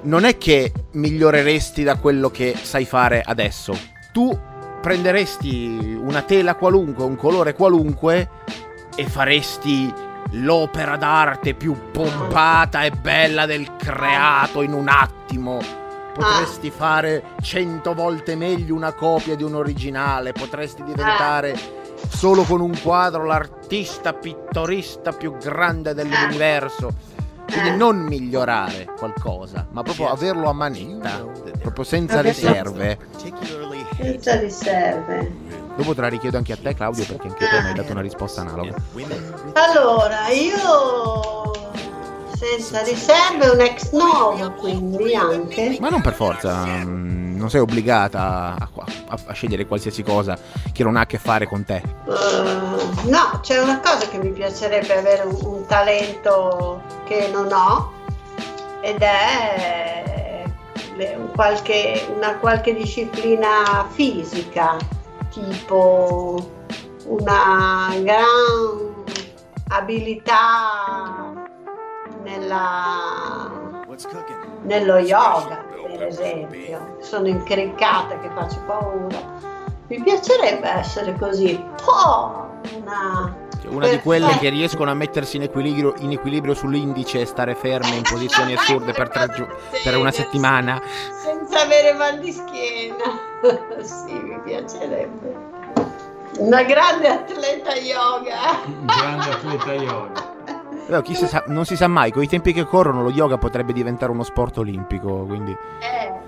non 0.03 0.23
è 0.23 0.37
che 0.37 0.71
miglioreresti 0.93 1.83
da 1.83 1.97
quello 1.97 2.31
che 2.31 2.55
sai 2.61 2.85
fare 2.85 3.21
adesso. 3.25 3.77
Tu 4.13 4.39
prenderesti 4.81 5.99
una 6.01 6.21
tela 6.21 6.55
qualunque, 6.55 7.03
un 7.03 7.17
colore 7.17 7.53
qualunque 7.53 8.29
e 8.95 9.05
faresti 9.05 9.93
l'opera 10.31 10.95
d'arte 10.95 11.53
più 11.53 11.75
pompata 11.91 12.83
e 12.83 12.91
bella 12.91 13.45
del 13.45 13.75
creato 13.75 14.61
in 14.61 14.73
un 14.73 14.87
attimo. 14.87 15.59
Potresti 16.13 16.67
ah. 16.67 16.71
fare 16.71 17.23
cento 17.41 17.93
volte 17.93 18.35
meglio 18.35 18.75
una 18.75 18.93
copia 18.93 19.35
di 19.35 19.43
un 19.43 19.55
originale, 19.55 20.33
potresti 20.33 20.83
diventare 20.83 21.53
ah. 21.53 21.57
solo 22.09 22.43
con 22.43 22.61
un 22.61 22.77
quadro 22.81 23.25
l'artista 23.25 24.13
pittorista 24.13 25.11
più 25.11 25.37
grande 25.37 25.93
dell'universo. 25.93 27.19
Quindi 27.51 27.69
eh. 27.69 27.75
non 27.75 27.97
migliorare 27.97 28.87
qualcosa, 28.97 29.67
ma 29.71 29.83
proprio 29.83 30.09
averlo 30.09 30.47
a 30.47 30.53
manetta, 30.53 31.25
proprio 31.59 31.83
senza 31.83 32.21
riserve. 32.21 32.97
Senza 33.97 34.39
riserve. 34.39 35.50
Dopo 35.75 35.95
te 35.95 36.01
la 36.01 36.07
richiedo 36.07 36.37
anche 36.37 36.53
a 36.53 36.57
te, 36.57 36.73
Claudio, 36.73 37.05
perché 37.05 37.27
anche 37.27 37.47
te 37.47 37.61
mi 37.61 37.67
hai 37.67 37.73
dato 37.73 37.91
una 37.91 38.01
risposta 38.01 38.41
analoga. 38.41 38.75
Allora, 39.53 40.27
io 40.29 41.51
senza 42.35 42.81
riserve 42.81 43.49
un 43.49 43.61
ex 43.61 43.91
novo, 43.91 44.51
quindi 44.53 45.15
anche. 45.15 45.77
Ma 45.79 45.89
non 45.89 46.01
per 46.01 46.13
forza, 46.13 46.65
mm, 46.65 47.37
non 47.37 47.49
sei 47.49 47.61
obbligata 47.61 48.55
a, 48.57 48.69
a, 49.07 49.19
a, 49.27 49.33
scegliere 49.33 49.65
qualsiasi 49.65 50.03
cosa 50.03 50.37
che 50.71 50.83
non 50.83 50.95
ha 50.95 51.01
a 51.01 51.05
che 51.05 51.19
fare 51.19 51.45
con 51.47 51.63
te. 51.63 51.81
Uh, 52.05 53.09
no, 53.09 53.39
c'è 53.41 53.59
una 53.59 53.79
cosa 53.79 54.07
che 54.07 54.17
mi 54.17 54.31
piacerebbe 54.31 54.97
avere 54.97 55.23
un, 55.23 55.37
un 55.43 55.65
talento 55.67 56.81
che 57.05 57.29
non 57.31 57.51
ho 57.51 57.91
ed 58.81 59.01
è 59.01 60.43
un 61.15 61.31
qualche, 61.33 62.07
una 62.15 62.37
qualche 62.37 62.75
disciplina 62.75 63.87
fisica, 63.89 64.77
tipo 65.31 66.51
una 67.05 67.89
gran 68.01 69.05
abilità 69.69 71.33
nella, 72.23 73.83
nello 74.63 74.97
yoga, 74.97 75.65
per 75.87 76.03
esempio. 76.03 76.97
Sono 76.99 77.27
incriccata 77.27 78.19
che 78.19 78.29
faccio 78.29 78.61
paura. 78.65 79.50
Mi 79.91 80.01
piacerebbe 80.01 80.69
essere 80.69 81.17
così. 81.19 81.61
Oh, 81.85 82.49
una 82.77 83.35
una 83.67 83.89
di 83.89 83.99
quelle 83.99 84.37
che 84.39 84.47
riescono 84.47 84.89
a 84.89 84.93
mettersi 84.93 85.35
in 85.35 85.43
equilibrio, 85.43 85.93
in 85.97 86.11
equilibrio 86.11 86.53
sull'indice 86.53 87.19
e 87.19 87.25
stare 87.25 87.55
ferme 87.55 87.95
in 87.95 88.03
posizioni 88.03 88.53
assurde 88.53 88.93
per, 88.93 89.09
giu- 89.35 89.47
per 89.83 89.97
una 89.97 90.11
settimana. 90.11 90.81
Senza 91.21 91.63
avere 91.63 91.91
mal 91.93 92.19
di 92.19 92.31
schiena. 92.31 93.03
sì, 93.83 94.13
mi 94.13 94.39
piacerebbe. 94.43 95.49
Una 96.37 96.63
grande 96.63 97.09
atleta 97.09 97.75
yoga. 97.75 98.61
Un 98.65 98.85
grande 98.85 99.29
atleta 99.29 99.73
yoga. 99.73 100.29
Però 100.85 101.01
chi 101.01 101.15
si 101.15 101.27
sa, 101.27 101.43
non 101.47 101.65
si 101.65 101.75
sa 101.75 101.87
mai, 101.87 102.11
con 102.11 102.23
i 102.23 102.27
tempi 102.27 102.53
che 102.53 102.65
corrono 102.65 103.03
lo 103.03 103.11
yoga 103.11 103.37
potrebbe 103.37 103.73
diventare 103.73 104.11
uno 104.11 104.23
sport 104.23 104.57
olimpico, 104.57 105.25
quindi... 105.25 105.51
Eh, 105.51 106.20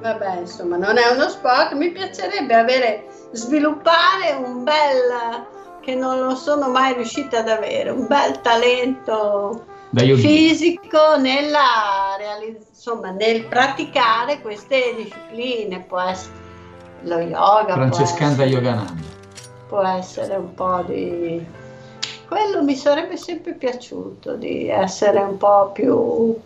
vabbè, 0.00 0.40
insomma, 0.40 0.76
non 0.76 0.98
è 0.98 1.08
uno 1.12 1.28
sport, 1.28 1.72
mi 1.72 1.90
piacerebbe 1.90 2.54
avere, 2.54 3.06
sviluppare 3.32 4.32
un 4.32 4.64
bel, 4.64 5.46
che 5.80 5.94
non 5.94 6.20
lo 6.20 6.34
sono 6.34 6.68
mai 6.68 6.94
riuscita 6.94 7.38
ad 7.38 7.48
avere, 7.48 7.90
un 7.90 8.06
bel 8.06 8.40
talento 8.40 9.64
fisico 9.94 11.16
nella 11.18 12.16
realizz- 12.18 12.68
insomma, 12.70 13.10
nel 13.10 13.46
praticare 13.46 14.40
queste 14.40 14.94
discipline, 14.96 15.80
può 15.80 16.00
essere 16.00 16.46
lo 17.02 17.18
yoga. 17.18 17.74
Francescanda 17.74 18.44
Yogananda. 18.44 19.16
Può 19.68 19.82
essere 19.82 20.34
un 20.36 20.54
po' 20.54 20.82
di 20.86 21.46
quello 22.28 22.62
mi 22.62 22.76
sarebbe 22.76 23.16
sempre 23.16 23.54
piaciuto 23.54 24.34
di 24.34 24.68
essere 24.68 25.18
un 25.20 25.38
po' 25.38 25.70
più 25.72 26.38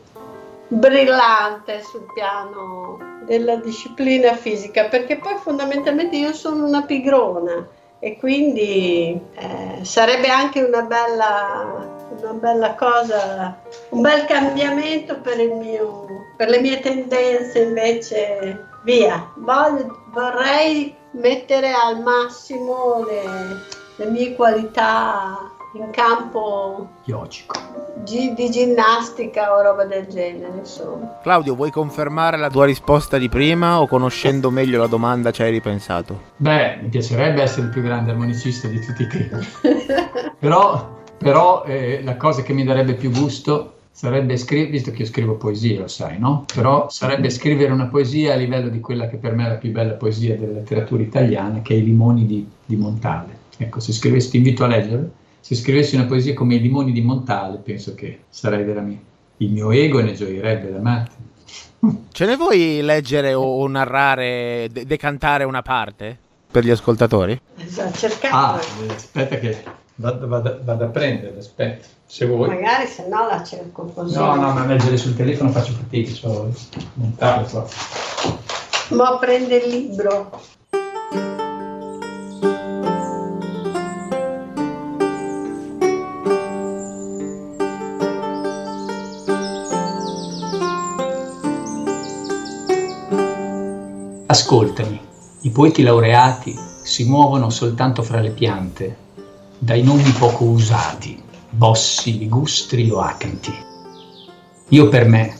brillante 0.72 1.82
sul 1.82 2.06
piano 2.14 2.98
della 3.26 3.56
disciplina 3.56 4.34
fisica 4.34 4.84
perché 4.84 5.16
poi 5.16 5.36
fondamentalmente 5.36 6.16
io 6.16 6.32
sono 6.32 6.66
una 6.66 6.82
pigrona 6.82 7.66
e 7.98 8.16
quindi 8.18 9.20
eh, 9.34 9.84
sarebbe 9.84 10.28
anche 10.28 10.60
una 10.60 10.82
bella, 10.82 11.88
una 12.20 12.32
bella 12.32 12.74
cosa, 12.74 13.60
un 13.90 14.00
bel 14.00 14.24
cambiamento 14.24 15.20
per, 15.20 15.36
mio, 15.36 16.06
per 16.36 16.48
le 16.48 16.60
mie 16.60 16.80
tendenze 16.80 17.60
invece 17.60 18.66
via. 18.82 19.30
Voglio, 19.36 20.04
vorrei 20.06 20.92
mettere 21.12 21.72
al 21.72 22.00
massimo 22.02 23.04
le, 23.04 23.22
le 23.96 24.06
mie 24.06 24.34
qualità 24.34 25.48
in 25.74 25.90
campo 25.90 26.88
Yogico. 27.04 27.58
Di, 28.04 28.32
di, 28.34 28.50
ginnastica 28.50 29.54
o 29.54 29.62
roba 29.62 29.84
del 29.84 30.06
genere, 30.06 30.58
insomma. 30.58 31.18
Claudio, 31.22 31.54
vuoi 31.54 31.70
confermare 31.70 32.36
la 32.36 32.48
tua 32.48 32.64
risposta 32.64 33.18
di 33.18 33.28
prima 33.28 33.80
o 33.80 33.86
conoscendo 33.86 34.50
meglio 34.50 34.78
la 34.78 34.86
domanda 34.86 35.30
ci 35.30 35.42
hai 35.42 35.50
ripensato? 35.50 36.20
Beh, 36.36 36.78
mi 36.82 36.88
piacerebbe 36.88 37.42
essere 37.42 37.66
il 37.66 37.72
più 37.72 37.82
grande 37.82 38.10
armonicista 38.12 38.68
di 38.68 38.80
tutti 38.80 39.02
i 39.02 39.06
tempi. 39.06 39.46
però, 40.38 41.00
però 41.18 41.64
eh, 41.64 42.02
la 42.02 42.16
cosa 42.16 42.42
che 42.42 42.52
mi 42.52 42.64
darebbe 42.64 42.94
più 42.94 43.10
gusto 43.10 43.74
sarebbe 43.90 44.36
scrivere, 44.36 44.70
visto 44.70 44.90
che 44.90 45.02
io 45.02 45.08
scrivo 45.08 45.34
poesie, 45.34 45.78
lo 45.78 45.88
sai, 45.88 46.18
no? 46.18 46.44
Però 46.52 46.88
sarebbe 46.88 47.30
scrivere 47.30 47.72
una 47.72 47.86
poesia 47.86 48.32
a 48.32 48.36
livello 48.36 48.68
di 48.68 48.80
quella 48.80 49.06
che 49.06 49.16
per 49.16 49.34
me 49.34 49.46
è 49.46 49.48
la 49.50 49.54
più 49.56 49.70
bella 49.70 49.92
poesia 49.92 50.36
della 50.36 50.54
letteratura 50.54 51.02
italiana, 51.02 51.60
che 51.62 51.74
è 51.74 51.76
I 51.76 51.84
limoni 51.84 52.26
di, 52.26 52.48
di 52.64 52.76
Montale. 52.76 53.40
Ecco, 53.58 53.80
se 53.80 53.92
scrivessi, 53.92 54.30
ti 54.30 54.36
invito 54.38 54.64
a 54.64 54.66
leggere 54.66 55.20
se 55.42 55.56
scrivessi 55.56 55.96
una 55.96 56.04
poesia 56.04 56.34
come 56.34 56.54
I 56.54 56.60
limoni 56.60 56.92
di 56.92 57.00
Montale, 57.00 57.58
penso 57.58 57.96
che 57.96 58.20
sarei 58.28 58.62
veramente 58.62 59.10
il 59.38 59.50
mio 59.50 59.72
ego 59.72 60.00
ne 60.00 60.12
gioirebbe 60.12 60.70
da 60.70 60.78
matti. 60.78 61.16
Ce 62.12 62.26
ne 62.26 62.36
vuoi 62.36 62.80
leggere 62.80 63.34
o 63.34 63.66
narrare, 63.66 64.68
de- 64.70 64.86
decantare 64.86 65.42
una 65.42 65.62
parte 65.62 66.16
per 66.48 66.64
gli 66.64 66.70
ascoltatori? 66.70 67.36
Esatto, 67.56 68.06
ah, 68.30 68.60
aspetta 68.94 69.36
che 69.38 69.64
vado, 69.96 70.28
vado, 70.28 70.60
vado, 70.62 70.84
a 70.84 70.88
prendere, 70.88 71.36
aspetta, 71.36 71.88
se 72.06 72.24
vuoi. 72.26 72.48
Magari 72.50 72.86
se 72.86 73.08
no 73.08 73.26
la 73.26 73.42
cerco 73.42 73.86
così. 73.86 74.16
No, 74.16 74.36
no, 74.36 74.52
ma 74.52 74.64
leggere 74.64 74.96
sul 74.96 75.16
telefono 75.16 75.50
faccio 75.50 75.72
fatica, 75.72 76.12
so 76.12 76.52
montare. 76.94 77.48
So. 77.48 77.68
Ma 78.90 79.18
prende 79.18 79.56
il 79.56 79.68
libro. 79.68 80.30
Ascoltami, 94.32 94.98
i 95.42 95.50
poeti 95.50 95.82
laureati 95.82 96.58
si 96.82 97.04
muovono 97.04 97.50
soltanto 97.50 98.02
fra 98.02 98.18
le 98.18 98.30
piante, 98.30 98.96
dai 99.58 99.82
nomi 99.82 100.10
poco 100.12 100.44
usati, 100.44 101.22
bossi, 101.50 102.16
ligustri 102.16 102.88
o 102.90 103.00
acanti. 103.00 103.52
Io 104.70 104.88
per 104.88 105.06
me 105.06 105.36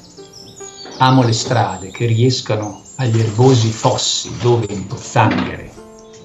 amo 0.98 1.22
le 1.22 1.32
strade 1.32 1.90
che 1.90 2.04
riescano 2.04 2.82
agli 2.96 3.18
erbosi 3.18 3.70
fossi 3.70 4.30
dove 4.42 4.66
in 4.68 4.86
pozzanghere, 4.86 5.72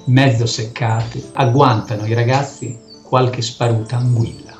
mezzo 0.07 0.45
seccate, 0.45 1.29
agguantano 1.35 2.05
i 2.05 2.13
ragazzi 2.13 2.77
qualche 3.01 3.41
sparuta 3.41 3.95
anguilla. 3.95 4.57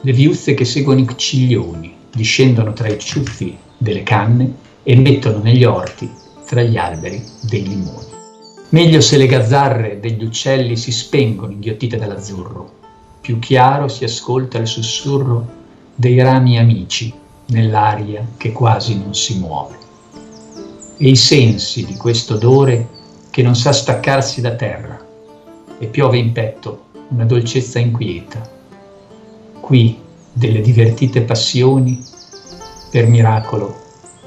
Le 0.00 0.12
viuzze 0.12 0.54
che 0.54 0.64
seguono 0.64 0.98
i 0.98 1.08
ciglioni 1.14 1.94
discendono 2.12 2.72
tra 2.72 2.88
i 2.88 2.98
ciuffi 2.98 3.56
delle 3.78 4.02
canne 4.02 4.52
e 4.82 4.96
mettono 4.96 5.38
negli 5.38 5.62
orti 5.62 6.22
tra 6.54 6.62
gli 6.62 6.76
alberi 6.76 7.20
dei 7.40 7.66
limoni. 7.66 8.06
Meglio 8.68 9.00
se 9.00 9.16
le 9.16 9.26
gazzarre 9.26 9.98
degli 9.98 10.22
uccelli 10.22 10.76
si 10.76 10.92
spengono 10.92 11.50
inghiottite 11.50 11.96
dall'azzurro, 11.96 12.70
più 13.20 13.40
chiaro 13.40 13.88
si 13.88 14.04
ascolta 14.04 14.58
il 14.58 14.68
sussurro 14.68 15.44
dei 15.96 16.20
rami 16.22 16.56
amici 16.56 17.12
nell'aria 17.46 18.24
che 18.36 18.52
quasi 18.52 18.96
non 18.96 19.16
si 19.16 19.36
muove. 19.40 19.76
E 20.96 21.08
i 21.08 21.16
sensi 21.16 21.84
di 21.84 21.96
questo 21.96 22.34
odore 22.34 22.88
che 23.30 23.42
non 23.42 23.56
sa 23.56 23.72
staccarsi 23.72 24.40
da 24.40 24.54
terra, 24.54 25.04
e 25.76 25.86
piove 25.86 26.18
in 26.18 26.30
petto 26.30 26.84
una 27.08 27.24
dolcezza 27.24 27.80
inquieta. 27.80 28.48
Qui 29.58 29.98
delle 30.32 30.60
divertite 30.60 31.22
passioni, 31.22 32.00
per 32.92 33.08
miracolo 33.08 33.74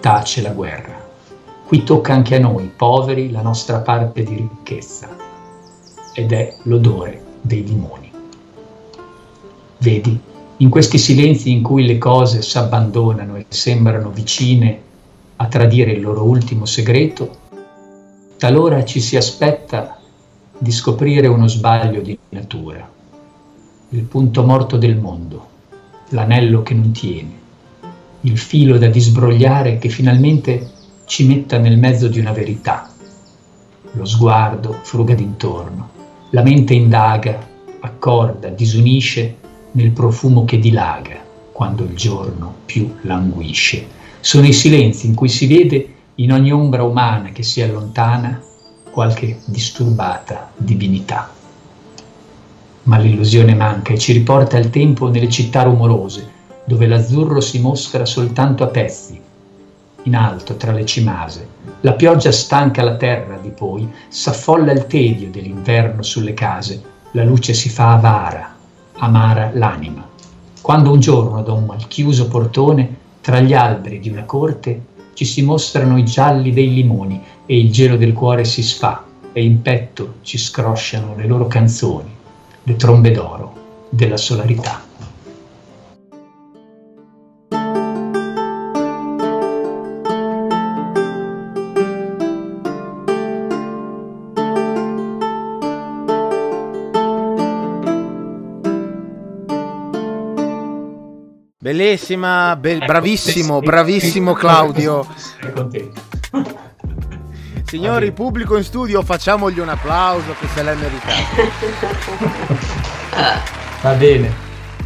tace 0.02 0.42
la 0.42 0.52
guerra. 0.52 0.97
Qui 1.68 1.84
tocca 1.84 2.14
anche 2.14 2.36
a 2.36 2.40
noi, 2.40 2.72
poveri, 2.74 3.30
la 3.30 3.42
nostra 3.42 3.80
parte 3.80 4.24
di 4.24 4.36
ricchezza, 4.36 5.10
ed 6.14 6.32
è 6.32 6.56
l'odore 6.64 7.22
dei 7.42 7.66
limoni. 7.66 8.10
Vedi, 9.80 10.18
in 10.56 10.70
questi 10.70 10.98
silenzi 10.98 11.52
in 11.52 11.62
cui 11.62 11.86
le 11.86 11.98
cose 11.98 12.42
s'abbandonano 12.42 13.36
e 13.36 13.48
sembrano 13.50 14.12
vicine 14.12 14.80
a 15.36 15.48
tradire 15.48 15.92
il 15.92 16.00
loro 16.00 16.24
ultimo 16.24 16.64
segreto, 16.64 17.36
Talora 18.38 18.86
ci 18.86 19.02
si 19.02 19.18
aspetta 19.18 20.00
di 20.58 20.72
scoprire 20.72 21.28
uno 21.28 21.48
sbaglio 21.48 22.00
di 22.00 22.18
natura, 22.30 22.90
il 23.90 24.04
punto 24.04 24.44
morto 24.44 24.78
del 24.78 24.96
mondo, 24.96 25.48
l'anello 26.12 26.64
che 26.64 26.74
non 26.74 26.92
tiene, 26.94 27.32
il 28.22 28.38
filo 28.38 28.78
da 28.78 28.88
disbrogliare 28.88 29.80
che 29.80 29.90
finalmente 29.90 30.76
ci 31.08 31.26
metta 31.26 31.58
nel 31.58 31.78
mezzo 31.78 32.10
di 32.10 32.20
una 32.20 32.34
verità. 32.34 32.90
Lo 33.94 34.04
sguardo 34.04 34.80
fruga 34.82 35.16
d'intorno, 35.16 35.90
la 36.32 36.44
mente 36.44 36.74
indaga, 36.74 37.40
accorda, 37.80 38.50
disunisce 38.50 39.38
nel 39.72 39.92
profumo 39.92 40.44
che 40.44 40.60
dilaga 40.60 41.16
quando 41.54 41.86
il 41.86 41.96
giorno 41.96 42.54
più 42.66 42.94
languisce. 43.04 43.88
Sono 44.20 44.48
i 44.48 44.52
silenzi 44.52 45.08
in 45.08 45.16
cui 45.16 45.30
si 45.30 45.48
vede 45.48 45.94
in 46.16 46.34
ogni 46.34 46.52
ombra 46.52 46.84
umana 46.84 47.30
che 47.30 47.42
si 47.42 47.62
allontana 47.62 48.42
qualche 48.92 49.40
disturbata 49.46 50.52
divinità. 50.58 51.32
Ma 52.84 52.98
l'illusione 52.98 53.56
manca 53.56 53.94
e 53.94 53.98
ci 53.98 54.12
riporta 54.12 54.58
al 54.58 54.70
tempo 54.70 55.08
nelle 55.08 55.30
città 55.30 55.64
rumorose, 55.64 56.30
dove 56.66 56.86
l'azzurro 56.86 57.40
si 57.40 57.62
mostra 57.62 58.04
soltanto 58.04 58.66
a 58.66 58.68
pezzi, 58.68 59.22
in 60.08 60.16
alto 60.16 60.56
tra 60.56 60.72
le 60.72 60.86
cimase. 60.86 61.48
La 61.82 61.94
pioggia 61.94 62.32
stanca 62.32 62.82
la 62.82 62.96
terra 62.96 63.38
di 63.38 63.50
poi, 63.50 63.88
s'affolla 64.08 64.72
il 64.72 64.88
tedio 64.88 65.30
dell'inverno 65.30 66.02
sulle 66.02 66.34
case, 66.34 66.82
la 67.12 67.24
luce 67.24 67.54
si 67.54 67.70
fa 67.70 67.94
avara, 67.94 68.56
amara 68.94 69.52
l'anima. 69.54 70.06
Quando 70.62 70.92
un 70.92 71.00
giorno 71.00 71.44
da 71.44 71.52
un 71.52 71.66
malchiuso 71.66 72.28
portone, 72.28 73.06
tra 73.22 73.40
gli 73.40 73.54
alberi 73.54 74.00
di 74.00 74.10
una 74.10 74.24
corte, 74.24 74.82
ci 75.14 75.26
si 75.26 75.42
mostrano 75.42 75.98
i 75.98 76.06
gialli 76.06 76.52
dei 76.52 76.74
limoni 76.74 77.22
e 77.46 77.58
il 77.58 77.72
gelo 77.72 77.98
del 77.98 78.14
cuore 78.14 78.46
si 78.46 78.64
sfa 78.64 79.04
e 79.34 79.44
in 79.44 79.62
petto 79.62 80.16
ci 80.22 80.38
scrosciano 80.38 81.16
le 81.16 81.28
loro 81.28 81.48
canzoni, 81.48 82.10
le 82.64 82.76
trombe 82.76 83.12
d'oro 83.12 83.54
della 83.90 84.18
solarità. 84.18 84.87
Bellissima, 101.68 102.56
be- 102.56 102.78
bravissimo, 102.78 103.60
bravissimo 103.60 104.32
Claudio. 104.32 105.06
Signori, 107.66 108.14
pubblico 108.14 108.56
in 108.56 108.64
studio, 108.64 109.02
facciamogli 109.02 109.60
un 109.60 109.68
applauso 109.68 110.34
che 110.40 110.48
se 110.48 110.64
l'è 110.64 110.74
meritato. 110.76 111.42
Va 113.84 113.92
bene, 113.96 114.34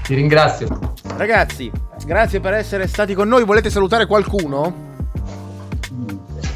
ti 0.01 0.15
ringrazio. 0.15 0.95
Ragazzi, 1.17 1.71
grazie 2.03 2.39
per 2.39 2.55
essere 2.55 2.87
stati 2.87 3.13
con 3.13 3.27
noi. 3.27 3.45
Volete 3.45 3.69
salutare 3.69 4.07
qualcuno? 4.07 4.73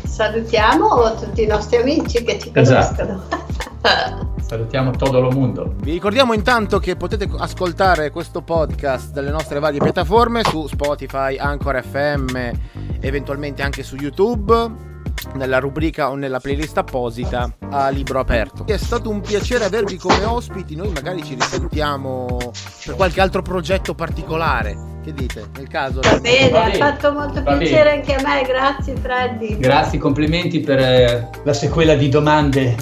Salutiamo 0.07 1.13
tutti 1.19 1.43
i 1.43 1.45
nostri 1.45 1.77
amici 1.77 2.23
che 2.23 2.39
ci 2.39 2.49
Esatto. 2.51 3.27
Salutiamo 4.45 4.91
todo 4.91 5.19
lo 5.19 5.31
mondo. 5.31 5.73
Vi 5.81 5.91
ricordiamo 5.91 6.33
intanto 6.33 6.77
che 6.77 6.95
potete 6.95 7.27
ascoltare 7.37 8.11
questo 8.11 8.43
podcast 8.43 9.11
dalle 9.11 9.31
nostre 9.31 9.59
varie 9.59 9.79
piattaforme 9.79 10.43
su 10.43 10.67
Spotify, 10.67 11.35
Anchor 11.35 11.81
FM, 11.81 12.51
eventualmente 12.99 13.63
anche 13.63 13.81
su 13.81 13.95
YouTube 13.95 14.93
nella 15.33 15.57
rubrica 15.57 16.11
o 16.11 16.15
nella 16.15 16.39
playlist 16.39 16.77
apposita 16.77 17.55
a 17.71 17.89
libro 17.89 18.19
aperto. 18.19 18.67
È 18.67 18.77
stato 18.77 19.09
un 19.09 19.19
piacere 19.21 19.65
avervi 19.65 19.97
come 19.97 20.23
ospiti, 20.23 20.75
noi 20.75 20.91
magari 20.91 21.23
ci 21.23 21.33
risentiamo 21.33 22.37
per 22.85 22.95
qualche 22.95 23.21
altro 23.21 23.41
progetto 23.41 23.95
particolare. 23.95 24.93
Che 25.03 25.11
dite? 25.11 25.49
Nel 25.55 25.67
caso 25.67 26.01
Va 26.01 26.19
bene, 26.19 26.49
Va 26.49 26.65
ha 26.65 26.69
bene, 26.69 26.77
fatto 26.77 27.11
molto 27.13 27.41
va 27.41 27.57
piacere 27.57 27.93
anche 27.93 28.13
a 28.13 28.21
me, 28.21 28.43
grazie 28.43 28.95
Freddy. 28.95 29.57
Grazie, 29.57 29.97
complimenti 29.97 30.59
per 30.59 30.79
eh, 30.79 31.29
la 31.43 31.53
sequela 31.53 31.95
di 31.95 32.09
domande 32.09 32.75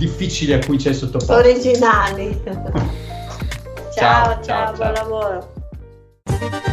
difficili 0.00 0.54
a 0.54 0.58
cui 0.58 0.78
c'è 0.78 0.94
sottoposto. 0.94 1.34
Originali. 1.34 2.40
ciao, 3.94 4.40
ciao, 4.40 4.42
ciao, 4.42 4.44
ciao, 4.44 4.72
buon 4.74 4.92
lavoro. 4.94 6.68